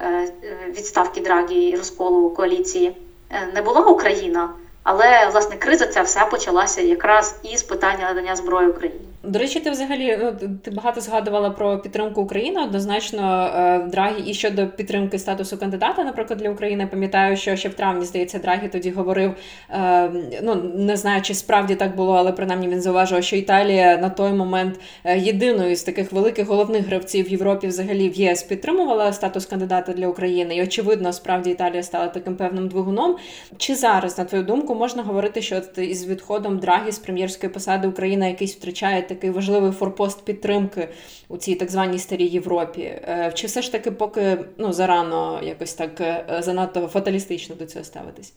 е, 0.00 0.28
відставки 0.68 1.20
Драгі 1.20 1.68
і 1.68 1.76
розколу 1.76 2.30
коаліції 2.30 2.96
е, 3.30 3.48
не 3.54 3.62
була 3.62 3.80
Україна, 3.80 4.50
але 4.82 5.28
власне 5.28 5.56
криза 5.56 5.86
ця 5.86 6.02
вся 6.02 6.26
почалася 6.26 6.80
якраз 6.80 7.36
із 7.42 7.62
питання 7.62 8.08
надання 8.08 8.36
зброї 8.36 8.68
Україні. 8.68 9.13
До 9.26 9.38
речі, 9.38 9.60
ти 9.60 9.70
взагалі 9.70 10.18
ну, 10.20 10.50
ти 10.62 10.70
багато 10.70 11.00
згадувала 11.00 11.50
про 11.50 11.78
підтримку 11.78 12.22
України. 12.22 12.62
Однозначно, 12.62 13.50
е, 13.56 13.78
Драгі 13.78 14.30
і 14.30 14.34
щодо 14.34 14.66
підтримки 14.66 15.18
статусу 15.18 15.58
кандидата, 15.58 16.04
наприклад, 16.04 16.38
для 16.38 16.50
України, 16.50 16.86
пам'ятаю, 16.86 17.36
що 17.36 17.56
ще 17.56 17.68
в 17.68 17.74
травні 17.74 18.04
здається, 18.04 18.38
Драгі 18.38 18.68
тоді 18.68 18.90
говорив. 18.90 19.34
Е, 19.70 20.10
ну 20.42 20.54
не 20.74 20.96
знаю, 20.96 21.22
чи 21.22 21.34
справді 21.34 21.74
так 21.74 21.96
було, 21.96 22.12
але 22.12 22.32
принаймні 22.32 22.68
він 22.68 22.80
зауважував, 22.80 23.24
що 23.24 23.36
Італія 23.36 23.96
на 23.96 24.10
той 24.10 24.32
момент 24.32 24.80
е, 25.04 25.18
єдиною 25.18 25.76
з 25.76 25.82
таких 25.82 26.12
великих 26.12 26.48
головних 26.48 26.86
гравців 26.86 27.26
в 27.26 27.28
Європі, 27.28 27.66
взагалі 27.66 28.08
в 28.08 28.14
ЄС 28.14 28.42
підтримувала 28.42 29.12
статус 29.12 29.46
кандидата 29.46 29.92
для 29.92 30.08
України. 30.08 30.56
І 30.56 30.62
очевидно, 30.62 31.12
справді 31.12 31.50
Італія 31.50 31.82
стала 31.82 32.08
таким 32.08 32.36
певним 32.36 32.68
двигуном. 32.68 33.16
Чи 33.56 33.74
зараз, 33.74 34.18
на 34.18 34.24
твою 34.24 34.44
думку, 34.44 34.74
можна 34.74 35.02
говорити, 35.02 35.42
що 35.42 35.62
із 35.76 36.06
відходом 36.06 36.58
Драгі 36.58 36.92
з 36.92 36.98
прем'єрської 36.98 37.52
посади 37.52 37.88
Україна 37.88 38.26
якийсь 38.26 38.56
втрачає 38.56 39.02
такий 39.14 39.30
важливий 39.30 39.72
форпост 39.72 40.24
підтримки 40.24 40.88
у 41.28 41.36
цій 41.36 41.54
так 41.54 41.70
званій 41.70 41.98
старій 41.98 42.26
Європі? 42.26 42.82
Е, 42.82 43.32
чи 43.34 43.46
все 43.46 43.62
ж 43.62 43.72
таки, 43.72 43.90
поки 43.90 44.38
ну 44.58 44.72
зарано 44.72 45.40
якось 45.42 45.74
так 45.74 46.00
е, 46.00 46.24
занадто 46.38 46.86
фаталістично 46.86 47.54
до 47.54 47.66
цього 47.66 47.84
ставитись? 47.84 48.32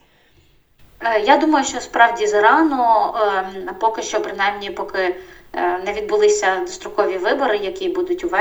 Е, 1.00 1.20
я 1.20 1.38
думаю, 1.38 1.66
що 1.66 1.80
справді 1.80 2.28
зарано, 2.28 3.14
ем, 3.38 3.76
поки 3.80 4.02
що, 4.02 4.22
принаймні, 4.22 4.70
поки 4.70 5.16
не 5.86 5.94
відбулися 5.94 6.60
дострокові 6.60 7.18
вибори, 7.18 7.58
які 7.58 7.90
будуть 7.90 8.24
у 8.24 8.32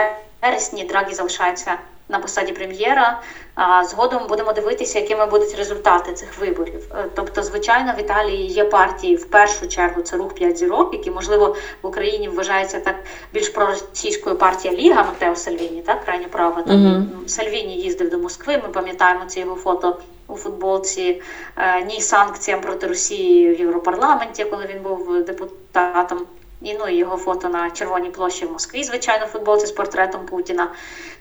вересні, 0.42 0.84
Драгі 0.84 1.14
залишається 1.14 1.78
на 2.08 2.18
посаді 2.18 2.52
прем'єра. 2.52 3.22
А 3.56 3.84
згодом 3.84 4.26
будемо 4.28 4.52
дивитися, 4.52 4.98
якими 4.98 5.26
будуть 5.26 5.54
результати 5.54 6.12
цих 6.12 6.38
виборів. 6.38 6.80
Е, 6.94 7.08
тобто, 7.14 7.42
звичайно, 7.42 7.92
в 7.96 8.00
Італії 8.00 8.46
є 8.46 8.64
партії 8.64 9.16
в 9.16 9.24
першу 9.24 9.68
чергу 9.68 10.02
це 10.02 10.16
рух 10.16 10.34
п'ять 10.34 10.58
зірок, 10.58 10.92
які 10.92 11.10
можливо 11.10 11.56
в 11.82 11.86
Україні 11.86 12.28
вважається 12.28 12.80
так 12.80 12.96
більш 13.32 13.48
проросійською 13.48 14.36
партія 14.36 14.74
Ліга 14.74 15.02
Матео 15.02 15.36
Сальвіні, 15.36 15.82
так 15.86 16.04
крайньо 16.04 16.28
права. 16.28 16.62
Там 16.62 16.76
uh-huh. 16.76 17.28
Сальвіні 17.28 17.76
їздив 17.76 18.10
до 18.10 18.18
Москви. 18.18 18.60
Ми 18.62 18.68
пам'ятаємо 18.68 19.24
це 19.26 19.40
його 19.40 19.56
фото. 19.56 19.96
У 20.28 20.36
футболці 20.36 21.22
е, 21.56 21.82
ні 21.82 22.00
санкціям 22.00 22.60
проти 22.60 22.86
Росії 22.86 23.54
в 23.54 23.60
Європарламенті, 23.60 24.44
коли 24.44 24.66
він 24.66 24.82
був 24.82 25.24
депутатом, 25.24 26.18
і 26.62 26.74
ну 26.74 26.88
його 26.88 27.16
фото 27.16 27.48
на 27.48 27.70
Червоній 27.70 28.10
площі 28.10 28.46
в 28.46 28.52
Москві, 28.52 28.84
звичайно, 28.84 29.26
футболці 29.26 29.66
з 29.66 29.72
портретом 29.72 30.26
Путіна. 30.26 30.68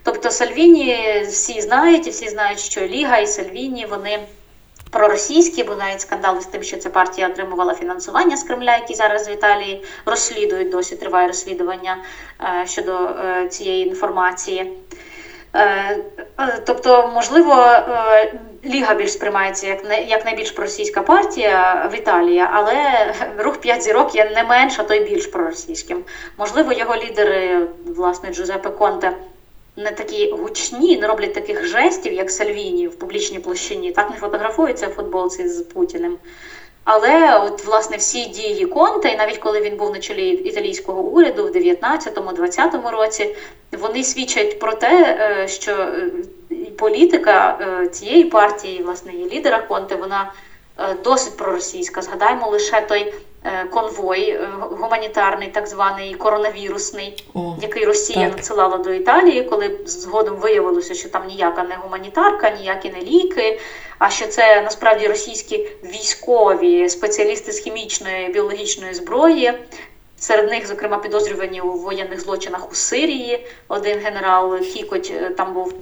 Тобто 0.03 0.31
Сальвіні 0.31 1.23
всі 1.27 1.61
знають, 1.61 2.07
і 2.07 2.09
всі 2.09 2.29
знають, 2.29 2.59
що 2.59 2.81
Ліга 2.81 3.17
і 3.17 3.27
Сальвіні 3.27 3.85
вони 3.85 4.19
проросійські, 4.89 5.63
бо 5.63 5.75
навіть 5.75 6.01
скандали 6.01 6.41
з 6.41 6.45
тим, 6.45 6.63
що 6.63 6.77
ця 6.77 6.89
партія 6.89 7.27
отримувала 7.27 7.73
фінансування 7.73 8.37
з 8.37 8.43
Кремля, 8.43 8.75
які 8.75 8.93
зараз 8.93 9.27
в 9.27 9.31
Італії 9.31 9.83
розслідують 10.05 10.69
досі 10.69 10.95
триває 10.95 11.27
розслідування 11.27 11.97
е, 12.41 12.67
щодо 12.67 12.91
е, 12.93 13.47
цієї 13.47 13.87
інформації. 13.87 14.71
Е, 15.55 15.99
тобто, 16.65 17.11
можливо, 17.13 17.55
Ліга 18.65 18.95
більш 18.95 19.11
сприймається 19.11 19.67
як 19.67 20.09
як 20.09 20.25
найбільш 20.25 20.51
проросійська 20.51 21.01
партія 21.01 21.89
в 21.93 21.95
Італії, 21.95 22.43
але 22.51 22.75
рух 23.37 23.57
п'ять 23.57 23.83
зірок 23.83 24.15
є 24.15 24.31
не 24.35 24.43
менш, 24.43 24.79
а 24.79 24.83
то 24.83 24.93
й 24.93 24.99
більш 24.99 25.27
проросійським. 25.27 26.03
Можливо, 26.37 26.73
його 26.73 26.95
лідери, 26.95 27.67
власне, 27.85 28.33
Джузеппе 28.33 28.69
Конте, 28.69 29.17
не 29.75 29.91
такі 29.91 30.31
гучні, 30.31 30.97
не 30.97 31.07
роблять 31.07 31.33
таких 31.33 31.65
жестів, 31.65 32.13
як 32.13 32.31
Сальвіні 32.31 32.87
в 32.87 32.95
публічній 32.99 33.39
площині, 33.39 33.91
так 33.91 34.09
не 34.09 34.15
фотографуються 34.15 34.87
в 34.87 34.91
футболці 34.91 35.47
з 35.47 35.61
Путіним. 35.61 36.17
Але 36.85 37.39
от 37.39 37.65
власне 37.65 37.97
всі 37.97 38.25
дії 38.25 38.65
Конте, 38.65 39.09
і 39.09 39.15
навіть 39.15 39.37
коли 39.37 39.61
він 39.61 39.77
був 39.77 39.93
на 39.93 39.99
чолі 39.99 40.29
італійського 40.29 41.01
уряду 41.01 41.43
в 41.43 41.49
19-20 41.49 42.91
році, 42.91 43.35
вони 43.71 44.03
свідчать 44.03 44.59
про 44.59 44.73
те, 44.73 45.17
е, 45.19 45.47
що 45.47 45.71
е, 45.71 46.11
політика 46.77 47.57
е, 47.61 47.87
цієї 47.87 48.25
партії, 48.25 48.83
власне, 48.83 49.13
її 49.13 49.29
лідера 49.29 49.59
Конте, 49.59 49.95
вона 49.95 50.31
досить 51.03 51.37
проросійська. 51.37 52.01
Згадаємо 52.01 52.47
лише 52.47 52.81
той 52.81 53.13
Е, 53.45 53.65
конвой 53.65 54.29
е, 54.29 54.49
гуманітарний, 54.59 55.47
так 55.47 55.67
званий 55.67 56.13
коронавірусний, 56.13 57.23
О, 57.33 57.55
який 57.61 57.85
Росія 57.85 58.25
так. 58.25 58.35
надсилала 58.37 58.77
до 58.77 58.93
Італії, 58.93 59.43
коли 59.43 59.79
згодом 59.85 60.35
виявилося, 60.35 60.93
що 60.93 61.09
там 61.09 61.27
ніяка 61.27 61.63
не 61.63 61.75
гуманітарка, 61.75 62.49
ніякі 62.49 62.89
не 62.89 63.01
ліки. 63.01 63.59
А 63.99 64.09
що 64.09 64.27
це 64.27 64.61
насправді 64.61 65.07
російські 65.07 65.69
військові 65.83 66.89
спеціалісти 66.89 67.51
з 67.51 67.59
хімічної 67.59 68.29
біологічної 68.29 68.93
зброї. 68.93 69.53
Серед 70.17 70.49
них, 70.49 70.67
зокрема, 70.67 70.97
підозрювані 70.97 71.61
у 71.61 71.71
воєнних 71.71 72.19
злочинах 72.21 72.71
у 72.71 72.75
Сирії. 72.75 73.47
Один 73.67 73.99
генерал 73.99 74.59
Кікоть 74.59 75.13
е, 75.15 75.29
там 75.29 75.53
був 75.53 75.73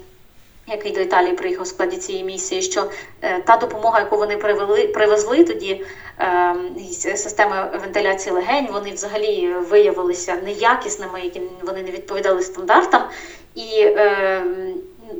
який 0.67 0.91
до 0.91 1.01
Італії 1.01 1.33
приїхав 1.33 1.63
в 1.63 1.67
складі 1.67 1.97
цієї 1.97 2.23
місії, 2.23 2.61
що 2.61 2.89
е, 3.21 3.39
та 3.39 3.57
допомога, 3.57 3.99
яку 3.99 4.17
вони 4.17 4.37
привели, 4.37 4.87
привезли 4.87 5.43
тоді 5.43 5.85
е, 6.19 7.15
системи 7.15 7.79
вентиляції 7.81 8.35
легень, 8.35 8.67
вони 8.71 8.91
взагалі 8.91 9.53
виявилися 9.69 10.35
неякісними, 10.45 11.21
які 11.21 11.41
вони 11.63 11.83
не 11.83 11.91
відповідали 11.91 12.41
стандартам. 12.41 13.03
І 13.55 13.81
е, 13.81 14.43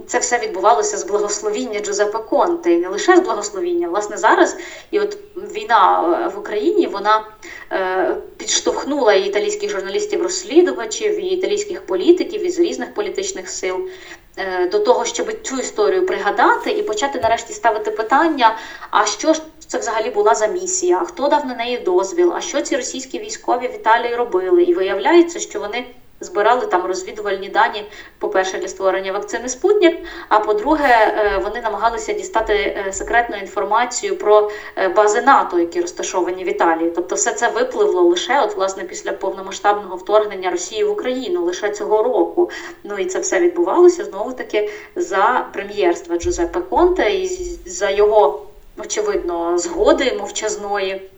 це 0.07 0.19
все 0.19 0.39
відбувалося 0.39 0.97
з 0.97 1.03
благословіння 1.03 1.79
Джузепе 1.79 2.19
Конте, 2.19 2.71
і 2.71 2.77
не 2.77 2.88
лише 2.88 3.17
з 3.17 3.19
благословіння. 3.19 3.88
Власне, 3.88 4.17
зараз 4.17 4.57
і 4.91 4.99
от 4.99 5.17
війна 5.36 6.01
в 6.36 6.39
Україні 6.39 6.88
вона 6.88 7.25
е, 7.71 8.15
підштовхнула 8.38 9.13
і 9.13 9.27
італійських 9.27 9.69
журналістів-розслідувачів, 9.69 11.19
і 11.19 11.25
італійських 11.25 11.86
політиків 11.86 12.45
із 12.45 12.59
різних 12.59 12.93
політичних 12.93 13.49
сил 13.49 13.89
Е, 14.38 14.67
до 14.67 14.79
того, 14.79 15.05
щоб 15.05 15.41
цю 15.41 15.57
історію 15.57 16.05
пригадати 16.05 16.71
і 16.71 16.84
почати 16.84 17.19
нарешті 17.19 17.53
ставити 17.53 17.91
питання: 17.91 18.57
а 18.89 19.05
що 19.05 19.34
ж 19.34 19.41
це 19.67 19.77
взагалі 19.77 20.09
була 20.09 20.36
за 20.36 20.47
місія? 20.47 20.99
Хто 20.99 21.27
дав 21.27 21.45
на 21.45 21.55
неї 21.55 21.77
дозвіл? 21.77 22.34
А 22.36 22.41
що 22.41 22.61
ці 22.61 22.75
російські 22.75 23.19
військові 23.19 23.67
в 23.67 23.75
Італії 23.75 24.15
робили? 24.15 24.63
І 24.63 24.73
виявляється, 24.73 25.39
що 25.39 25.59
вони 25.59 25.86
збирали 26.24 26.65
там 26.65 26.86
розвідувальні 26.86 27.49
дані, 27.49 27.86
по-перше, 28.19 28.57
для 28.57 28.67
створення 28.67 29.11
вакцини 29.11 29.49
Спутник. 29.49 29.97
А 30.30 30.39
по-друге, 30.39 30.88
е, 30.88 31.41
вони 31.43 31.61
намагалися 31.61 32.13
дістати 32.13 32.53
е, 32.53 32.93
секретну 32.93 33.36
інформацію 33.36 34.17
про 34.17 34.51
е, 34.78 34.88
бази 34.88 35.21
НАТО, 35.21 35.59
які 35.59 35.82
розташовані 35.82 36.43
в 36.43 36.47
Італії. 36.47 36.91
Тобто, 36.95 37.15
все 37.15 37.34
це 37.34 37.49
випливло 37.49 38.01
лише 38.01 38.41
от 38.41 38.55
власне 38.55 38.84
після 38.84 39.11
повномасштабного 39.11 39.95
вторгнення 39.95 40.51
Росії 40.51 40.84
в 40.84 40.91
Україну, 40.91 41.43
лише 41.43 41.69
цього 41.69 42.03
року. 42.03 42.49
Ну 42.84 42.97
і 42.97 43.05
це 43.05 43.19
все 43.19 43.39
відбувалося 43.39 44.05
знову 44.05 44.34
таки 44.34 44.69
за 44.95 45.47
прем'єрства 45.53 46.17
Джузеппе 46.17 46.61
Конте 46.61 47.11
і 47.11 47.28
за 47.65 47.89
його 47.89 48.41
очевидно 48.78 49.57
згоди 49.57 50.17
мовчазної. 50.19 51.09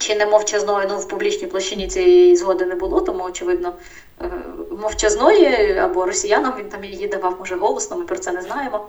Чи 0.00 0.14
не 0.14 0.26
мовчазної, 0.26 0.86
ну 0.90 0.98
в 0.98 1.08
публічній 1.08 1.46
площині 1.46 1.88
цієї 1.88 2.36
згоди 2.36 2.66
не 2.66 2.74
було, 2.74 3.00
тому 3.00 3.24
очевидно 3.24 3.72
Е, 4.22 4.30
мовчазної 4.82 5.78
або 5.78 6.06
росіянам 6.06 6.54
він 6.58 6.68
там 6.68 6.84
її 6.84 7.06
давав, 7.06 7.36
може, 7.38 7.56
голосно, 7.56 7.96
ми 7.96 8.04
про 8.04 8.18
це 8.18 8.32
не 8.32 8.42
знаємо. 8.42 8.88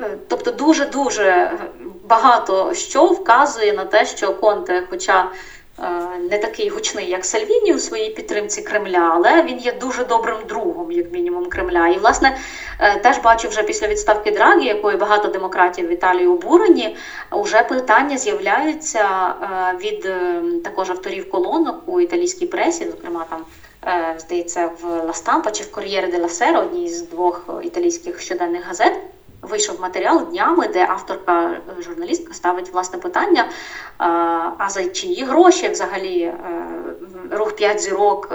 Е, 0.00 0.16
тобто 0.28 0.50
дуже-дуже 0.50 1.58
багато 2.04 2.74
що 2.74 3.06
вказує 3.06 3.72
на 3.72 3.84
те, 3.84 4.06
що 4.06 4.32
Конте, 4.34 4.82
хоча 4.90 5.30
не 6.30 6.38
такий 6.38 6.68
гучний, 6.68 7.08
як 7.08 7.24
Сальвіні 7.24 7.74
у 7.74 7.78
своїй 7.78 8.10
підтримці 8.10 8.62
Кремля, 8.62 9.10
але 9.14 9.42
він 9.42 9.58
є 9.58 9.72
дуже 9.72 10.04
добрим 10.04 10.36
другом, 10.48 10.92
як 10.92 11.12
мінімум, 11.12 11.46
Кремля. 11.46 11.88
І, 11.88 11.98
власне, 11.98 12.36
теж 13.02 13.18
бачу 13.18 13.48
вже 13.48 13.62
після 13.62 13.86
відставки 13.86 14.30
Драгі, 14.30 14.66
якої 14.66 14.96
багато 14.96 15.28
демократів 15.28 15.86
в 15.88 15.90
Італії 15.90 16.26
обурені, 16.26 16.96
вже 17.32 17.62
питання 17.62 18.18
з'являються 18.18 19.34
від 19.80 20.08
також 20.62 20.90
авторів 20.90 21.30
колонок 21.30 21.82
у 21.86 22.00
італійській 22.00 22.46
пресі, 22.46 22.90
зокрема 22.90 23.24
там. 23.30 23.44
Е, 23.86 24.14
здається, 24.18 24.70
в 24.82 24.86
La 25.04 25.12
Stampa 25.12 25.50
чи 25.50 25.62
в 25.62 25.70
Corriere 25.70 26.08
della 26.08 26.28
Sera, 26.28 26.60
одній 26.60 26.88
з 26.88 27.02
двох 27.02 27.48
італійських 27.62 28.20
щоденних 28.20 28.66
газет. 28.66 28.92
Вийшов 29.42 29.80
матеріал 29.80 30.26
днями, 30.26 30.68
де 30.68 30.86
авторка 30.86 31.50
е, 31.50 31.82
журналістка 31.82 32.34
ставить 32.34 32.72
власне 32.72 32.98
питання: 32.98 33.48
а 34.58 34.68
за 34.68 34.84
чиї 34.84 35.24
гроші 35.24 35.68
взагалі 35.68 36.20
е, 36.20 36.34
рух 37.30 37.52
п'ять 37.52 37.80
зірок 37.80 38.32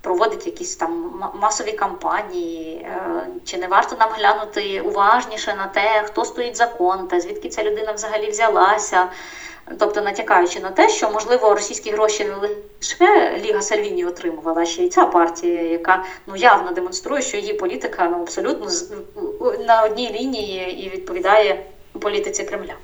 проводить 0.00 0.46
якісь 0.46 0.76
там 0.76 1.22
масові 1.40 1.72
кампанії, 1.72 2.88
чи 3.44 3.58
не 3.58 3.66
варто 3.66 3.96
нам 3.96 4.10
глянути 4.10 4.80
уважніше 4.80 5.54
на 5.54 5.66
те, 5.66 6.02
хто 6.06 6.24
стоїть 6.24 6.56
за 6.56 6.66
конта, 6.66 7.20
звідки 7.20 7.48
ця 7.48 7.62
людина 7.62 7.92
взагалі 7.92 8.30
взялася 8.30 9.08
тобто 9.78 10.02
натякаючи 10.02 10.60
на 10.60 10.70
те, 10.70 10.88
що 10.88 11.10
можливо 11.10 11.54
російські 11.54 11.90
гроші 11.90 12.24
не 12.24 12.34
лише 12.34 13.38
Ліга 13.44 13.62
Сальвіні 13.62 14.04
отримувала, 14.04 14.62
а 14.62 14.66
ще 14.66 14.82
й 14.82 14.88
ця 14.88 15.06
партія, 15.06 15.62
яка 15.62 16.04
ну 16.26 16.36
явно 16.36 16.72
демонструє, 16.72 17.22
що 17.22 17.36
її 17.36 17.52
політика 17.52 18.08
ну 18.08 18.22
абсолютно 18.22 18.68
на 19.66 19.82
одній 19.82 20.10
лінії 20.10 20.86
і 20.86 20.88
відповідає 20.88 21.64
політиці 22.00 22.44
Кремля. 22.44 22.74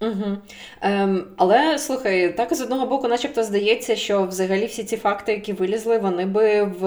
Угу. 0.00 0.36
Ем, 0.80 1.24
Але 1.36 1.78
слухай, 1.78 2.32
так 2.32 2.54
з 2.54 2.60
одного 2.60 2.86
боку, 2.86 3.08
начебто 3.08 3.42
здається, 3.42 3.96
що 3.96 4.22
взагалі 4.22 4.66
всі 4.66 4.84
ці 4.84 4.96
факти, 4.96 5.32
які 5.32 5.52
вилізли, 5.52 5.98
вони 5.98 6.26
би 6.26 6.62
в 6.62 6.82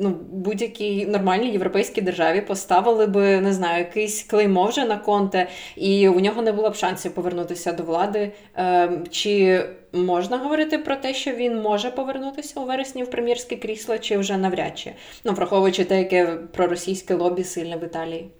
ну, 0.00 0.16
будь-якій 0.30 1.06
нормальній 1.06 1.50
європейській 1.50 2.00
державі 2.00 2.40
поставили 2.40 3.06
би 3.06 3.40
не 3.40 3.52
знаю, 3.52 3.78
якийсь 3.78 4.22
клеймо 4.22 4.66
вже 4.66 4.84
на 4.84 4.98
конте, 4.98 5.48
і 5.76 6.08
у 6.08 6.20
нього 6.20 6.42
не 6.42 6.52
було 6.52 6.70
б 6.70 6.74
шансів 6.74 7.12
повернутися 7.12 7.72
до 7.72 7.82
влади. 7.82 8.32
Ем, 8.54 9.04
Чи 9.10 9.64
можна 9.92 10.38
говорити 10.38 10.78
про 10.78 10.96
те, 10.96 11.14
що 11.14 11.32
він 11.32 11.60
може 11.60 11.90
повернутися 11.90 12.60
у 12.60 12.64
вересні 12.64 13.02
в 13.02 13.10
прем'єрське 13.10 13.56
крісло, 13.56 13.98
чи 13.98 14.18
вже 14.18 14.36
навряд 14.36 14.78
чи? 14.78 14.92
Ну, 15.24 15.32
враховуючи 15.32 15.84
те, 15.84 15.98
яке 15.98 16.26
проросійське 16.26 17.14
лобі 17.14 17.44
сильне 17.44 17.76
в 17.76 17.84
Італії. 17.84 18.30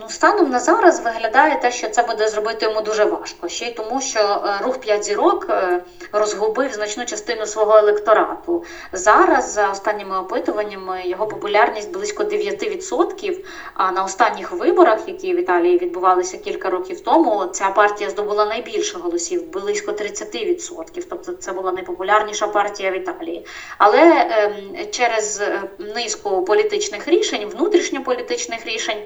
Ну, 0.00 0.08
станом 0.08 0.50
на 0.50 0.58
зараз 0.58 1.00
виглядає 1.00 1.60
те, 1.60 1.72
що 1.72 1.88
це 1.88 2.02
буде 2.02 2.28
зробити 2.28 2.66
йому 2.66 2.80
дуже 2.80 3.04
важко. 3.04 3.48
Ще 3.48 3.64
й 3.64 3.72
тому, 3.72 4.00
що 4.00 4.18
е, 4.20 4.64
рух 4.64 4.80
п'ять 4.80 5.04
зірок 5.04 5.46
е, 5.50 5.80
розгубив 6.12 6.72
значну 6.72 7.04
частину 7.04 7.46
свого 7.46 7.76
електорату. 7.76 8.64
Зараз, 8.92 9.52
за 9.52 9.70
останніми 9.70 10.18
опитуваннями, 10.18 11.02
його 11.04 11.26
популярність 11.26 11.92
близько 11.92 12.22
9%, 12.24 13.44
А 13.74 13.92
на 13.92 14.04
останніх 14.04 14.52
виборах, 14.52 14.98
які 15.06 15.34
в 15.34 15.40
Італії 15.40 15.78
відбувалися 15.78 16.38
кілька 16.38 16.70
років 16.70 17.00
тому, 17.00 17.46
ця 17.46 17.70
партія 17.70 18.10
здобула 18.10 18.44
найбільше 18.46 18.98
голосів 18.98 19.50
близько 19.52 19.92
30%. 19.92 21.06
Тобто 21.10 21.32
це 21.32 21.52
була 21.52 21.72
найпопулярніша 21.72 22.46
партія 22.46 22.90
в 22.90 22.94
Італії. 22.94 23.46
Але 23.78 24.26
ем, 24.30 24.54
через 24.90 25.40
е, 25.40 25.62
низку 25.78 26.44
політичних 26.44 27.08
рішень, 27.08 27.48
внутрішньополітичних 27.48 28.66
рішень. 28.66 28.98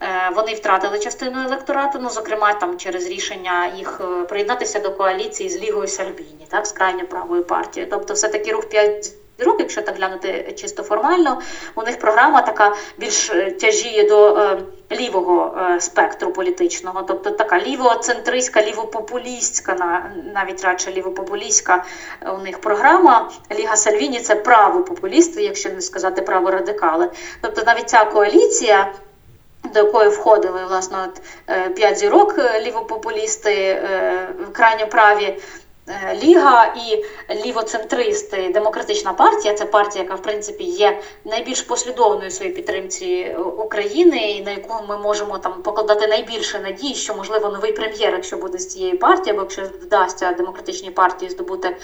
Е, 0.00 0.25
вони 0.34 0.54
втратили 0.54 0.98
частину 0.98 1.44
електорату, 1.44 1.98
ну 2.02 2.10
зокрема 2.10 2.52
там 2.52 2.76
через 2.76 3.06
рішення 3.06 3.72
їх 3.76 4.00
е, 4.00 4.24
приєднатися 4.24 4.80
до 4.80 4.90
коаліції 4.90 5.48
з 5.48 5.62
Лігою 5.62 5.88
Сальвіні, 5.88 6.46
так 6.48 6.66
з 6.66 6.72
крайньо 6.72 7.06
правою 7.06 7.44
партією. 7.44 7.90
Тобто, 7.90 8.14
все 8.14 8.28
таки 8.28 8.52
рух 8.52 8.68
5 8.68 9.16
років, 9.38 9.60
якщо 9.60 9.82
так 9.82 9.96
глянути 9.96 10.54
чисто 10.56 10.82
формально, 10.82 11.40
у 11.74 11.82
них 11.82 11.98
програма 11.98 12.42
така 12.42 12.76
більш 12.98 13.30
е, 13.30 13.50
тяжіє 13.50 14.08
до 14.08 14.36
е, 14.36 14.58
лівого 14.92 15.58
е, 15.58 15.80
спектру 15.80 16.32
політичного, 16.32 17.02
тобто 17.02 17.30
така 17.30 17.60
лівоцентристська, 17.60 18.62
лівопопулістська, 18.62 20.02
навіть 20.34 20.64
радше 20.64 20.92
лівопопулістська 20.92 21.84
у 22.38 22.42
них 22.42 22.60
програма. 22.60 23.30
Ліга 23.52 23.76
Сальвіні 23.76 24.20
це 24.20 24.34
правопопулісти, 24.34 25.42
якщо 25.42 25.68
не 25.68 25.80
сказати 25.80 26.22
праворадикали. 26.22 27.10
Тобто 27.40 27.62
навіть 27.66 27.88
ця 27.88 28.04
коаліція 28.04 28.92
до 29.64 29.80
якої 29.80 30.08
входили 30.08 30.60
власне 30.68 30.98
от, 31.04 31.22
е, 31.48 31.70
п'ять 31.70 31.98
зірок 31.98 32.38
е, 32.38 32.60
лівопопулісти, 32.60 33.54
е, 33.54 34.28
крайньо 34.52 34.86
праві. 34.86 35.38
Ліга 36.22 36.64
і 36.64 37.04
лівоцентристи, 37.46 38.50
демократична 38.54 39.12
партія 39.12 39.54
це 39.54 39.64
партія, 39.64 40.04
яка 40.04 40.14
в 40.14 40.22
принципі 40.22 40.64
є 40.64 41.00
найбільш 41.24 41.62
послідовною 41.62 42.28
в 42.28 42.32
своїй 42.32 42.52
підтримці 42.52 43.36
України, 43.58 44.30
і 44.30 44.42
на 44.42 44.50
яку 44.50 44.74
ми 44.88 44.98
можемо 44.98 45.38
там 45.38 45.62
покладати 45.62 46.06
найбільше 46.06 46.58
надій, 46.58 46.94
що 46.94 47.14
можливо 47.14 47.48
новий 47.48 47.72
прем'єр, 47.72 48.12
якщо 48.12 48.36
буде 48.36 48.58
з 48.58 48.68
цієї 48.68 48.94
партії, 48.96 49.32
або 49.32 49.42
якщо 49.42 49.62
вдасться 49.62 50.32
демократичній 50.32 50.90
партії 50.90 51.30
здобути 51.30 51.76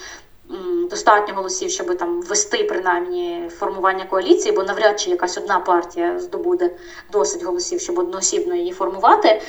достатньо 0.90 1.34
голосів, 1.34 1.70
щоб 1.70 1.98
там 1.98 2.20
ввести 2.20 2.64
принаймні 2.64 3.50
формування 3.58 4.04
коаліції, 4.04 4.54
бо 4.54 4.62
навряд 4.62 5.00
чи 5.00 5.10
якась 5.10 5.38
одна 5.38 5.60
партія 5.60 6.18
здобуде 6.18 6.70
досить 7.12 7.42
голосів, 7.42 7.80
щоб 7.80 7.98
одноосібно 7.98 8.54
її 8.54 8.72
формувати. 8.72 9.42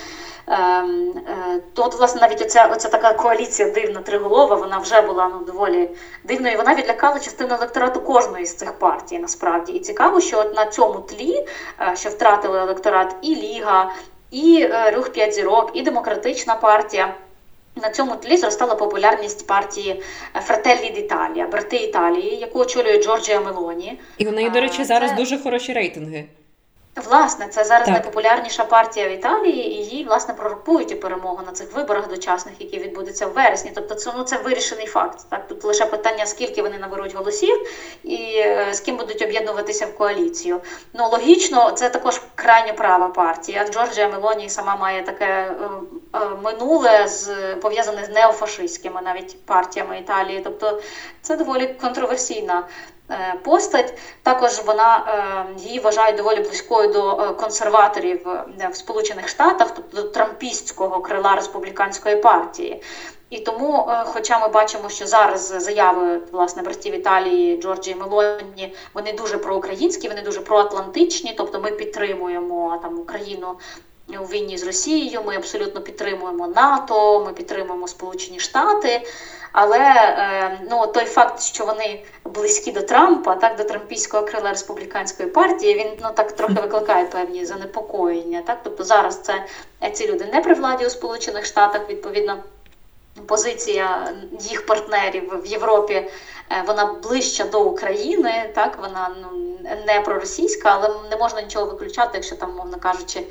Ем, 0.47 1.14
е, 1.28 1.60
то, 1.74 1.84
от, 1.84 1.95
власне, 1.95 2.22
навіть 2.22 2.41
оця, 2.41 2.70
оця 2.74 2.89
така 2.89 3.14
коаліція 3.14 3.70
дивна 3.70 3.99
триголова, 3.99 4.56
вона 4.56 4.78
вже 4.78 5.01
була 5.01 5.30
ну, 5.34 5.45
доволі 5.45 5.89
дивною. 6.24 6.58
Вона 6.58 6.76
відлякала 6.76 7.20
частину 7.20 7.56
електорату 7.56 8.01
кожної 8.01 8.45
з 8.45 8.56
цих 8.56 8.74
партій, 8.74 9.20
насправді. 9.20 9.72
І 9.72 9.80
цікаво, 9.80 10.22
що 10.22 10.39
от 10.39 10.56
на 10.56 10.66
цьому 10.66 10.99
тлі, 10.99 11.47
е, 11.82 11.95
що 11.95 12.10
втратили 12.10 12.60
електорат 12.60 13.16
і 13.22 13.36
Ліга, 13.36 13.93
і 14.32 14.68
е, 14.72 14.91
Рух 14.91 15.10
П'ять 15.10 15.34
зірок, 15.34 15.72
і 15.74 15.82
демократична 15.82 16.56
партія. 16.56 17.14
На 17.76 17.90
цьому 17.90 18.16
тлі 18.16 18.38
зростала 18.38 18.76
популярність 18.76 19.48
партії 19.48 20.02
Фрателлі 20.34 20.92
d'Italia, 20.92 21.50
брати 21.50 21.78
Італії, 21.78 22.36
яку 22.36 22.60
очолює 22.60 23.04
Джорджія 23.04 23.42
Мелоні. 23.42 24.00
І 24.18 24.28
у 24.28 24.32
неї, 24.32 24.50
до 24.50 24.62
речі, 24.62 24.84
зараз 24.84 25.10
Це... 25.10 25.16
дуже 25.16 25.38
хороші 25.38 25.74
рейтинги. 25.74 26.26
Власне, 26.96 27.48
це 27.48 27.64
зараз 27.64 27.86
так. 27.86 27.94
найпопулярніша 27.94 28.66
партія 28.66 29.08
в 29.08 29.12
Італії, 29.12 29.72
і 29.72 29.76
її 29.76 30.04
власне 30.04 30.34
пророкують 30.34 30.91
і 30.91 30.96
перемогу 30.96 31.39
на 31.46 31.52
цих 31.52 31.76
виборах 31.76 32.10
дочасних, 32.10 32.54
які 32.60 32.80
відбудуться 32.80 33.28
в 33.28 33.34
вересні. 33.34 33.72
Тобто, 33.76 33.96
це 33.96 34.14
ну 34.18 34.24
це 34.24 34.38
вирішений 34.38 34.86
факт. 34.86 35.20
Так 35.30 35.48
тут 35.48 35.64
лише 35.64 35.86
питання, 35.86 36.26
скільки 36.26 36.62
вони 36.62 36.78
наберуть 36.78 37.16
голосів 37.16 37.68
і 38.04 38.18
е, 38.38 38.68
з 38.72 38.80
ким 38.80 38.98
будуть 38.98 39.22
об'єднуватися 39.22 39.86
в 39.86 39.98
коаліцію. 39.98 40.62
Ну 40.94 41.10
логічно, 41.10 41.72
це 41.72 41.89
також 41.89 42.22
крайньо 42.36 42.74
права 42.74 43.08
партія. 43.08 43.68
Джорджія 43.68 44.10
Мелоні 44.10 44.50
сама 44.50 44.76
має 44.76 45.04
таке 45.04 45.26
е, 45.26 45.56
е, 46.14 46.20
минуле 46.44 47.08
з 47.08 47.56
пов'язане 47.56 48.06
з 48.06 48.10
неофашистськими 48.10 49.02
навіть 49.02 49.46
партіями 49.46 50.00
Італії. 50.00 50.41
Тобто 50.44 50.82
це 51.22 51.36
доволі 51.36 51.68
контроверсійна 51.68 52.64
постать. 53.43 53.97
Також 54.24 54.61
вона 54.66 54.97
е, 55.57 55.61
її 55.61 55.80
вважають 55.80 56.18
доволі 56.18 56.39
близькою 56.39 56.93
до 56.93 57.11
е, 57.11 57.34
консерваторів 57.34 58.28
в 58.72 58.76
Сполучених 58.76 59.30
Штатах, 59.30 59.72
тобто 59.76 60.01
до 60.01 60.07
трампістського 60.07 61.01
крила 61.01 61.36
республіканської 61.36 62.16
партії. 62.16 62.82
І 63.30 63.39
тому, 63.39 63.91
хоча 64.05 64.39
ми 64.39 64.47
бачимо, 64.47 64.89
що 64.89 65.07
зараз 65.07 65.53
заяви 65.57 66.20
власне 66.32 66.61
братів 66.61 66.95
Італії 66.95 67.61
Джорджії 67.61 67.95
Мелоні, 67.95 68.76
вони 68.93 69.14
дуже 69.14 69.38
проукраїнські, 69.38 70.07
вони 70.07 70.22
дуже 70.22 70.41
проатлантичні, 70.41 71.34
тобто 71.38 71.59
ми 71.59 71.72
підтримуємо 71.72 72.80
там 72.82 72.99
Україну. 72.99 73.47
У 74.09 74.24
війні 74.24 74.57
з 74.57 74.64
Росією 74.64 75.22
ми 75.26 75.36
абсолютно 75.36 75.82
підтримуємо 75.82 76.47
НАТО, 76.47 77.24
ми 77.26 77.34
підтримуємо 77.34 77.88
Сполучені 77.88 78.39
Штати. 78.39 79.01
Але 79.54 79.80
е, 79.80 80.60
ну 80.70 80.88
той 80.88 81.06
факт, 81.06 81.41
що 81.41 81.66
вони 81.66 82.04
близькі 82.26 82.72
до 82.72 82.82
Трампа, 82.82 83.36
так 83.36 83.56
до 83.56 83.64
трампійського 83.64 84.26
крила 84.26 84.49
республіканської 84.49 85.30
партії, 85.30 85.76
він 85.76 85.88
ну 86.01 86.10
так 86.16 86.32
трохи 86.32 86.54
викликає 86.54 87.06
певні 87.06 87.45
занепокоєння. 87.45 88.41
Так, 88.41 88.60
тобто 88.64 88.84
зараз 88.84 89.22
це 89.22 89.45
е, 89.84 89.91
ці 89.91 90.12
люди 90.12 90.26
не 90.34 90.41
при 90.41 90.54
владі 90.54 90.86
у 90.86 90.89
Сполучених 90.89 91.45
Штатах, 91.45 91.89
відповідно. 91.89 92.43
Позиція 93.28 94.14
їх 94.39 94.66
партнерів 94.66 95.41
в 95.43 95.45
Європі 95.45 95.93
е, 95.93 96.10
вона 96.68 96.86
ближча 96.86 97.45
до 97.45 97.64
України, 97.64 98.51
так 98.56 98.78
вона 98.82 99.16
ну 99.22 99.58
не 99.88 100.01
проросійська, 100.01 100.70
але 100.70 100.95
не 101.10 101.18
можна 101.18 101.41
нічого 101.41 101.66
виключати, 101.66 102.12
якщо 102.14 102.36
там, 102.36 102.56
мовно 102.56 102.78
кажучи, 102.78 103.24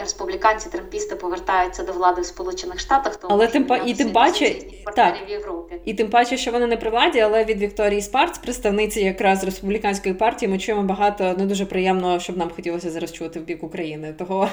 республіканці, 0.00 0.70
трампісти 0.70 1.16
повертаються 1.16 1.82
до 1.82 1.92
влади 1.92 2.20
в 2.20 2.26
Сполучених 2.26 2.80
Штатах, 2.80 3.16
то 3.16 3.28
але 3.30 3.46
тим 3.46 3.68
і 3.86 3.94
тим 3.94 4.12
паче 4.12 4.54
так, 4.96 5.14
в 5.28 5.30
Європі. 5.30 5.80
І 5.84 5.94
тим 5.94 6.10
паче, 6.10 6.36
що 6.36 6.52
вони 6.52 6.66
не 6.66 6.76
при 6.76 6.90
владі, 6.90 7.20
але 7.20 7.44
від 7.44 7.58
Вікторії 7.58 8.02
Спарц, 8.02 8.38
представниці 8.38 9.00
якраз 9.00 9.44
республіканської 9.44 10.14
партії, 10.14 10.52
ми 10.52 10.58
чуємо 10.58 10.82
багато 10.82 11.24
не 11.24 11.46
дуже 11.46 11.66
приємно, 11.66 12.20
щоб 12.20 12.36
нам 12.36 12.50
хотілося 12.56 12.90
зараз 12.90 13.12
чути 13.12 13.40
в 13.40 13.42
бік 13.42 13.64
України. 13.64 14.12
Того. 14.18 14.48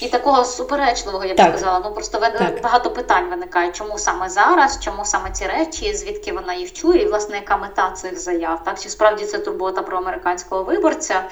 І 0.00 0.08
такого 0.08 0.44
суперечливого, 0.44 1.24
я 1.24 1.34
б 1.34 1.36
так. 1.36 1.58
сказала. 1.58 1.80
Ну 1.84 1.94
просто 1.94 2.18
так. 2.18 2.62
багато 2.62 2.90
питань 2.90 3.30
виникає, 3.30 3.72
чому 3.72 3.98
саме 3.98 4.28
зараз, 4.28 4.78
чому 4.80 5.04
саме 5.04 5.30
ці 5.30 5.46
речі, 5.46 5.94
звідки 5.94 6.32
вона 6.32 6.54
їх 6.54 6.72
чує, 6.72 7.02
і 7.02 7.06
власне 7.06 7.36
яка 7.36 7.56
мета 7.56 7.90
цих 7.90 8.20
заяв? 8.20 8.64
Так 8.64 8.80
чи 8.80 8.88
справді 8.88 9.24
це 9.24 9.38
турбота 9.38 9.82
про 9.82 9.98
американського 9.98 10.64
виборця? 10.64 11.24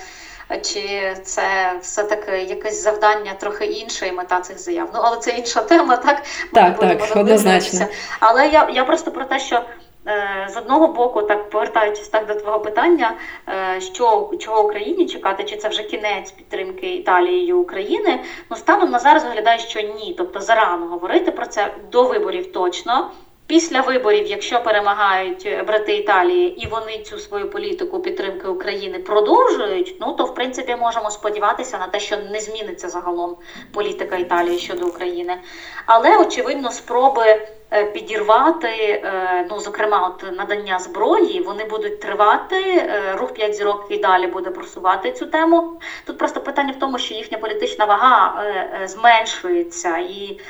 Чи 0.63 1.17
це 1.25 1.77
все-таки 1.83 2.39
якесь 2.39 2.83
завдання 2.83 3.35
трохи 3.35 3.65
інше 3.65 4.07
і 4.07 4.13
мета 4.13 4.41
цих 4.41 4.59
заяв. 4.59 4.91
Ну, 4.95 5.01
але 5.03 5.17
це 5.17 5.31
інша 5.31 5.61
тема, 5.61 5.97
так? 5.97 6.23
Ми 6.53 6.61
так, 6.61 6.79
так, 6.79 7.17
однозначно. 7.17 7.87
Але 8.21 8.49
я 8.49 8.69
я 8.73 8.85
просто 8.85 9.11
про 9.11 9.25
те, 9.25 9.39
що 9.39 9.63
е, 10.07 10.49
з 10.55 10.57
одного 10.57 10.89
боку, 10.89 11.23
так 11.23 11.51
повертаючись 11.51 12.09
так 12.09 12.27
до 12.27 12.35
твого 12.35 12.61
питання, 12.61 13.15
е, 13.49 13.81
що 13.81 14.31
чого 14.41 14.65
Україні 14.65 15.07
чекати, 15.07 15.45
чи 15.45 15.57
це 15.57 15.69
вже 15.69 15.83
кінець 15.83 16.31
підтримки 16.31 16.95
Італією 16.95 17.59
України? 17.59 18.21
Ну 18.51 18.57
станом 18.57 18.91
на 18.91 18.99
зараз 18.99 19.25
виглядає, 19.25 19.59
що 19.59 19.81
ні. 19.81 20.15
Тобто 20.19 20.41
зарано 20.41 20.87
говорити 20.87 21.31
про 21.31 21.47
це 21.47 21.75
до 21.93 22.03
виборів 22.03 22.53
точно. 22.53 23.11
Після 23.53 23.81
виборів, 23.81 24.27
якщо 24.27 24.63
перемагають 24.63 25.47
е, 25.47 25.63
брати 25.63 25.97
Італії 25.97 26.63
і 26.63 26.67
вони 26.67 26.99
цю 26.99 27.19
свою 27.19 27.51
політику 27.51 28.01
підтримки 28.01 28.49
України 28.49 28.99
продовжують, 28.99 29.97
ну 30.01 30.13
то 30.13 30.25
в 30.25 30.35
принципі 30.35 30.77
можемо 30.77 31.11
сподіватися 31.11 31.79
на 31.79 31.87
те, 31.87 32.01
що 32.01 32.17
не 32.17 32.41
зміниться 32.41 32.89
загалом 32.89 33.37
політика 33.73 34.17
Італії 34.17 34.59
щодо 34.59 34.87
України. 34.87 35.39
Але 35.87 36.19
очевидно, 36.19 36.73
спроби 36.73 37.47
е, 37.73 37.85
підірвати, 37.85 38.69
е, 38.69 39.47
ну 39.51 39.61
зокрема, 39.61 40.07
от 40.07 40.39
надання 40.39 40.79
зброї, 40.79 41.43
вони 41.43 41.65
будуть 41.65 42.01
тривати. 42.01 42.91
Рух 43.15 43.33
п'ять 43.33 43.55
зірок 43.55 43.87
і 43.91 43.99
далі 43.99 44.27
буде 44.27 44.51
просувати 44.51 45.13
цю 45.13 45.27
тему. 45.27 45.81
Тут 46.07 46.19
просто 46.19 46.41
питання 46.41 46.73
в 46.73 46.79
тому, 46.79 46.99
що 46.99 47.15
їхня 47.15 47.39
політична 47.39 47.85
вага 47.85 48.45
зменшується 48.87 49.99
і. 49.99 50.41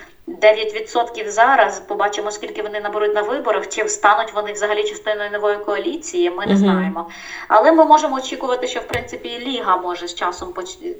9% 0.40 1.28
зараз. 1.28 1.80
Побачимо, 1.80 2.30
скільки 2.30 2.62
вони 2.62 2.80
наберуть 2.80 3.14
на 3.14 3.22
виборах, 3.22 3.68
чи 3.68 3.88
стануть 3.88 4.32
вони 4.34 4.52
взагалі 4.52 4.84
частиною 4.84 5.30
нової 5.30 5.56
коаліції. 5.56 6.30
Ми 6.30 6.46
не 6.46 6.56
знаємо. 6.56 7.08
Але 7.48 7.72
ми 7.72 7.84
можемо 7.84 8.16
очікувати, 8.16 8.66
що 8.66 8.80
в 8.80 8.86
принципі 8.86 9.38
Ліга 9.46 9.76
може 9.76 10.08
з 10.08 10.14
часом 10.14 10.54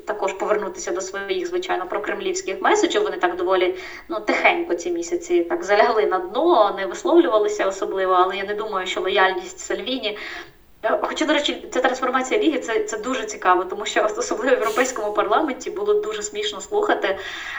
також 0.06 0.32
повернутися 0.32 0.90
до 0.90 1.00
своїх, 1.00 1.46
звичайно, 1.46 1.86
прокремлівських 1.86 2.62
меседжів. 2.62 3.02
Вони 3.02 3.16
так 3.16 3.36
доволі 3.36 3.74
ну 4.08 4.20
тихенько 4.20 4.74
ці 4.74 4.90
місяці 4.90 5.44
так 5.44 5.64
залягли 5.64 6.06
на 6.06 6.18
дно, 6.18 6.74
не 6.78 6.86
висловлювалися 6.86 7.66
особливо. 7.66 8.12
Але 8.12 8.36
я 8.36 8.44
не 8.44 8.54
думаю, 8.54 8.86
що 8.86 9.00
лояльність 9.00 9.58
Сальвіні 9.58 10.18
хоча, 10.82 11.24
до 11.24 11.32
речі, 11.32 11.66
ця 11.70 11.80
трансформація 11.80 12.40
ліги 12.40 12.58
це 12.58 12.84
це 12.84 12.98
дуже 12.98 13.24
цікаво, 13.24 13.64
тому 13.64 13.86
що 13.86 14.06
особливо 14.16 14.56
в 14.56 14.58
європейському 14.58 15.12
парламенті 15.12 15.70
було 15.70 15.94
дуже 15.94 16.22
смішно 16.22 16.60
слухати. 16.60 17.18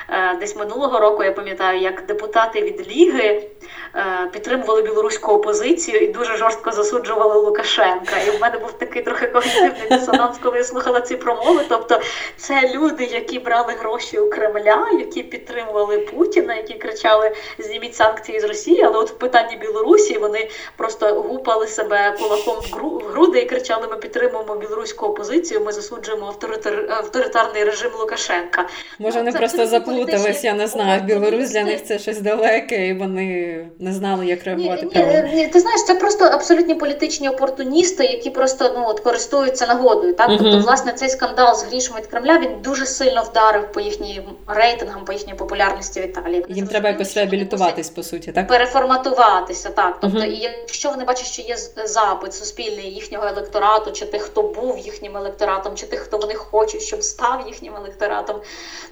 Е, 0.09 0.37
десь 0.39 0.55
минулого 0.55 0.99
року 0.99 1.23
я 1.23 1.31
пам'ятаю, 1.31 1.79
як 1.79 2.05
депутати 2.05 2.61
від 2.61 2.87
Ліги 2.87 3.49
е, 3.95 4.29
підтримували 4.31 4.81
білоруську 4.81 5.31
опозицію 5.31 5.99
і 5.99 6.07
дуже 6.07 6.37
жорстко 6.37 6.71
засуджували 6.71 7.35
Лукашенка. 7.35 8.17
І 8.27 8.37
в 8.37 8.41
мене 8.41 8.57
був 8.57 8.71
такий 8.71 9.01
трохи 9.01 9.27
когнітивний 9.27 9.89
дисонанс, 9.89 10.37
коли 10.43 10.57
я 10.57 10.63
слухала 10.63 11.01
ці 11.01 11.15
промови. 11.15 11.61
Тобто, 11.69 11.99
це 12.37 12.71
люди, 12.75 13.03
які 13.03 13.39
брали 13.39 13.73
гроші 13.73 14.19
у 14.19 14.29
Кремля, 14.29 14.87
які 14.99 15.23
підтримували 15.23 15.97
Путіна, 15.97 16.55
які 16.55 16.73
кричали 16.73 17.35
Зніміть 17.57 17.95
санкції 17.95 18.39
з 18.39 18.43
Росії, 18.43 18.83
але 18.83 18.97
от 18.97 19.09
в 19.09 19.13
питанні 19.13 19.55
Білорусі 19.55 20.17
вони 20.17 20.49
просто 20.77 21.21
гупали 21.21 21.67
себе 21.67 22.15
кулаком 22.19 22.55
в 22.55 22.71
груди 23.13 23.39
і 23.39 23.45
кричали: 23.45 23.87
Ми 23.91 23.97
підтримуємо 23.97 24.55
білоруську 24.55 25.05
опозицію. 25.05 25.61
Ми 25.65 25.71
засуджуємо 25.71 26.25
авторитар... 26.25 26.85
авторитарний 26.89 27.63
режим 27.63 27.91
Лукашенка. 27.99 28.67
Може, 28.99 29.17
вони 29.17 29.31
ну, 29.33 29.37
просто 29.37 29.67
заплутались, 29.67 30.43
я 30.43 30.53
не 30.53 30.67
знаю. 30.67 31.01
Білорусь 31.01 31.49
для 31.49 31.63
них 31.63 31.83
це 31.83 31.99
щось 31.99 32.21
далеке, 32.21 32.87
і 32.87 32.93
вони 32.93 33.57
не 33.79 33.93
знали, 33.93 34.25
як 34.25 34.43
реагувати. 34.43 34.87
Ні, 34.95 35.05
ні, 35.05 35.35
ні, 35.35 35.47
Ти 35.47 35.59
знаєш, 35.59 35.83
це 35.83 35.95
просто 35.95 36.25
абсолютні 36.25 36.75
політичні 36.75 37.29
опортуністи, 37.29 38.05
які 38.05 38.29
просто 38.29 38.73
ну 38.77 38.83
от 38.87 38.99
користуються 38.99 39.67
нагодою. 39.67 40.13
Так, 40.13 40.29
uh 40.29 40.37
тобто, 40.37 40.59
власне, 40.59 40.93
цей 40.93 41.09
скандал 41.09 41.55
з 41.55 41.63
грішми 41.63 41.97
від 41.99 42.07
Кремля 42.07 42.39
він 42.39 42.49
дуже 42.63 42.85
сильно 42.85 43.21
вдарив 43.21 43.71
по 43.71 43.79
їхнім 43.79 44.23
рейтингам, 44.47 45.05
по 45.05 45.13
їхній 45.13 45.33
популярності 45.33 46.01
в 46.01 46.05
Італії. 46.05 46.45
Їм 46.49 46.67
треба 46.67 46.89
якось 46.89 47.17
реабілітуватись, 47.17 47.89
по 47.89 48.03
суті, 48.03 48.31
так 48.31 48.47
переформатуватися. 48.47 49.69
Так, 49.69 49.97
тобто, 50.01 50.19
uh 50.19 50.25
і 50.25 50.39
якщо 50.39 50.89
вони 50.89 51.03
бачать, 51.03 51.25
що 51.25 51.41
є 51.41 51.57
запит 51.85 52.33
суспільний 52.33 52.89
їхнього 53.03 53.27
електорату, 53.27 53.91
чи 53.91 54.05
тих, 54.05 54.21
хто 54.21 54.41
був 54.41 54.77
їхнім 54.77 55.17
електоратом, 55.17 55.75
чи 55.75 55.85
тих, 55.85 55.99
хто 55.99 56.17
вони 56.17 56.35
хочуть, 56.35 56.81
щоб 56.81 57.03
став 57.03 57.47
їхнім 57.47 57.75
електоратом 57.75 58.41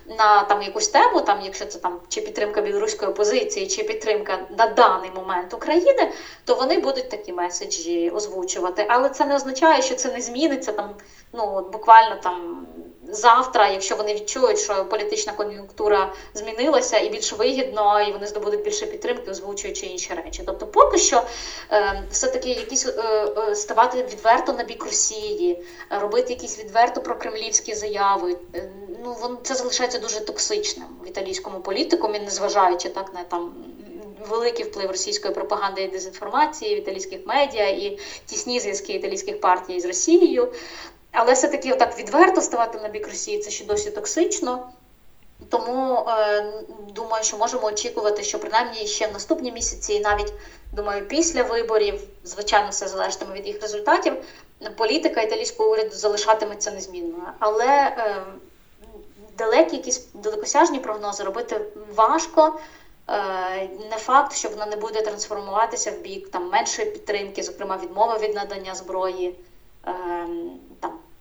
на 0.05 0.43
там 0.43 0.61
якусь 0.61 0.87
тему, 0.87 1.21
там, 1.21 1.41
якщо 1.41 1.65
це 1.65 1.79
там 1.79 1.99
чи 2.09 2.21
підтримка 2.21 2.61
білоруської 2.61 3.11
опозиції, 3.11 3.67
чи 3.67 3.83
підтримка 3.83 4.39
на 4.57 4.67
даний 4.67 5.11
момент 5.11 5.53
України, 5.53 6.11
то 6.45 6.55
вони 6.55 6.77
будуть 6.77 7.09
такі 7.09 7.33
меседжі 7.33 8.09
озвучувати. 8.09 8.85
Але 8.89 9.09
це 9.09 9.25
не 9.25 9.35
означає, 9.35 9.81
що 9.81 9.95
це 9.95 10.11
не 10.11 10.21
зміниться 10.21 10.71
там. 10.71 10.95
Ну 11.33 11.69
буквально 11.71 12.15
там 12.23 12.67
завтра, 13.11 13.67
якщо 13.67 13.95
вони 13.95 14.13
відчують, 14.13 14.59
що 14.59 14.85
політична 14.85 15.33
кон'юнктура 15.33 16.13
змінилася 16.33 16.99
і 16.99 17.09
більш 17.09 17.33
вигідно, 17.33 18.01
і 18.01 18.11
вони 18.11 18.27
здобудуть 18.27 18.63
більше 18.63 18.85
підтримки, 18.85 19.31
озвучуючи 19.31 19.85
інші 19.85 20.13
речі. 20.13 20.43
Тобто, 20.45 20.67
поки 20.67 20.97
що 20.97 21.23
е, 21.71 22.03
все-таки 22.11 22.49
якісь 22.49 22.85
е, 22.85 22.91
е, 23.49 23.55
ставати 23.55 24.03
відверто 24.03 24.53
на 24.53 24.63
бік 24.63 24.85
Росії, 24.85 25.63
робити 25.89 26.33
якісь 26.33 26.59
відверто 26.59 27.01
прокремлівські 27.01 27.75
заяви. 27.75 28.37
Ну 29.03 29.17
вон 29.21 29.37
це 29.43 29.55
залишається 29.55 29.99
дуже 29.99 30.19
токсичним 30.19 30.87
в 31.03 31.07
італійському 31.07 31.59
політикумі, 31.59 32.19
незважаючи 32.19 32.89
так 32.89 33.13
на 33.13 33.23
там. 33.23 33.53
Великий 34.29 34.65
вплив 34.65 34.91
російської 34.91 35.33
пропаганди 35.33 35.81
і 35.81 35.87
дезінформації 35.87 36.75
в 36.75 36.77
італійських 36.77 37.19
медіа 37.25 37.67
і 37.69 37.99
тісні 38.25 38.59
зв'язки 38.59 38.93
італійських 38.93 39.39
партій 39.39 39.79
з 39.79 39.85
Росією. 39.85 40.53
Але 41.11 41.33
все-таки 41.33 41.73
отак 41.73 41.99
відверто 41.99 42.41
ставати 42.41 42.79
на 42.79 42.89
бік 42.89 43.07
Росії 43.07 43.39
це 43.39 43.51
ще 43.51 43.65
досі 43.65 43.91
токсично. 43.91 44.69
Тому 45.49 46.05
е, 46.07 46.53
думаю, 46.89 47.23
що 47.23 47.37
можемо 47.37 47.67
очікувати, 47.67 48.23
що 48.23 48.39
принаймні 48.39 48.87
ще 48.87 49.07
в 49.07 49.13
наступні 49.13 49.51
місяці, 49.51 49.93
і 49.93 49.99
навіть 49.99 50.33
думаю, 50.73 51.07
після 51.07 51.43
виборів, 51.43 52.01
звичайно, 52.23 52.69
все 52.69 52.87
залежатиме 52.87 53.33
від 53.33 53.47
їх 53.47 53.61
результатів. 53.61 54.13
Політика 54.77 55.21
італійського 55.21 55.71
уряду 55.71 55.95
залишатиметься 55.95 56.71
незмінною. 56.71 57.23
Але 57.39 57.67
е, 57.67 58.23
далекі 59.37 59.75
якісь 59.75 60.07
далекосяжні 60.13 60.79
прогнози 60.79 61.23
робити 61.23 61.61
важко. 61.95 62.59
Е, 63.09 63.69
не 63.89 63.97
факт, 63.97 64.35
що 64.35 64.49
вона 64.49 64.65
не 64.65 64.75
буде 64.75 65.01
трансформуватися 65.01 65.91
в 65.91 65.97
бік 65.97 66.29
там 66.29 66.49
меншої 66.49 66.91
підтримки, 66.91 67.43
зокрема 67.43 67.77
відмови 67.83 68.17
від 68.17 68.35
надання 68.35 68.75
зброї. 68.75 69.35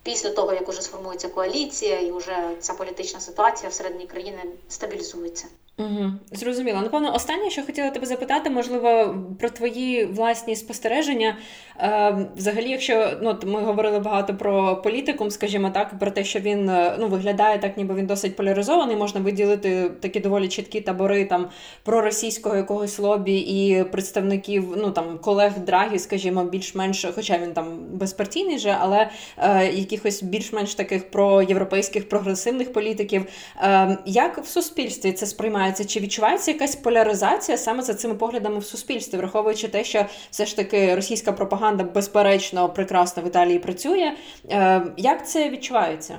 Після 0.03 0.31
того, 0.31 0.53
як 0.53 0.69
уже 0.69 0.83
сформується 0.83 1.29
коаліція, 1.29 2.01
і 2.01 2.13
вже 2.13 2.57
ця 2.61 2.75
політична 2.75 3.21
ситуація 3.21 3.71
всередині 3.71 4.07
країни 4.07 4.43
стабілізується. 4.69 5.47
Угу, 5.81 6.13
Зрозуміло. 6.33 6.81
Напевно, 6.83 7.15
останнє, 7.15 7.51
що 7.51 7.63
хотіла 7.63 7.91
тебе 7.91 8.07
запитати, 8.07 8.51
можливо, 8.51 9.17
про 9.39 9.51
твої 9.51 10.05
власні 10.05 10.57
спостереження. 10.57 11.37
Е, 11.79 12.27
Взагалі, 12.37 12.71
якщо 12.71 13.11
ну, 13.23 13.39
ми 13.45 13.61
говорили 13.61 13.99
багато 13.99 14.35
про 14.35 14.77
політикум, 14.77 15.31
скажімо 15.31 15.71
так, 15.71 15.99
про 15.99 16.11
те, 16.11 16.25
що 16.25 16.39
він 16.39 16.69
е, 16.69 16.97
ну, 16.99 17.09
виглядає 17.09 17.59
так, 17.59 17.77
ніби 17.77 17.95
він 17.95 18.07
досить 18.07 18.37
поляризований, 18.37 18.97
можна 18.97 19.21
виділити 19.21 19.91
такі 20.01 20.21
доволі 20.21 20.49
чіткі 20.49 20.81
табори 20.81 21.25
там 21.25 21.49
проросійського 21.83 22.57
якогось 22.57 22.99
лобі 22.99 23.39
і 23.39 23.85
представників 23.85 24.75
ну, 24.77 24.91
там, 24.91 25.19
колег 25.19 25.53
Драгі, 25.67 25.99
скажімо, 25.99 26.45
більш-менш, 26.45 27.07
хоча 27.15 27.39
він 27.39 27.53
там 27.53 27.79
безпартійний 27.93 28.59
же, 28.59 28.77
але 28.81 29.11
е, 29.39 29.67
якихось 29.73 30.23
більш-менш 30.23 30.75
таких 30.75 31.11
проєвропейських 31.11 32.09
прогресивних 32.09 32.73
політиків. 32.73 33.25
Е, 33.63 33.99
Як 34.07 34.39
в 34.39 34.47
суспільстві 34.47 35.13
це 35.13 35.27
сприймає? 35.27 35.70
Відбувається? 35.71 35.85
Чи 35.85 36.01
відчувається 36.01 36.51
якась 36.51 36.77
поляризація 36.77 37.59
саме 37.59 37.83
за 37.83 37.95
цими 37.95 38.15
поглядами 38.15 38.59
в 38.59 38.65
суспільстві, 38.65 39.19
враховуючи 39.19 39.69
те, 39.69 39.85
що 39.85 40.07
все 40.31 40.47
ж 40.47 40.57
таки 40.57 40.95
російська 40.95 41.33
пропаганда 41.33 41.85
безперечно 41.85 42.69
прекрасно 42.69 43.23
в 43.23 43.27
Італії 43.27 43.59
працює? 43.59 44.13
Е, 44.51 44.83
як 44.97 45.29
це 45.29 45.49
відчувається? 45.49 46.19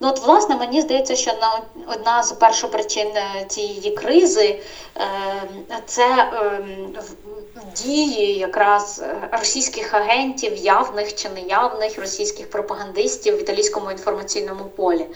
Ну, 0.00 0.08
от, 0.08 0.26
власне, 0.26 0.56
мені 0.56 0.80
здається, 0.80 1.16
що 1.16 1.30
одна 1.86 2.22
з 2.22 2.32
першопричин 2.32 3.08
е, 3.16 3.44
цієї 3.48 3.90
кризи 3.96 4.60
е, 4.96 5.80
це 5.86 6.30
дії 7.76 8.38
якраз 8.38 9.02
російських 9.32 9.94
агентів, 9.94 10.56
явних 10.56 11.14
чи 11.14 11.28
неявних 11.28 11.98
російських 11.98 12.50
пропагандистів 12.50 13.36
в 13.36 13.40
італійському 13.40 13.90
інформаційному 13.90 14.64
полі. 14.64 15.06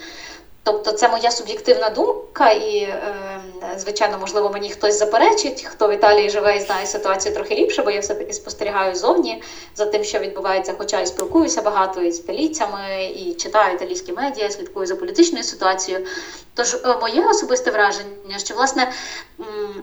Тобто 0.67 0.93
це 0.93 1.09
моя 1.09 1.31
суб'єктивна 1.31 1.91
думка, 1.91 2.51
і, 2.51 2.79
е, 2.79 3.41
звичайно, 3.77 4.19
можливо, 4.19 4.51
мені 4.51 4.71
хтось 4.71 4.99
заперечить, 4.99 5.67
хто 5.71 5.89
в 5.89 5.93
Італії 5.93 6.31
живе 6.31 6.57
і 6.57 6.61
знає 6.61 6.87
ситуацію 6.87 7.35
трохи 7.35 7.55
ліпше, 7.55 7.83
бо 7.83 7.91
я 7.91 8.01
все-таки 8.01 8.33
спостерігаю 8.33 8.95
зовні 8.95 9.43
за 9.75 9.87
тим, 9.87 10.05
що 10.05 10.19
відбувається, 10.19 10.75
хоча 10.79 11.01
і 11.01 11.07
спілкуюся 11.07 11.63
багато 11.63 12.01
із 12.01 12.19
італійцями, 12.19 13.13
і 13.17 13.35
читаю 13.35 13.75
італійські 13.75 14.13
медіа, 14.13 14.51
слідкую 14.51 14.87
за 14.87 14.97
політичною 14.97 15.45
ситуацією. 15.45 16.07
Тож, 16.55 16.75
е, 16.75 16.97
моє 17.01 17.27
особисте 17.27 17.71
враження, 17.71 18.39
що 18.39 18.55
власне 18.55 18.93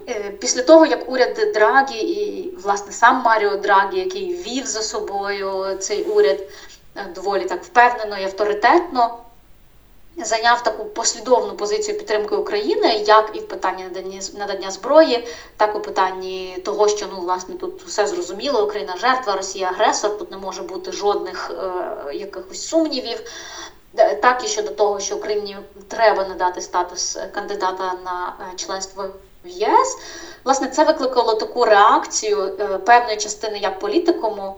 е, 0.10 0.32
після 0.40 0.64
того, 0.64 0.86
як 0.86 1.12
уряд 1.12 1.52
Драгі 1.54 1.98
і 1.98 2.54
власне 2.64 2.92
сам 2.92 3.22
Маріо 3.26 3.56
Драгі, 3.56 4.00
який 4.00 4.36
вів 4.36 4.66
за 4.66 4.82
собою 4.82 5.78
цей 5.80 6.04
уряд 6.04 6.40
доволі 7.16 7.46
так 7.46 7.64
впевнено 7.64 8.18
і 8.18 8.24
авторитетно 8.24 9.23
зайняв 10.18 10.64
таку 10.64 10.86
послідовну 10.86 11.54
позицію 11.54 11.98
підтримки 11.98 12.36
України, 12.36 13.04
як 13.08 13.32
і 13.34 13.40
в 13.40 13.48
питанні 13.48 13.84
надання 13.84 14.22
надання 14.38 14.72
зброї, 14.72 15.28
так 15.58 15.76
в 15.76 15.82
питанні 15.82 16.58
того, 16.66 16.88
що 16.88 17.06
ну 17.14 17.20
власне 17.20 17.56
тут 17.56 17.84
все 17.84 18.08
зрозуміло, 18.08 18.66
Україна 18.66 18.98
жертва, 18.98 19.36
Росія 19.36 19.68
агресор, 19.68 20.18
тут 20.18 20.32
не 20.32 20.38
може 20.38 20.62
бути 20.62 20.92
жодних 20.92 21.52
е, 21.52 22.16
якихось 22.16 22.68
сумнівів. 22.68 23.24
Е, 23.98 24.16
так 24.16 24.44
і 24.46 24.48
щодо 24.48 24.70
того, 24.70 25.00
що 25.00 25.16
Україні 25.16 25.58
треба 25.88 26.28
надати 26.28 26.62
статус 26.62 27.18
кандидата 27.34 27.94
на 28.06 28.34
е, 28.40 28.56
членство 28.56 29.06
в 29.46 29.48
ЄС, 29.48 29.98
власне, 30.44 30.68
це 30.68 30.84
викликало 30.84 31.36
таку 31.36 31.66
реакцію 31.66 32.56
е, 32.60 32.78
певної 32.78 33.18
частини 33.18 33.58
як 33.58 33.80
політикуму, 33.80 34.56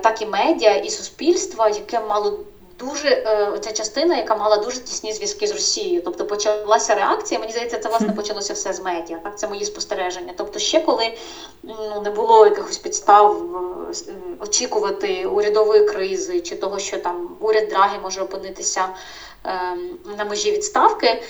так 0.00 0.22
і 0.22 0.26
медіа, 0.26 0.74
і 0.74 0.90
суспільства, 0.90 1.68
яке 1.68 2.00
мало 2.00 2.38
дуже 2.78 3.08
е, 3.08 3.58
ця 3.60 3.72
частина, 3.72 4.16
яка 4.16 4.36
мала 4.36 4.56
дуже 4.56 4.80
тісні 4.80 5.12
зв'язки 5.12 5.46
з 5.46 5.52
Росією. 5.52 6.02
Тобто 6.04 6.26
почалася 6.26 6.94
реакція. 6.94 7.40
Мені 7.40 7.52
здається, 7.52 7.78
це 7.78 7.88
власне 7.88 8.12
почалося 8.12 8.52
все 8.52 8.72
з 8.72 8.80
медіа. 8.80 9.18
Так, 9.24 9.38
це 9.38 9.48
мої 9.48 9.64
спостереження. 9.64 10.32
Тобто, 10.36 10.58
ще 10.58 10.80
коли 10.80 11.18
ну 11.62 12.00
не 12.04 12.10
було 12.10 12.46
якихось 12.46 12.78
підстав 12.78 13.42
е, 13.92 14.12
очікувати 14.40 15.26
урядової 15.26 15.84
кризи 15.84 16.40
чи 16.40 16.56
того, 16.56 16.78
що 16.78 16.98
там 16.98 17.36
уряд 17.40 17.68
Драгі 17.68 17.98
може 18.02 18.22
опинитися 18.22 18.88
е, 19.46 19.50
на 20.18 20.24
межі 20.24 20.52
відставки. 20.52 21.22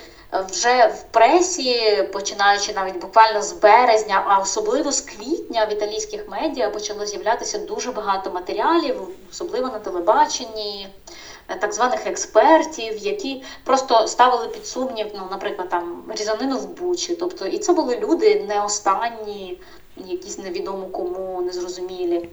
Вже 0.51 0.86
в 0.86 1.12
пресі, 1.12 2.09
починаючи 2.12 2.72
навіть 2.72 2.97
буквально 2.97 3.42
з 3.42 3.53
березня, 3.53 4.24
а 4.26 4.38
особливо 4.38 4.92
з 4.92 5.01
квітня 5.01 5.64
в 5.64 5.72
італійських 5.72 6.28
медіа 6.28 6.70
почало 6.70 7.07
з'являтися 7.07 7.59
дуже 7.59 7.92
багато 7.92 8.30
матеріалів, 8.30 8.97
особливо 9.30 9.66
на 9.66 9.78
телебаченні, 9.78 10.88
Е, 11.07 11.24
так 11.47 11.72
званих 11.72 12.07
експертів, 12.07 12.99
які 12.99 13.42
просто 13.64 14.09
ставили 14.09 14.49
під 14.49 14.66
сумнів, 14.66 15.07
ну, 15.14 15.20
наприклад, 15.30 15.68
там 15.68 16.05
різанину 16.09 16.59
в 16.59 16.68
Бучі. 16.68 17.14
Тобто, 17.14 17.47
і 17.47 17.59
це 17.59 17.72
були 17.72 17.99
люди 17.99 18.47
не 18.49 18.64
останні, 18.64 19.61
якісь 19.97 20.38
невідомо 20.38 20.86
кому 20.86 21.42
незрозумілі. 21.42 22.28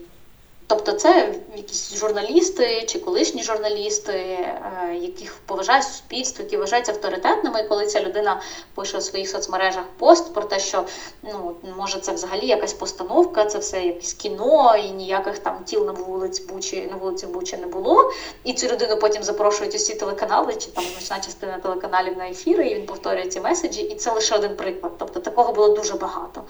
Тобто 0.72 0.92
це 0.92 1.34
якісь 1.56 1.94
журналісти 1.94 2.84
чи 2.86 2.98
колишні 2.98 3.42
журналісти, 3.42 4.12
е, 4.12 4.98
яких 5.00 5.34
поважає 5.46 5.82
суспільство, 5.82 6.44
які 6.44 6.56
вважаються 6.56 6.92
авторитетними. 6.92 7.60
І 7.60 7.68
коли 7.68 7.86
ця 7.86 8.00
людина 8.00 8.40
пише 8.74 8.98
у 8.98 9.00
своїх 9.00 9.28
соцмережах 9.28 9.84
пост 9.98 10.34
про 10.34 10.42
те, 10.42 10.58
що 10.58 10.84
ну 11.22 11.54
може 11.78 12.00
це 12.00 12.12
взагалі 12.12 12.46
якась 12.46 12.72
постановка, 12.72 13.44
це 13.44 13.58
все 13.58 13.80
якесь 13.80 14.12
кіно, 14.12 14.76
і 14.76 14.90
ніяких 14.90 15.38
там 15.38 15.64
тіл 15.64 15.86
на 15.86 15.92
вулиці 15.92 16.42
Бучі 16.42 16.88
на 16.90 16.96
вулиці 16.96 17.26
Бучі 17.26 17.56
не 17.56 17.66
було. 17.66 18.12
І 18.44 18.52
цю 18.52 18.68
людину 18.68 18.96
потім 18.96 19.22
запрошують 19.22 19.74
усі 19.74 19.94
телеканали, 19.94 20.54
чи 20.54 20.70
там 20.70 20.84
значна 20.84 21.20
частина 21.20 21.58
телеканалів 21.58 22.18
на 22.18 22.28
ефіри, 22.28 22.68
і 22.68 22.74
він 22.74 22.86
повторює 22.86 23.26
ці 23.26 23.40
меседжі. 23.40 23.82
І 23.82 23.94
це 23.94 24.12
лише 24.12 24.34
один 24.34 24.56
приклад. 24.56 24.92
Тобто 24.98 25.20
такого 25.20 25.52
було 25.52 25.68
дуже 25.68 25.94
багато. 25.94 26.42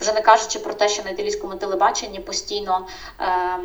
Вже 0.00 0.12
не 0.12 0.20
кажучи 0.20 0.58
про 0.58 0.74
те, 0.74 0.88
що 0.88 1.02
на 1.02 1.10
італійському 1.10 1.54
телебаченні 1.54 2.20
постійно. 2.20 2.86
Е 3.20 3.56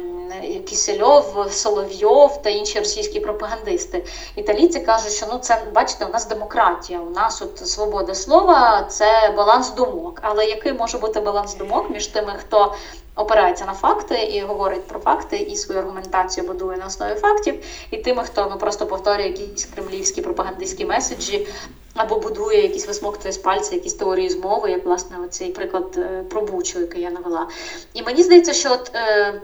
Кісельов, 0.65 1.47
Соловйов 1.51 2.41
та 2.41 2.49
інші 2.49 2.79
російські 2.79 3.19
пропагандисти. 3.19 4.05
Італійці 4.35 4.79
кажуть, 4.79 5.11
що 5.11 5.25
ну 5.31 5.37
це 5.37 5.63
бачите, 5.73 6.05
у 6.05 6.09
нас 6.09 6.27
демократія, 6.27 6.99
у 6.99 7.09
нас 7.09 7.41
от 7.41 7.67
свобода 7.67 8.15
слова, 8.15 8.87
це 8.89 9.33
баланс 9.37 9.73
думок. 9.73 10.19
Але 10.21 10.45
який 10.45 10.73
може 10.73 10.97
бути 10.97 11.19
баланс 11.19 11.55
думок 11.55 11.89
між 11.89 12.07
тими, 12.07 12.33
хто 12.37 12.75
опирається 13.15 13.65
на 13.65 13.73
факти 13.73 14.15
і 14.15 14.41
говорить 14.41 14.87
про 14.87 14.99
факти, 14.99 15.37
і 15.37 15.55
свою 15.55 15.79
аргументацію 15.79 16.47
будує 16.47 16.77
на 16.77 16.85
основі 16.85 17.13
фактів, 17.13 17.63
і 17.91 17.97
тими, 17.97 18.23
хто 18.23 18.47
ну 18.51 18.57
просто 18.57 18.85
повторює 18.85 19.27
якісь 19.27 19.65
кремлівські 19.65 20.21
пропагандистські 20.21 20.85
меседжі. 20.85 21.47
Або 21.95 22.19
будує 22.19 22.61
якісь 22.61 22.87
висмоктує 22.87 23.31
з 23.31 23.37
пальця, 23.37 23.75
якісь 23.75 23.93
теорії 23.93 24.29
змови, 24.29 24.71
як 24.71 24.85
власне 24.85 25.17
оцей 25.25 25.51
приклад 25.51 25.97
е, 25.97 26.23
про 26.29 26.41
Бучу, 26.41 26.79
який 26.79 27.01
я 27.01 27.09
навела. 27.09 27.47
І 27.93 28.03
мені 28.03 28.23
здається, 28.23 28.53
що 28.53 28.71
от 28.71 28.91
е, 28.95 29.15
Е, 29.25 29.41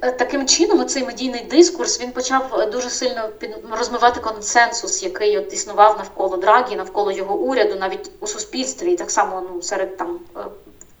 таким 0.00 0.48
чином 0.48 0.86
цей 0.86 1.04
медійний 1.04 1.42
дискурс 1.42 2.00
він 2.00 2.12
почав 2.12 2.60
е, 2.60 2.66
дуже 2.66 2.90
сильно 2.90 3.28
розмивати 3.70 4.20
консенсус, 4.20 5.02
який 5.02 5.38
от 5.38 5.52
існував 5.52 5.98
навколо 5.98 6.36
Драгі, 6.36 6.76
навколо 6.76 7.12
його 7.12 7.34
уряду, 7.34 7.76
навіть 7.80 8.10
у 8.20 8.26
суспільстві, 8.26 8.92
і 8.92 8.96
так 8.96 9.10
само 9.10 9.42
ну, 9.52 9.62
серед 9.62 9.96
там 9.96 10.20
е, 10.36 10.40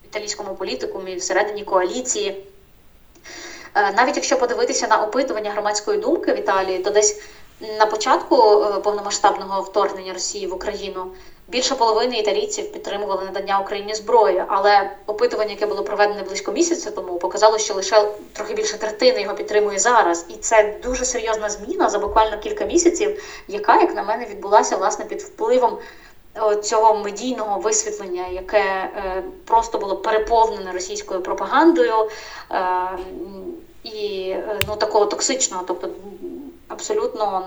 італійському 0.04 0.54
політикумі, 0.54 1.16
всередині 1.16 1.64
коаліції. 1.64 2.46
Навіть 3.96 4.16
якщо 4.16 4.38
подивитися 4.38 4.86
на 4.86 5.02
опитування 5.02 5.50
громадської 5.50 5.98
думки 5.98 6.32
в 6.32 6.38
Італії, 6.38 6.78
то 6.78 6.90
десь 6.90 7.20
на 7.78 7.86
початку 7.86 8.36
повномасштабного 8.84 9.62
вторгнення 9.62 10.12
Росії 10.12 10.46
в 10.46 10.54
Україну 10.54 11.06
Більше 11.52 11.74
половини 11.74 12.18
італійців 12.18 12.72
підтримували 12.72 13.24
надання 13.24 13.60
Україні 13.60 13.94
зброї, 13.94 14.44
але 14.48 14.90
опитування, 15.06 15.50
яке 15.50 15.66
було 15.66 15.84
проведене 15.84 16.22
близько 16.22 16.52
місяця 16.52 16.90
тому, 16.90 17.18
показало, 17.18 17.58
що 17.58 17.74
лише 17.74 18.08
трохи 18.32 18.54
більше 18.54 18.78
третини 18.78 19.22
його 19.22 19.34
підтримує 19.34 19.78
зараз, 19.78 20.26
і 20.28 20.34
це 20.34 20.74
дуже 20.82 21.04
серйозна 21.04 21.50
зміна 21.50 21.90
за 21.90 21.98
буквально 21.98 22.38
кілька 22.38 22.64
місяців, 22.64 23.22
яка, 23.48 23.80
як 23.80 23.94
на 23.94 24.02
мене, 24.02 24.26
відбулася 24.26 24.76
власне 24.76 25.04
під 25.04 25.22
впливом 25.22 25.78
цього 26.62 26.94
медійного 26.94 27.60
висвітлення, 27.60 28.26
яке 28.32 28.58
е, 28.58 29.22
просто 29.44 29.78
було 29.78 29.96
переповнене 29.96 30.72
російською 30.72 31.20
пропагандою 31.20 31.94
е, 32.50 32.58
і 33.84 34.28
е, 34.30 34.60
ну 34.68 34.76
такого 34.76 35.06
токсичного, 35.06 35.64
тобто 35.66 35.88
абсолютно 36.72 37.46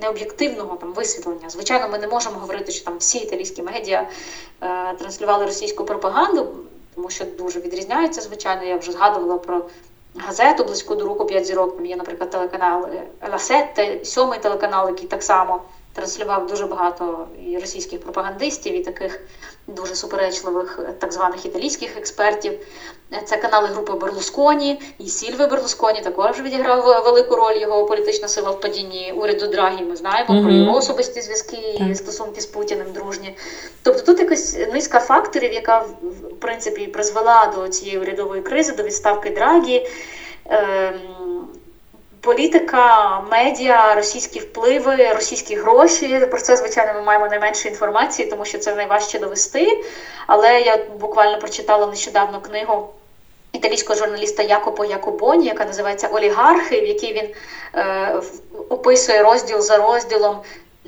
не 0.00 0.08
об'єктивного 0.08 0.76
там 0.76 0.92
висвітлення. 0.92 1.50
Звичайно, 1.50 1.88
ми 1.88 1.98
не 1.98 2.06
можемо 2.06 2.38
говорити, 2.38 2.72
що 2.72 2.84
там 2.84 2.98
всі 2.98 3.18
італійські 3.18 3.62
медіа 3.62 4.08
е, 4.62 4.94
транслювали 4.98 5.44
російську 5.46 5.84
пропаганду, 5.84 6.46
тому 6.94 7.10
що 7.10 7.24
дуже 7.24 7.60
відрізняються. 7.60 8.20
Звичайно, 8.20 8.64
я 8.64 8.76
вже 8.76 8.92
згадувала 8.92 9.38
про 9.38 9.64
газету 10.16 10.64
близько 10.64 10.94
до 10.94 11.04
руку 11.04 11.24
5 11.24 11.46
зірок. 11.46 11.76
Там 11.76 11.86
є, 11.86 11.96
наприклад, 11.96 12.30
телеканал 12.30 12.88
Ласетте, 13.32 14.04
сьомий 14.04 14.38
телеканал, 14.38 14.88
який 14.88 15.08
так 15.08 15.22
само 15.22 15.60
транслював 15.94 16.46
дуже 16.46 16.66
багато 16.66 17.26
і 17.46 17.58
російських 17.58 18.00
пропагандистів, 18.00 18.74
і 18.74 18.80
таких 18.80 19.20
дуже 19.66 19.94
суперечливих 19.94 20.80
так 20.98 21.12
званих 21.12 21.46
італійських 21.46 21.96
експертів. 21.96 22.52
Це 23.24 23.36
канали 23.36 23.68
групи 23.68 23.92
Берлусконі, 23.92 24.80
і 24.98 25.06
Сільве 25.06 25.46
Берлусконі 25.46 26.00
також 26.00 26.40
відіграв 26.40 27.04
велику 27.04 27.36
роль 27.36 27.56
його 27.56 27.86
політична 27.86 28.28
сила 28.28 28.50
в 28.50 28.60
падінні 28.60 29.14
уряду 29.16 29.48
Драгі. 29.48 29.84
Ми 29.84 29.96
знаємо 29.96 30.34
mm-hmm. 30.34 30.42
про 30.42 30.52
його 30.52 30.78
особисті 30.78 31.20
зв'язки 31.20 31.80
і 31.90 31.94
стосунки 31.94 32.40
з 32.40 32.46
Путіним 32.46 32.92
дружні. 32.92 33.36
Тобто 33.82 34.02
тут 34.02 34.18
якась 34.18 34.58
низка 34.72 35.00
факторів, 35.00 35.52
яка 35.52 35.78
в 36.02 36.40
принципі 36.40 36.86
призвела 36.86 37.52
до 37.56 37.68
цієї 37.68 37.98
урядової 37.98 38.42
кризи, 38.42 38.72
до 38.72 38.82
відставки 38.82 39.30
Драгі. 39.30 39.86
Ем, 40.46 40.94
Політика, 42.24 43.20
медіа, 43.20 43.94
російські 43.94 44.40
впливи, 44.40 45.12
російські 45.12 45.54
гроші. 45.54 46.26
Про 46.30 46.40
це, 46.40 46.56
звичайно, 46.56 46.94
ми 46.94 47.02
маємо 47.02 47.28
найменше 47.28 47.68
інформації, 47.68 48.28
тому 48.30 48.44
що 48.44 48.58
це 48.58 48.74
найважче 48.74 49.18
довести. 49.18 49.82
Але 50.26 50.60
я 50.60 50.76
буквально 50.76 51.38
прочитала 51.38 51.86
нещодавно 51.86 52.40
книгу 52.40 52.88
італійського 53.52 53.98
журналіста 53.98 54.42
Якопо 54.42 54.84
Якобоні, 54.84 55.46
яка 55.46 55.64
називається 55.64 56.08
Олігархи, 56.08 56.80
в 56.80 56.86
якій 56.86 57.12
він 57.12 57.28
е, 57.74 58.14
описує 58.68 59.22
розділ 59.22 59.60
за 59.60 59.78
розділом. 59.78 60.40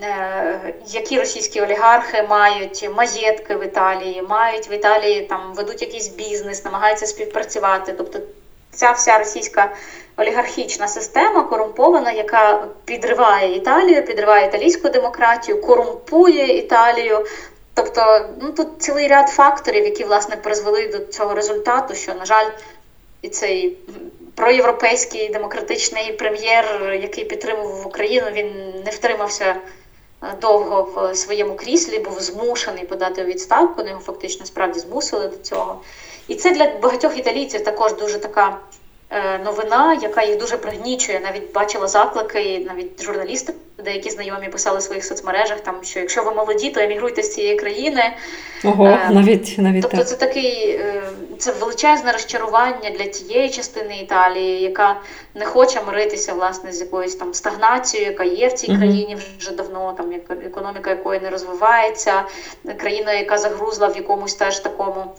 Е, 0.02 0.72
які 0.86 1.18
російські 1.18 1.60
олігархи 1.60 2.22
мають 2.22 2.88
маєтки 2.96 3.56
в 3.56 3.64
Італії, 3.64 4.22
мають 4.22 4.70
в 4.70 4.72
Італії 4.72 5.22
там 5.22 5.54
ведуть 5.54 5.82
якийсь 5.82 6.08
бізнес, 6.08 6.64
намагаються 6.64 7.06
співпрацювати. 7.06 7.92
Тобто 7.92 8.20
ця 8.76 8.92
вся 8.92 9.18
російська 9.18 9.70
олігархічна 10.16 10.88
система 10.88 11.42
корумпована, 11.42 12.10
яка 12.10 12.68
підриває 12.84 13.56
Італію, 13.56 14.02
підриває 14.02 14.46
італійську 14.46 14.88
демократію, 14.88 15.60
корумпує 15.60 16.58
Італію. 16.58 17.26
Тобто, 17.74 18.26
ну 18.40 18.52
тут 18.52 18.68
цілий 18.78 19.08
ряд 19.08 19.28
факторів, 19.28 19.84
які 19.84 20.04
власне 20.04 20.36
призвели 20.36 20.86
до 20.86 20.98
цього 20.98 21.34
результату, 21.34 21.94
що, 21.94 22.14
на 22.14 22.24
жаль, 22.24 22.48
і 23.22 23.28
цей 23.28 23.76
проєвропейський 24.34 25.28
демократичний 25.28 26.12
прем'єр, 26.12 26.98
який 27.00 27.24
підтримував 27.24 27.86
Україну, 27.86 28.26
він 28.30 28.82
не 28.84 28.90
втримався 28.90 29.56
довго 30.40 30.82
в 30.82 31.14
своєму 31.14 31.54
кріслі, 31.54 31.98
був 31.98 32.20
змушений 32.20 32.84
подати 32.84 33.24
у 33.24 33.26
відставку. 33.26 33.82
Ну, 33.82 33.88
його 33.88 34.00
фактично 34.00 34.46
справді 34.46 34.80
змусили 34.80 35.28
до 35.28 35.36
цього. 35.36 35.80
І 36.28 36.34
це 36.34 36.50
для 36.50 36.66
багатьох 36.82 37.18
італійців 37.18 37.64
також 37.64 37.94
дуже 37.94 38.18
така 38.18 38.58
Е, 39.10 39.38
новина, 39.44 39.98
яка 40.02 40.22
їх 40.22 40.38
дуже 40.38 40.56
пригнічує. 40.56 41.20
Навіть 41.20 41.52
бачила 41.52 41.88
заклики, 41.88 42.66
навіть 42.68 43.02
журналісти, 43.02 43.52
деякі 43.84 44.10
знайомі 44.10 44.48
писали 44.48 44.78
в 44.78 44.82
своїх 44.82 45.04
соцмережах, 45.04 45.60
там 45.60 45.74
що 45.82 46.00
якщо 46.00 46.22
ви 46.22 46.34
молоді, 46.34 46.70
то 46.70 46.80
емігруйте 46.80 47.22
з 47.22 47.34
цієї 47.34 47.56
країни. 47.56 48.02
Ого, 48.64 48.86
е, 48.86 49.10
навіть 49.10 49.58
навіть 49.58 49.82
тобто, 49.82 49.96
так. 49.96 50.08
це 50.08 50.16
такий 50.16 50.70
е, 50.70 51.02
це 51.38 51.52
величезне 51.52 52.12
розчарування 52.12 52.90
для 52.90 53.06
тієї 53.06 53.50
частини 53.50 53.98
Італії, 53.98 54.62
яка 54.62 55.00
не 55.34 55.44
хоче 55.44 55.82
миритися 55.82 56.32
власне 56.32 56.72
з 56.72 56.80
якоюсь 56.80 57.14
там 57.14 57.34
стагнацією, 57.34 58.10
яка 58.10 58.24
є 58.24 58.48
в 58.48 58.52
цій 58.52 58.66
mm-hmm. 58.66 58.76
країні 58.76 59.18
вже 59.38 59.52
давно, 59.52 59.94
там 59.96 60.12
економіка 60.46 60.90
якої 60.90 61.20
не 61.20 61.30
розвивається, 61.30 62.24
країна, 62.76 63.12
яка 63.12 63.38
загрузла 63.38 63.88
в 63.88 63.96
якомусь 63.96 64.34
теж 64.34 64.58
такому 64.58 65.14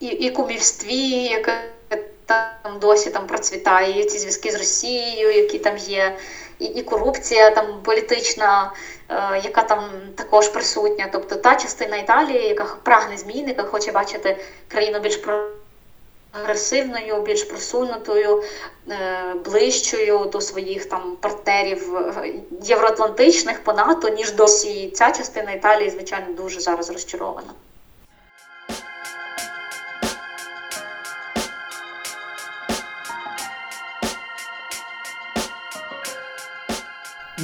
і, 0.00 0.06
і 0.06 0.30
кумівстві, 0.30 1.08
яке 1.12 1.72
там 2.26 2.78
досі 2.80 3.10
там 3.10 3.26
процвітає, 3.26 4.00
і 4.00 4.04
ці 4.04 4.18
зв'язки 4.18 4.50
з 4.50 4.54
Росією, 4.54 5.30
які 5.30 5.58
там 5.58 5.76
є, 5.76 6.16
і 6.58 6.64
і 6.64 6.82
корупція 6.82 7.50
там 7.50 7.66
політична, 7.82 8.72
яка 9.44 9.62
там 9.62 9.90
також 10.14 10.48
присутня. 10.48 11.08
Тобто 11.12 11.36
та 11.36 11.56
частина 11.56 11.96
Італії, 11.96 12.48
яка 12.48 12.76
прагне 12.82 13.18
змін, 13.18 13.48
яка 13.48 13.64
хоче 13.64 13.92
бачити 13.92 14.40
країну 14.68 15.00
більш 15.00 15.20
прогресивною, 16.32 17.22
більш 17.22 17.42
просунутою, 17.42 18.42
е, 18.90 19.34
ближчою 19.44 20.24
до 20.24 20.40
своїх 20.40 20.84
там 20.84 21.16
партнерів 21.20 21.96
е, 21.96 22.34
євроатлантичних 22.62 23.64
по 23.64 23.72
НАТО, 23.72 24.08
ніж 24.08 24.32
досі 24.32 24.90
ця 24.94 25.10
частина 25.10 25.52
Італії, 25.52 25.90
звичайно, 25.90 26.32
дуже 26.34 26.60
зараз 26.60 26.90
розчарована. 26.90 27.52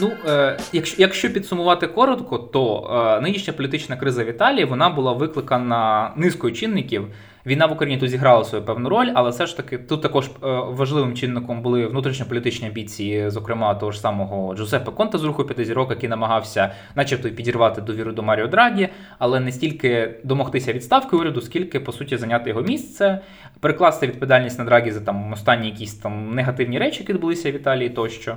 Ну, 0.01 0.13
е, 0.27 0.59
якщо 0.73 1.03
якщо 1.03 1.33
підсумувати 1.33 1.87
коротко, 1.87 2.39
то 2.39 2.91
е, 3.19 3.21
нинішня 3.21 3.53
політична 3.53 3.97
криза 3.97 4.25
в 4.25 4.29
Італії 4.29 4.65
вона 4.65 4.91
була 4.91 5.13
викликана 5.13 6.13
низкою 6.17 6.55
чинників. 6.55 7.07
Війна 7.47 7.67
в 7.67 7.73
Україні 7.73 8.01
тут 8.01 8.11
зіграла 8.11 8.45
свою 8.45 8.65
певну 8.65 8.89
роль, 8.89 9.11
але 9.15 9.31
все 9.31 9.47
ж 9.47 9.57
таки 9.57 9.79
тут 9.79 10.03
також 10.03 10.27
е, 10.27 10.31
важливим 10.69 11.15
чинником 11.15 11.63
були 11.63 11.87
внутрішньополітичні 11.87 12.69
амбіції, 12.69 13.31
зокрема 13.31 13.75
того 13.75 13.93
ж 13.93 14.01
самого 14.01 14.55
Джузеппе 14.55 14.91
Конта 14.91 15.19
з 15.19 15.25
руху 15.25 15.45
п'яти 15.45 15.65
зірок, 15.65 15.91
який 15.91 16.09
намагався, 16.09 16.73
начебто, 16.95 17.31
підірвати 17.31 17.81
довіру 17.81 18.13
до 18.13 18.23
Маріо 18.23 18.47
Драгі, 18.47 18.89
але 19.19 19.41
не 19.41 19.53
стільки 19.53 20.15
домогтися 20.25 20.73
відставки 20.73 21.17
уряду, 21.17 21.41
скільки 21.41 21.81
по 21.81 21.93
суті 21.93 22.17
зайняти 22.17 22.51
його 22.51 22.63
місце, 22.63 23.21
перекласти 23.61 24.07
відповідальність 24.07 24.59
на 24.59 24.65
Драгі 24.65 24.91
за 24.91 25.01
там 25.01 25.33
останні 25.33 25.67
якісь 25.67 25.95
там 25.95 26.35
негативні 26.35 26.79
речі, 26.79 27.01
які 27.01 27.13
відбулися 27.13 27.51
в 27.51 27.55
Італії 27.55 27.91
тощо. 27.91 28.37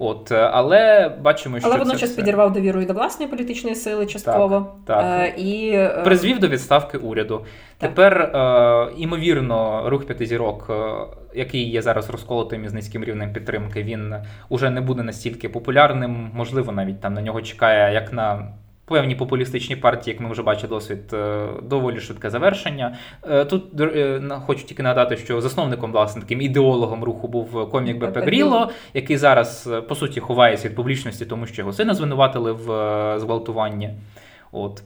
От, 0.00 0.32
е, 0.32 0.50
але 0.52 1.08
бачимо, 1.20 1.58
що 1.58 1.68
але 1.68 1.78
водночас 1.78 2.10
підірвав 2.10 2.52
довіру 2.52 2.80
і 2.80 2.86
до 2.86 2.92
власної 2.92 3.30
політичної 3.30 3.76
сили 3.76 4.06
частково 4.06 4.76
так, 4.86 5.02
так. 5.02 5.20
Е, 5.20 5.40
і 5.40 5.70
е, 5.70 6.00
призвів 6.04 6.38
до 6.38 6.48
відставки 6.48 6.98
уряду. 6.98 7.44
Так. 7.78 7.90
Тепер 7.90 8.32
імовірно, 8.96 9.82
рух 9.90 10.06
п'яти 10.06 10.26
зірок, 10.26 10.70
який 11.34 11.70
є 11.70 11.82
зараз 11.82 12.10
розколотим 12.10 12.64
із 12.64 12.72
низьким 12.72 13.04
рівнем 13.04 13.32
підтримки, 13.32 13.82
він 13.82 14.14
уже 14.48 14.70
не 14.70 14.80
буде 14.80 15.02
настільки 15.02 15.48
популярним. 15.48 16.30
Можливо, 16.34 16.72
навіть 16.72 17.00
там 17.00 17.14
на 17.14 17.22
нього 17.22 17.42
чекає 17.42 17.94
як 17.94 18.12
на 18.12 18.52
певні 18.88 19.14
популістичні 19.14 19.76
партії, 19.76 20.14
як 20.14 20.22
ми 20.22 20.30
вже 20.30 20.42
бачили 20.42 20.68
досвід, 20.68 21.12
е, 21.12 21.46
доволі 21.62 22.00
швидке 22.00 22.30
завершення. 22.30 22.96
Е, 23.30 23.44
тут 23.44 23.80
е, 23.80 24.20
хочу 24.46 24.64
тільки 24.64 24.82
нагадати, 24.82 25.16
що 25.16 25.40
засновником, 25.40 25.92
власне, 25.92 26.22
таким 26.22 26.40
ідеологом 26.40 27.04
руху 27.04 27.28
був 27.28 27.70
комік 27.70 27.98
Бепе 27.98 28.20
Гріло, 28.20 28.70
який 28.94 29.16
зараз 29.16 29.70
по 29.88 29.94
суті 29.94 30.20
ховається 30.20 30.68
від 30.68 30.76
публічності, 30.76 31.26
тому 31.26 31.46
що 31.46 31.62
його 31.62 31.72
сина 31.72 31.94
звинуватили 31.94 32.52
в 32.52 32.64
зґвалтуванні. 33.18 33.90
От 34.52 34.82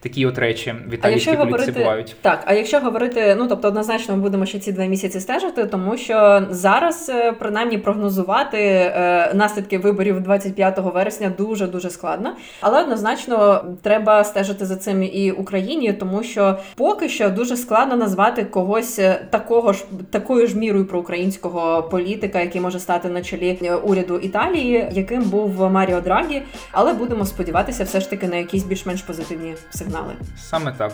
такі 0.00 0.26
от 0.26 0.38
речі 0.38 0.74
в 0.88 0.94
італійській 0.94 1.36
політиці 1.36 1.72
бувають. 1.72 2.16
Так, 2.20 2.42
а 2.46 2.54
якщо 2.54 2.80
говорити, 2.80 3.36
ну 3.38 3.48
тобто 3.48 3.68
однозначно 3.68 4.16
ми 4.16 4.22
будемо 4.22 4.46
ще 4.46 4.58
ці 4.58 4.72
два 4.72 4.84
місяці 4.84 5.20
стежити, 5.20 5.66
тому 5.66 5.96
що 5.96 6.46
зараз 6.50 7.08
е, 7.08 7.32
принаймні 7.32 7.78
прогнозувати 7.78 8.58
е, 8.58 9.32
наслідки 9.34 9.78
виборів 9.78 10.20
25 10.20 10.78
вересня 10.78 11.32
дуже 11.38 11.66
дуже 11.66 11.90
складно. 11.90 12.36
Але 12.60 12.82
однозначно 12.82 13.64
треба 13.82 14.24
стежити 14.24 14.66
за 14.66 14.76
цим 14.76 15.02
і 15.02 15.30
Україні, 15.30 15.92
тому 15.92 16.22
що 16.22 16.58
поки 16.76 17.08
що 17.08 17.30
дуже 17.30 17.56
складно 17.56 17.96
назвати 17.96 18.44
когось 18.44 18.98
е, 18.98 19.26
такого 19.30 19.72
ж 19.72 19.84
такою 20.10 20.46
ж 20.46 20.58
мірою 20.58 20.86
проукраїнського 20.86 21.82
політика, 21.82 22.40
який 22.40 22.60
може 22.60 22.78
стати 22.78 23.08
на 23.08 23.22
чолі 23.22 23.58
е, 23.62 23.74
уряду 23.74 24.18
Італії, 24.18 24.88
яким 24.92 25.22
був 25.22 25.70
Маріо 25.70 26.00
Драгі. 26.00 26.42
Але 26.72 26.94
будемо 26.94 27.26
сподіватися, 27.26 27.84
все 27.84 28.00
ж 28.00 28.10
таки 28.10 28.28
на 28.28 28.36
якісь 28.36 28.64
більш-менш 28.64 29.02
позитивні 29.02 29.51
сигнали. 29.70 30.14
Саме 30.38 30.72
так. 30.72 30.92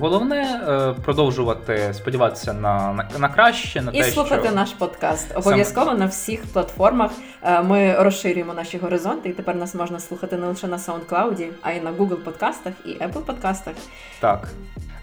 Головне 0.00 0.60
е, 0.68 0.94
продовжувати 1.04 1.94
сподіватися 1.94 2.52
на 2.52 2.92
на, 2.92 3.18
на 3.18 3.28
краще, 3.28 3.82
на 3.82 3.92
і 3.92 4.02
те, 4.02 4.10
слухати 4.10 4.46
що... 4.46 4.54
наш 4.54 4.70
подкаст. 4.70 5.36
Обов'язково 5.36 5.86
Саме... 5.86 5.98
на 5.98 6.06
всіх 6.06 6.42
платформах. 6.52 7.10
Е, 7.42 7.62
ми 7.62 7.94
розширюємо 7.98 8.54
наші 8.54 8.78
горизонти, 8.78 9.28
і 9.28 9.32
тепер 9.32 9.56
нас 9.56 9.74
можна 9.74 10.00
слухати 10.00 10.36
не 10.36 10.46
лише 10.46 10.66
на 10.66 10.76
SoundCloud, 10.76 11.48
а 11.62 11.72
й 11.72 11.80
на 11.80 11.92
Google 11.92 12.16
подкастах 12.16 12.72
і 12.84 12.88
Apple 12.88 13.22
подкастах. 13.22 13.74
Так. 14.20 14.48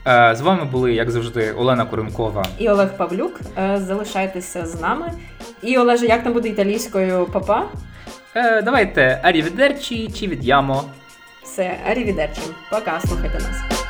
Е, 0.07 0.35
з 0.35 0.41
вами 0.41 0.65
були, 0.65 0.93
як 0.93 1.11
завжди, 1.11 1.51
Олена 1.51 1.85
Куренкова 1.85 2.45
і 2.57 2.69
Олег 2.69 2.97
Павлюк. 2.97 3.39
Залишайтеся 3.75 4.65
з 4.65 4.81
нами. 4.81 5.11
І 5.61 5.77
Олеже, 5.77 6.05
як 6.05 6.23
там 6.23 6.33
буде 6.33 6.49
італійською 6.49 7.27
папа? 7.33 7.63
Давайте 8.63 9.19
арівідерчі 9.23 10.07
чи 10.07 10.27
від'ямо. 10.27 10.83
Все, 11.45 11.79
арівідерчі. 11.87 12.41
Пока, 12.69 13.01
слухайте 13.07 13.39
нас. 13.39 13.84